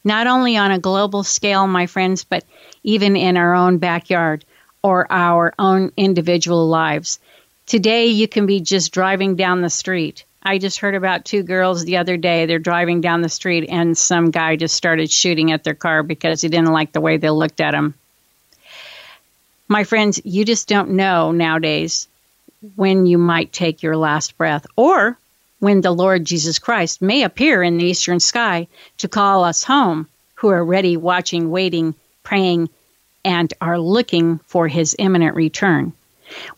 not 0.04 0.28
only 0.28 0.58
on 0.58 0.72
a 0.72 0.80
global 0.80 1.24
scale, 1.24 1.68
my 1.68 1.86
friends, 1.86 2.24
but 2.24 2.44
even 2.84 3.16
in 3.16 3.38
our 3.38 3.54
own 3.54 3.78
backyard 3.78 4.46
or 4.82 5.12
our 5.12 5.54
own 5.60 5.92
individual 5.98 6.68
lives. 6.68 7.20
Today, 7.66 8.08
you 8.08 8.28
can 8.28 8.46
be 8.46 8.62
just 8.62 8.92
driving 8.92 9.36
down 9.36 9.62
the 9.62 9.70
street. 9.70 10.24
I 10.42 10.58
just 10.58 10.80
heard 10.80 10.96
about 10.96 11.26
two 11.26 11.44
girls 11.44 11.84
the 11.84 11.98
other 11.98 12.18
day. 12.18 12.46
They're 12.46 12.60
driving 12.60 13.02
down 13.02 13.22
the 13.22 13.30
street, 13.30 13.68
and 13.70 13.98
some 13.98 14.32
guy 14.32 14.56
just 14.56 14.76
started 14.76 15.12
shooting 15.12 15.52
at 15.52 15.64
their 15.64 15.74
car 15.74 16.02
because 16.02 16.42
he 16.42 16.48
didn't 16.48 16.72
like 16.72 16.94
the 16.94 17.02
way 17.02 17.18
they 17.18 17.30
looked 17.30 17.60
at 17.60 17.74
him. 17.74 17.94
My 19.68 19.84
friends, 19.84 20.22
you 20.24 20.46
just 20.46 20.68
don't 20.68 20.92
know 20.92 21.32
nowadays 21.32 22.08
when 22.76 23.06
you 23.06 23.18
might 23.18 23.54
take 23.54 23.84
your 23.84 23.98
last 23.98 24.38
breath 24.38 24.66
or 24.76 25.18
when 25.60 25.82
the 25.82 25.92
Lord 25.92 26.26
Jesus 26.26 26.60
Christ 26.60 27.02
may 27.02 27.24
appear 27.24 27.62
in 27.62 27.78
the 27.78 27.86
eastern 27.86 28.20
sky 28.20 28.68
to 28.98 29.08
call 29.08 29.44
us 29.44 29.64
home, 29.64 30.08
who 30.36 30.48
are 30.50 30.64
ready, 30.64 30.98
watching, 30.98 31.52
waiting, 31.52 31.94
praying, 32.24 32.70
and 33.26 33.54
are 33.60 33.80
looking 33.80 34.40
for 34.48 34.68
his 34.68 34.96
imminent 34.98 35.36
return. 35.36 35.94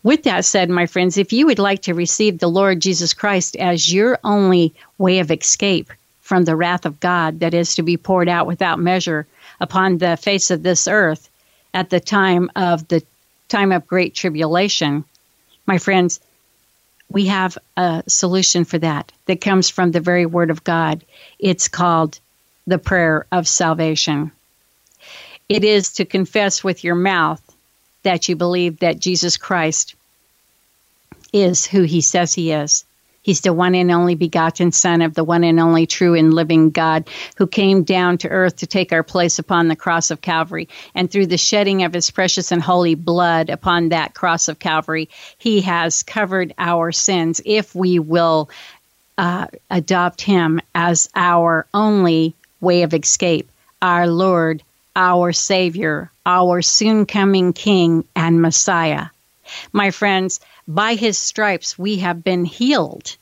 With 0.02 0.22
that 0.24 0.44
said, 0.44 0.70
my 0.70 0.86
friends, 0.86 1.16
if 1.16 1.32
you 1.32 1.46
would 1.46 1.58
like 1.58 1.82
to 1.82 1.94
receive 1.94 2.38
the 2.38 2.48
Lord 2.48 2.80
Jesus 2.80 3.14
Christ 3.14 3.56
as 3.56 3.92
your 3.92 4.18
only 4.22 4.74
way 4.98 5.18
of 5.18 5.30
escape 5.30 5.90
from 6.20 6.44
the 6.44 6.56
wrath 6.56 6.86
of 6.86 7.00
God 7.00 7.40
that 7.40 7.54
is 7.54 7.74
to 7.74 7.82
be 7.82 7.96
poured 7.96 8.28
out 8.28 8.46
without 8.46 8.78
measure 8.78 9.26
upon 9.60 9.98
the 9.98 10.16
face 10.16 10.50
of 10.50 10.62
this 10.62 10.86
earth 10.86 11.28
at 11.74 11.90
the 11.90 12.00
time 12.00 12.50
of 12.54 12.86
the 12.88 13.02
time 13.48 13.72
of 13.72 13.86
great 13.86 14.14
tribulation, 14.14 15.04
my 15.66 15.78
friends, 15.78 16.20
we 17.12 17.26
have 17.26 17.58
a 17.76 18.02
solution 18.06 18.64
for 18.64 18.78
that 18.78 19.12
that 19.26 19.40
comes 19.40 19.68
from 19.68 19.92
the 19.92 20.00
very 20.00 20.26
Word 20.26 20.50
of 20.50 20.64
God. 20.64 21.04
It's 21.38 21.68
called 21.68 22.18
the 22.66 22.78
prayer 22.78 23.26
of 23.30 23.46
salvation. 23.46 24.32
It 25.48 25.64
is 25.64 25.94
to 25.94 26.04
confess 26.04 26.64
with 26.64 26.84
your 26.84 26.94
mouth 26.94 27.42
that 28.02 28.28
you 28.28 28.36
believe 28.36 28.78
that 28.78 28.98
Jesus 28.98 29.36
Christ 29.36 29.94
is 31.32 31.66
who 31.66 31.82
he 31.82 32.00
says 32.00 32.32
he 32.32 32.52
is, 32.52 32.84
He's 33.22 33.42
the 33.42 33.52
one 33.52 33.76
and 33.76 33.90
only 33.92 34.16
begotten 34.16 34.72
Son 34.72 35.00
of 35.00 35.14
the 35.14 35.22
one 35.22 35.44
and 35.44 35.60
only 35.60 35.86
true 35.86 36.14
and 36.14 36.34
living 36.34 36.70
God 36.70 37.08
who 37.36 37.46
came 37.46 37.84
down 37.84 38.18
to 38.18 38.28
earth 38.28 38.56
to 38.56 38.66
take 38.66 38.92
our 38.92 39.04
place 39.04 39.38
upon 39.38 39.68
the 39.68 39.76
cross 39.76 40.10
of 40.10 40.20
Calvary. 40.20 40.68
And 40.94 41.08
through 41.08 41.26
the 41.26 41.38
shedding 41.38 41.84
of 41.84 41.94
his 41.94 42.10
precious 42.10 42.50
and 42.50 42.60
holy 42.60 42.96
blood 42.96 43.48
upon 43.48 43.90
that 43.90 44.14
cross 44.14 44.48
of 44.48 44.58
Calvary, 44.58 45.08
he 45.38 45.60
has 45.60 46.02
covered 46.02 46.52
our 46.58 46.90
sins 46.90 47.40
if 47.44 47.74
we 47.76 48.00
will 48.00 48.50
uh, 49.16 49.46
adopt 49.70 50.20
him 50.20 50.60
as 50.74 51.08
our 51.14 51.66
only 51.72 52.34
way 52.60 52.82
of 52.82 52.92
escape, 52.92 53.48
our 53.80 54.08
Lord, 54.08 54.64
our 54.96 55.32
Savior, 55.32 56.10
our 56.26 56.60
soon 56.60 57.06
coming 57.06 57.52
King 57.52 58.04
and 58.16 58.42
Messiah. 58.42 59.06
My 59.72 59.90
friends, 59.90 60.40
by 60.74 60.94
his 60.94 61.18
stripes 61.18 61.78
we 61.78 61.98
have 61.98 62.24
been 62.24 62.44
healed. 62.44 63.16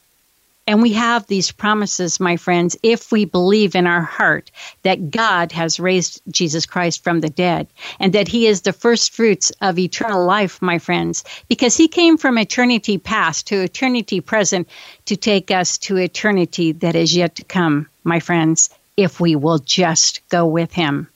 And 0.66 0.82
we 0.82 0.92
have 0.92 1.26
these 1.26 1.50
promises, 1.50 2.20
my 2.20 2.36
friends, 2.36 2.76
if 2.82 3.10
we 3.10 3.24
believe 3.24 3.74
in 3.74 3.88
our 3.88 4.02
heart 4.02 4.52
that 4.82 5.10
God 5.10 5.50
has 5.50 5.80
raised 5.80 6.22
Jesus 6.30 6.64
Christ 6.64 7.02
from 7.02 7.20
the 7.20 7.28
dead 7.28 7.66
and 7.98 8.12
that 8.12 8.28
he 8.28 8.46
is 8.46 8.60
the 8.60 8.72
first 8.72 9.12
fruits 9.12 9.50
of 9.60 9.80
eternal 9.80 10.24
life, 10.24 10.62
my 10.62 10.78
friends, 10.78 11.24
because 11.48 11.76
he 11.76 11.88
came 11.88 12.18
from 12.18 12.38
eternity 12.38 12.98
past 12.98 13.48
to 13.48 13.60
eternity 13.62 14.20
present 14.20 14.68
to 15.06 15.16
take 15.16 15.50
us 15.50 15.78
to 15.78 15.96
eternity 15.96 16.70
that 16.72 16.94
is 16.94 17.16
yet 17.16 17.34
to 17.36 17.44
come, 17.44 17.88
my 18.04 18.20
friends, 18.20 18.70
if 18.96 19.18
we 19.18 19.34
will 19.34 19.58
just 19.58 20.20
go 20.28 20.46
with 20.46 20.72
him. 20.72 21.08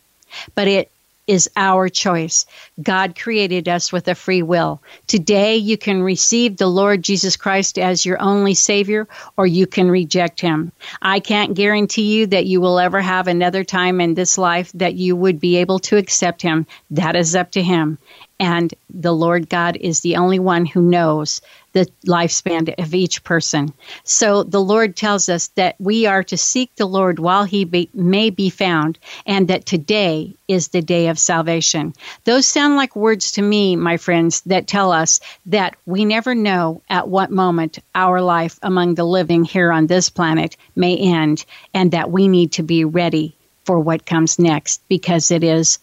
But 0.56 0.66
it 0.66 0.90
is 1.26 1.50
our 1.56 1.88
choice. 1.88 2.46
God 2.82 3.18
created 3.18 3.68
us 3.68 3.92
with 3.92 4.08
a 4.08 4.14
free 4.14 4.42
will. 4.42 4.82
Today, 5.06 5.56
you 5.56 5.78
can 5.78 6.02
receive 6.02 6.56
the 6.56 6.66
Lord 6.66 7.02
Jesus 7.02 7.36
Christ 7.36 7.78
as 7.78 8.04
your 8.04 8.20
only 8.20 8.54
Savior, 8.54 9.08
or 9.36 9.46
you 9.46 9.66
can 9.66 9.90
reject 9.90 10.40
Him. 10.40 10.72
I 11.00 11.20
can't 11.20 11.54
guarantee 11.54 12.14
you 12.14 12.26
that 12.28 12.46
you 12.46 12.60
will 12.60 12.78
ever 12.78 13.00
have 13.00 13.26
another 13.26 13.64
time 13.64 14.00
in 14.00 14.14
this 14.14 14.36
life 14.36 14.70
that 14.72 14.94
you 14.94 15.16
would 15.16 15.40
be 15.40 15.56
able 15.56 15.78
to 15.80 15.96
accept 15.96 16.42
Him. 16.42 16.66
That 16.90 17.16
is 17.16 17.34
up 17.34 17.52
to 17.52 17.62
Him. 17.62 17.98
And 18.40 18.74
the 18.90 19.14
Lord 19.14 19.48
God 19.48 19.76
is 19.76 20.00
the 20.00 20.16
only 20.16 20.38
one 20.38 20.66
who 20.66 20.82
knows 20.82 21.40
the 21.74 21.88
lifespan 22.06 22.72
of 22.78 22.94
each 22.94 23.22
person. 23.24 23.74
So 24.04 24.44
the 24.44 24.60
Lord 24.60 24.96
tells 24.96 25.28
us 25.28 25.48
that 25.48 25.74
we 25.78 26.06
are 26.06 26.22
to 26.22 26.36
seek 26.36 26.74
the 26.76 26.86
Lord 26.86 27.18
while 27.18 27.44
he 27.44 27.64
be, 27.64 27.90
may 27.92 28.30
be 28.30 28.48
found, 28.48 28.98
and 29.26 29.48
that 29.48 29.66
today 29.66 30.32
is 30.46 30.68
the 30.68 30.80
day 30.80 31.08
of 31.08 31.18
salvation. 31.18 31.92
Those 32.24 32.46
sound 32.46 32.76
like 32.76 32.94
words 32.94 33.32
to 33.32 33.42
me, 33.42 33.74
my 33.74 33.96
friends, 33.96 34.40
that 34.42 34.68
tell 34.68 34.92
us 34.92 35.20
that 35.46 35.74
we 35.84 36.04
never 36.04 36.34
know 36.34 36.80
at 36.88 37.08
what 37.08 37.32
moment 37.32 37.80
our 37.94 38.22
life 38.22 38.58
among 38.62 38.94
the 38.94 39.04
living 39.04 39.44
here 39.44 39.72
on 39.72 39.88
this 39.88 40.08
planet 40.08 40.56
may 40.76 40.96
end, 40.96 41.44
and 41.74 41.90
that 41.90 42.10
we 42.10 42.28
need 42.28 42.52
to 42.52 42.62
be 42.62 42.84
ready 42.84 43.34
for 43.64 43.80
what 43.80 44.06
comes 44.06 44.38
next 44.38 44.80
because 44.88 45.32
it 45.32 45.42
is 45.42 45.80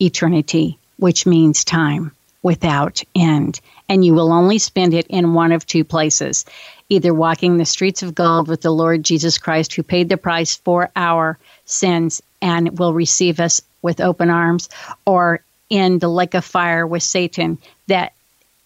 eternity, 0.00 0.78
which 0.98 1.26
means 1.26 1.64
time 1.64 2.10
without 2.42 3.02
end 3.14 3.60
and 3.88 4.04
you 4.04 4.14
will 4.14 4.32
only 4.32 4.58
spend 4.58 4.94
it 4.94 5.06
in 5.08 5.34
one 5.34 5.52
of 5.52 5.66
two 5.66 5.84
places 5.84 6.44
either 6.90 7.12
walking 7.12 7.56
the 7.56 7.66
streets 7.66 8.02
of 8.02 8.14
gold 8.14 8.48
with 8.48 8.62
the 8.62 8.70
Lord 8.70 9.04
Jesus 9.04 9.36
Christ, 9.36 9.74
who 9.74 9.82
paid 9.82 10.08
the 10.08 10.16
price 10.16 10.56
for 10.56 10.90
our 10.96 11.38
sins 11.66 12.22
and 12.40 12.78
will 12.78 12.94
receive 12.94 13.40
us 13.40 13.60
with 13.82 14.00
open 14.00 14.30
arms, 14.30 14.68
or 15.04 15.40
in 15.68 15.98
the 15.98 16.08
lake 16.08 16.34
of 16.34 16.44
fire 16.44 16.86
with 16.86 17.02
Satan 17.02 17.58
that 17.88 18.12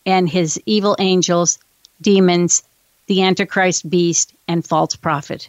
and 0.07 0.29
his 0.29 0.61
evil 0.67 0.97
angels, 0.99 1.59
demons, 2.01 2.63
the 3.07 3.23
Antichrist 3.23 3.89
beast, 3.89 4.33
and 4.49 4.65
false 4.65 4.97
prophet, 4.97 5.49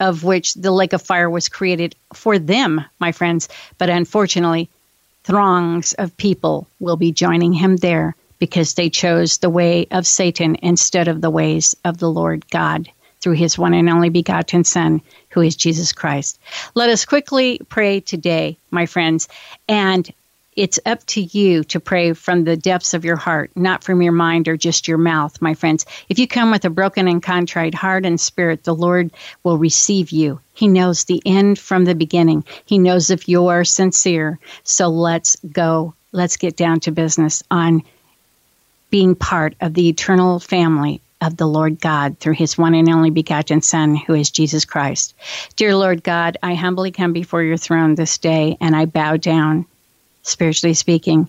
of 0.00 0.24
which 0.24 0.54
the 0.54 0.72
lake 0.72 0.92
of 0.92 1.02
fire 1.02 1.30
was 1.30 1.48
created 1.48 1.94
for 2.12 2.38
them, 2.38 2.84
my 2.98 3.12
friends. 3.12 3.48
But 3.78 3.90
unfortunately, 3.90 4.68
throngs 5.24 5.92
of 5.94 6.16
people 6.16 6.66
will 6.80 6.96
be 6.96 7.12
joining 7.12 7.52
him 7.52 7.76
there 7.76 8.14
because 8.38 8.74
they 8.74 8.90
chose 8.90 9.38
the 9.38 9.50
way 9.50 9.86
of 9.90 10.06
Satan 10.06 10.56
instead 10.62 11.08
of 11.08 11.20
the 11.20 11.30
ways 11.30 11.74
of 11.84 11.98
the 11.98 12.10
Lord 12.10 12.48
God 12.50 12.88
through 13.20 13.34
his 13.34 13.56
one 13.58 13.72
and 13.72 13.88
only 13.88 14.10
begotten 14.10 14.64
Son, 14.64 15.00
who 15.30 15.40
is 15.40 15.56
Jesus 15.56 15.92
Christ. 15.92 16.38
Let 16.74 16.90
us 16.90 17.06
quickly 17.06 17.60
pray 17.68 18.00
today, 18.00 18.58
my 18.70 18.86
friends. 18.86 19.28
And 19.66 20.12
It's 20.56 20.78
up 20.86 21.04
to 21.06 21.20
you 21.20 21.64
to 21.64 21.80
pray 21.80 22.12
from 22.12 22.44
the 22.44 22.56
depths 22.56 22.94
of 22.94 23.04
your 23.04 23.16
heart, 23.16 23.50
not 23.56 23.82
from 23.82 24.02
your 24.02 24.12
mind 24.12 24.46
or 24.46 24.56
just 24.56 24.86
your 24.86 24.98
mouth, 24.98 25.40
my 25.42 25.54
friends. 25.54 25.84
If 26.08 26.18
you 26.18 26.28
come 26.28 26.50
with 26.50 26.64
a 26.64 26.70
broken 26.70 27.08
and 27.08 27.22
contrite 27.22 27.74
heart 27.74 28.06
and 28.06 28.20
spirit, 28.20 28.62
the 28.62 28.74
Lord 28.74 29.10
will 29.42 29.58
receive 29.58 30.10
you. 30.10 30.40
He 30.52 30.68
knows 30.68 31.04
the 31.04 31.20
end 31.26 31.58
from 31.58 31.84
the 31.84 31.94
beginning. 31.94 32.44
He 32.66 32.78
knows 32.78 33.10
if 33.10 33.28
you're 33.28 33.64
sincere. 33.64 34.38
So 34.62 34.88
let's 34.88 35.36
go. 35.50 35.94
Let's 36.12 36.36
get 36.36 36.56
down 36.56 36.80
to 36.80 36.92
business 36.92 37.42
on 37.50 37.82
being 38.94 39.16
part 39.16 39.56
of 39.60 39.74
the 39.74 39.88
eternal 39.88 40.38
family 40.38 41.00
of 41.20 41.36
the 41.36 41.48
Lord 41.48 41.80
God 41.80 42.16
through 42.20 42.34
his 42.34 42.56
one 42.56 42.76
and 42.76 42.88
only 42.88 43.10
begotten 43.10 43.60
Son, 43.60 43.96
who 43.96 44.14
is 44.14 44.30
Jesus 44.30 44.64
Christ. 44.64 45.14
Dear 45.56 45.74
Lord 45.74 46.04
God, 46.04 46.36
I 46.44 46.54
humbly 46.54 46.92
come 46.92 47.12
before 47.12 47.42
your 47.42 47.56
throne 47.56 47.96
this 47.96 48.18
day 48.18 48.56
and 48.60 48.76
I 48.76 48.84
bow 48.84 49.16
down 49.16 49.66
spiritually 50.22 50.74
speaking. 50.74 51.28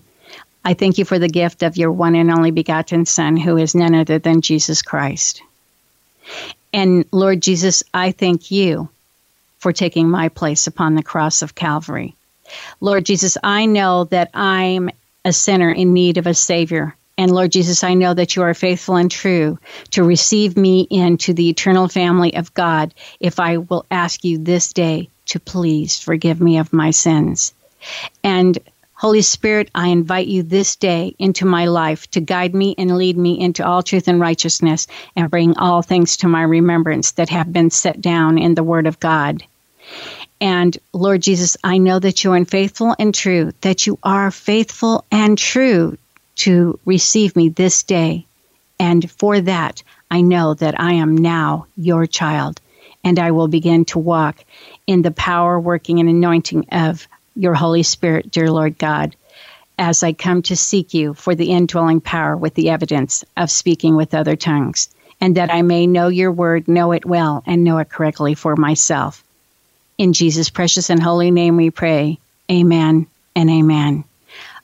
I 0.64 0.74
thank 0.74 0.98
you 0.98 1.04
for 1.04 1.18
the 1.18 1.28
gift 1.28 1.64
of 1.64 1.76
your 1.76 1.90
one 1.90 2.14
and 2.14 2.30
only 2.30 2.52
begotten 2.52 3.04
Son, 3.04 3.36
who 3.36 3.56
is 3.56 3.74
none 3.74 3.96
other 3.96 4.20
than 4.20 4.42
Jesus 4.42 4.82
Christ. 4.82 5.42
And 6.72 7.04
Lord 7.10 7.42
Jesus, 7.42 7.82
I 7.92 8.12
thank 8.12 8.52
you 8.52 8.88
for 9.58 9.72
taking 9.72 10.08
my 10.08 10.28
place 10.28 10.68
upon 10.68 10.94
the 10.94 11.02
cross 11.02 11.42
of 11.42 11.56
Calvary. 11.56 12.14
Lord 12.80 13.04
Jesus, 13.04 13.36
I 13.42 13.66
know 13.66 14.04
that 14.04 14.30
I'm 14.34 14.88
a 15.24 15.32
sinner 15.32 15.72
in 15.72 15.94
need 15.94 16.18
of 16.18 16.28
a 16.28 16.34
Savior. 16.34 16.95
And 17.18 17.30
Lord 17.30 17.52
Jesus, 17.52 17.82
I 17.82 17.94
know 17.94 18.12
that 18.12 18.36
you 18.36 18.42
are 18.42 18.52
faithful 18.52 18.96
and 18.96 19.10
true 19.10 19.58
to 19.92 20.02
receive 20.02 20.56
me 20.56 20.86
into 20.90 21.32
the 21.32 21.48
eternal 21.48 21.88
family 21.88 22.34
of 22.34 22.52
God 22.52 22.92
if 23.20 23.40
I 23.40 23.56
will 23.56 23.86
ask 23.90 24.22
you 24.24 24.38
this 24.38 24.72
day 24.72 25.08
to 25.26 25.40
please 25.40 25.98
forgive 25.98 26.40
me 26.40 26.58
of 26.58 26.72
my 26.74 26.90
sins. 26.90 27.54
And 28.22 28.58
Holy 28.92 29.22
Spirit, 29.22 29.70
I 29.74 29.88
invite 29.88 30.26
you 30.26 30.42
this 30.42 30.76
day 30.76 31.14
into 31.18 31.44
my 31.44 31.66
life 31.66 32.10
to 32.12 32.20
guide 32.20 32.54
me 32.54 32.74
and 32.76 32.96
lead 32.96 33.16
me 33.16 33.38
into 33.38 33.66
all 33.66 33.82
truth 33.82 34.08
and 34.08 34.20
righteousness 34.20 34.86
and 35.14 35.30
bring 35.30 35.56
all 35.56 35.82
things 35.82 36.18
to 36.18 36.28
my 36.28 36.42
remembrance 36.42 37.12
that 37.12 37.28
have 37.30 37.52
been 37.52 37.70
set 37.70 38.00
down 38.00 38.38
in 38.38 38.54
the 38.54 38.64
Word 38.64 38.86
of 38.86 39.00
God. 39.00 39.42
And 40.40 40.76
Lord 40.92 41.22
Jesus, 41.22 41.56
I 41.64 41.78
know 41.78 41.98
that 41.98 42.24
you 42.24 42.32
are 42.32 42.44
faithful 42.44 42.94
and 42.98 43.14
true, 43.14 43.52
that 43.62 43.86
you 43.86 43.98
are 44.02 44.30
faithful 44.30 45.04
and 45.10 45.36
true 45.36 45.96
to 46.36 46.78
receive 46.84 47.34
me 47.36 47.48
this 47.48 47.82
day. 47.82 48.26
And 48.78 49.10
for 49.10 49.40
that, 49.40 49.82
I 50.10 50.20
know 50.20 50.54
that 50.54 50.78
I 50.80 50.94
am 50.94 51.16
now 51.16 51.66
your 51.76 52.06
child, 52.06 52.60
and 53.02 53.18
I 53.18 53.30
will 53.30 53.48
begin 53.48 53.84
to 53.86 53.98
walk 53.98 54.44
in 54.86 55.02
the 55.02 55.10
power, 55.10 55.58
working, 55.58 55.98
and 56.00 56.08
anointing 56.08 56.66
of 56.72 57.06
your 57.34 57.54
Holy 57.54 57.82
Spirit, 57.82 58.30
dear 58.30 58.50
Lord 58.50 58.78
God, 58.78 59.16
as 59.78 60.02
I 60.02 60.12
come 60.12 60.42
to 60.42 60.56
seek 60.56 60.94
you 60.94 61.14
for 61.14 61.34
the 61.34 61.50
indwelling 61.50 62.00
power 62.00 62.36
with 62.36 62.54
the 62.54 62.70
evidence 62.70 63.24
of 63.36 63.50
speaking 63.50 63.96
with 63.96 64.14
other 64.14 64.36
tongues, 64.36 64.88
and 65.20 65.36
that 65.36 65.52
I 65.52 65.62
may 65.62 65.86
know 65.86 66.08
your 66.08 66.32
word, 66.32 66.68
know 66.68 66.92
it 66.92 67.04
well, 67.04 67.42
and 67.46 67.64
know 67.64 67.78
it 67.78 67.90
correctly 67.90 68.34
for 68.34 68.56
myself. 68.56 69.22
In 69.98 70.12
Jesus' 70.12 70.50
precious 70.50 70.90
and 70.90 71.02
holy 71.02 71.30
name 71.30 71.56
we 71.56 71.70
pray. 71.70 72.18
Amen 72.50 73.06
and 73.34 73.50
amen. 73.50 74.04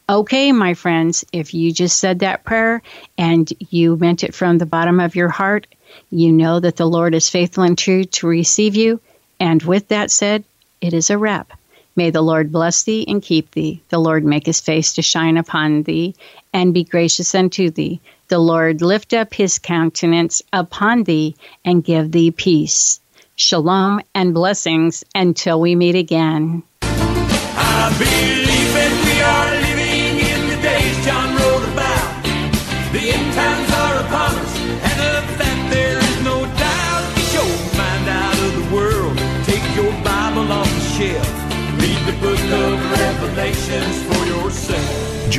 Okay, 0.09 0.53
my 0.53 0.75
friends, 0.75 1.25
if 1.33 1.55
you 1.55 1.73
just 1.73 1.99
said 1.99 2.19
that 2.19 2.45
prayer 2.45 2.83
and 3.17 3.51
you 3.71 3.97
meant 3.97 4.25
it 4.25 4.35
from 4.35 4.59
the 4.59 4.67
bottom 4.67 5.01
of 5.01 5.15
your 5.15 5.29
heart, 5.29 5.67
you 6.11 6.33
know 6.33 6.59
that 6.61 6.77
the 6.77 6.87
Lord 6.87 7.15
is 7.15 7.31
faithful 7.31 7.65
and 7.65 7.79
true 7.79 8.05
to 8.05 8.27
receive 8.27 8.75
you. 8.75 9.01
And 9.39 9.63
with 9.63 9.89
that 9.89 10.11
said, 10.11 10.45
it 10.81 10.93
is 10.93 11.11
a 11.11 11.19
wrap. 11.19 11.53
May 11.95 12.11
the 12.11 12.23
Lord 12.23 12.51
bless 12.51 12.85
thee 12.85 13.05
and 13.07 13.23
keep 13.23 13.51
thee. 13.51 13.83
The 13.91 13.99
Lord 13.99 14.25
make 14.25 14.47
his 14.47 14.61
face 14.61 14.95
to 14.95 15.03
shine 15.03 15.37
upon 15.37 15.83
thee 15.83 16.15
and 16.53 16.75
be 16.75 16.85
gracious 16.85 17.35
unto 17.35 17.71
thee. 17.71 18.01
The 18.29 18.39
Lord 18.39 18.83
lift 18.83 19.13
up 19.13 19.35
his 19.35 19.59
countenance 19.59 20.43
upon 20.53 21.05
thee 21.05 21.37
and 21.65 21.85
give 21.85 22.11
thee 22.11 22.31
peace. 22.31 22.99
Shalom 23.37 24.01
and 24.15 24.35
blessings 24.35 25.05
until 25.15 25.61
we 25.61 25.75
meet 25.75 25.95
again. 25.95 26.63
The 32.93 33.11
end 33.11 33.33
times 33.33 33.73
are 33.73 33.97
upon 34.05 34.35
us, 34.37 34.59
and 34.61 34.99
of 35.17 35.25
that 35.39 35.59
there 35.73 35.97
is 35.97 36.17
no 36.23 36.45
doubt. 36.45 37.05
Get 37.17 37.33
your 37.33 37.53
mind 37.81 38.07
out 38.07 38.39
of 38.47 38.53
the 38.61 38.67
world, 38.75 39.17
take 39.49 39.65
your 39.75 39.93
Bible 40.05 40.53
off 40.53 40.69
the 40.69 40.85
shelf, 41.01 41.33
read 41.81 42.01
the 42.05 42.13
book 42.21 42.45
of 42.53 42.77
Revelations. 42.93 44.02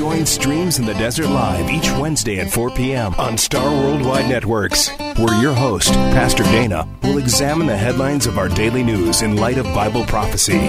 Join 0.04 0.26
Streams 0.26 0.80
in 0.80 0.86
the 0.86 0.94
Desert 0.96 1.30
Live 1.30 1.70
each 1.70 1.90
Wednesday 1.92 2.42
at 2.42 2.52
4 2.52 2.72
p.m. 2.72 3.14
on 3.14 3.38
Star 3.38 3.72
Worldwide 3.72 4.28
Networks, 4.28 4.90
where 5.16 5.42
your 5.42 5.54
host, 5.54 5.94
Pastor 5.94 6.44
Dana, 6.44 6.86
will 7.04 7.20
examine 7.20 7.68
the 7.68 7.78
headlines 7.78 8.28
of 8.28 8.38
our 8.38 8.50
daily 8.50 8.84
news 8.84 9.22
in 9.22 9.38
light 9.38 9.58
of 9.58 9.64
Bible 9.68 10.04
prophecy. 10.04 10.60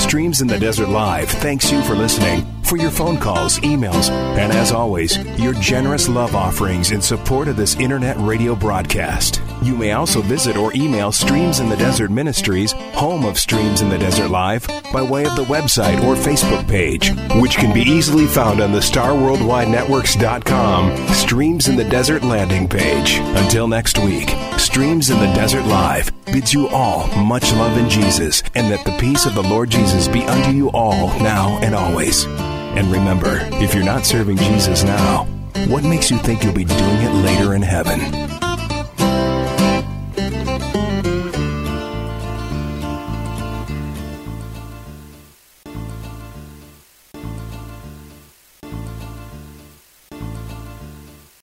Streams 0.00 0.42
in 0.42 0.48
the 0.48 0.58
Desert 0.58 0.90
Live 0.90 1.30
thanks 1.30 1.72
you 1.72 1.82
for 1.84 1.94
listening, 1.94 2.44
for 2.62 2.76
your 2.76 2.90
phone 2.90 3.16
calls, 3.16 3.58
emails, 3.60 4.10
and 4.10 4.52
as 4.52 4.70
always, 4.70 5.16
your 5.40 5.54
generous 5.54 6.06
love 6.06 6.34
offerings 6.34 6.90
in 6.90 7.00
support 7.00 7.48
of 7.48 7.56
this 7.56 7.76
internet 7.76 8.18
radio 8.18 8.54
broadcast. 8.54 9.40
You 9.64 9.74
may 9.74 9.92
also 9.92 10.20
visit 10.20 10.58
or 10.58 10.74
email 10.74 11.10
Streams 11.10 11.58
in 11.58 11.70
the 11.70 11.76
Desert 11.76 12.10
Ministries, 12.10 12.72
home 12.92 13.24
of 13.24 13.38
Streams 13.38 13.80
in 13.80 13.88
the 13.88 13.96
Desert 13.96 14.28
Live, 14.28 14.66
by 14.92 15.00
way 15.00 15.24
of 15.24 15.36
the 15.36 15.44
website 15.44 16.04
or 16.04 16.14
Facebook 16.14 16.68
page, 16.68 17.14
which 17.40 17.56
can 17.56 17.72
be 17.72 17.80
easily 17.80 18.26
found 18.26 18.60
on 18.60 18.72
the 18.72 18.80
StarWorldWideNetworks.com 18.80 21.08
Streams 21.14 21.68
in 21.68 21.76
the 21.76 21.84
Desert 21.84 22.22
landing 22.22 22.68
page. 22.68 23.20
Until 23.20 23.66
next 23.66 23.96
week, 23.98 24.28
Streams 24.58 25.08
in 25.08 25.18
the 25.18 25.32
Desert 25.32 25.64
Live 25.64 26.12
bids 26.26 26.52
you 26.52 26.68
all 26.68 27.06
much 27.16 27.50
love 27.54 27.78
in 27.78 27.88
Jesus, 27.88 28.42
and 28.54 28.70
that 28.70 28.84
the 28.84 28.94
peace 28.98 29.24
of 29.24 29.34
the 29.34 29.42
Lord 29.42 29.70
Jesus 29.70 30.08
be 30.08 30.24
unto 30.24 30.50
you 30.50 30.68
all 30.72 31.06
now 31.20 31.58
and 31.62 31.74
always. 31.74 32.26
And 32.26 32.92
remember, 32.92 33.38
if 33.54 33.74
you're 33.74 33.82
not 33.82 34.04
serving 34.04 34.36
Jesus 34.36 34.84
now, 34.84 35.24
what 35.68 35.84
makes 35.84 36.10
you 36.10 36.18
think 36.18 36.44
you'll 36.44 36.52
be 36.52 36.66
doing 36.66 37.00
it 37.00 37.14
later 37.24 37.54
in 37.54 37.62
heaven? 37.62 38.34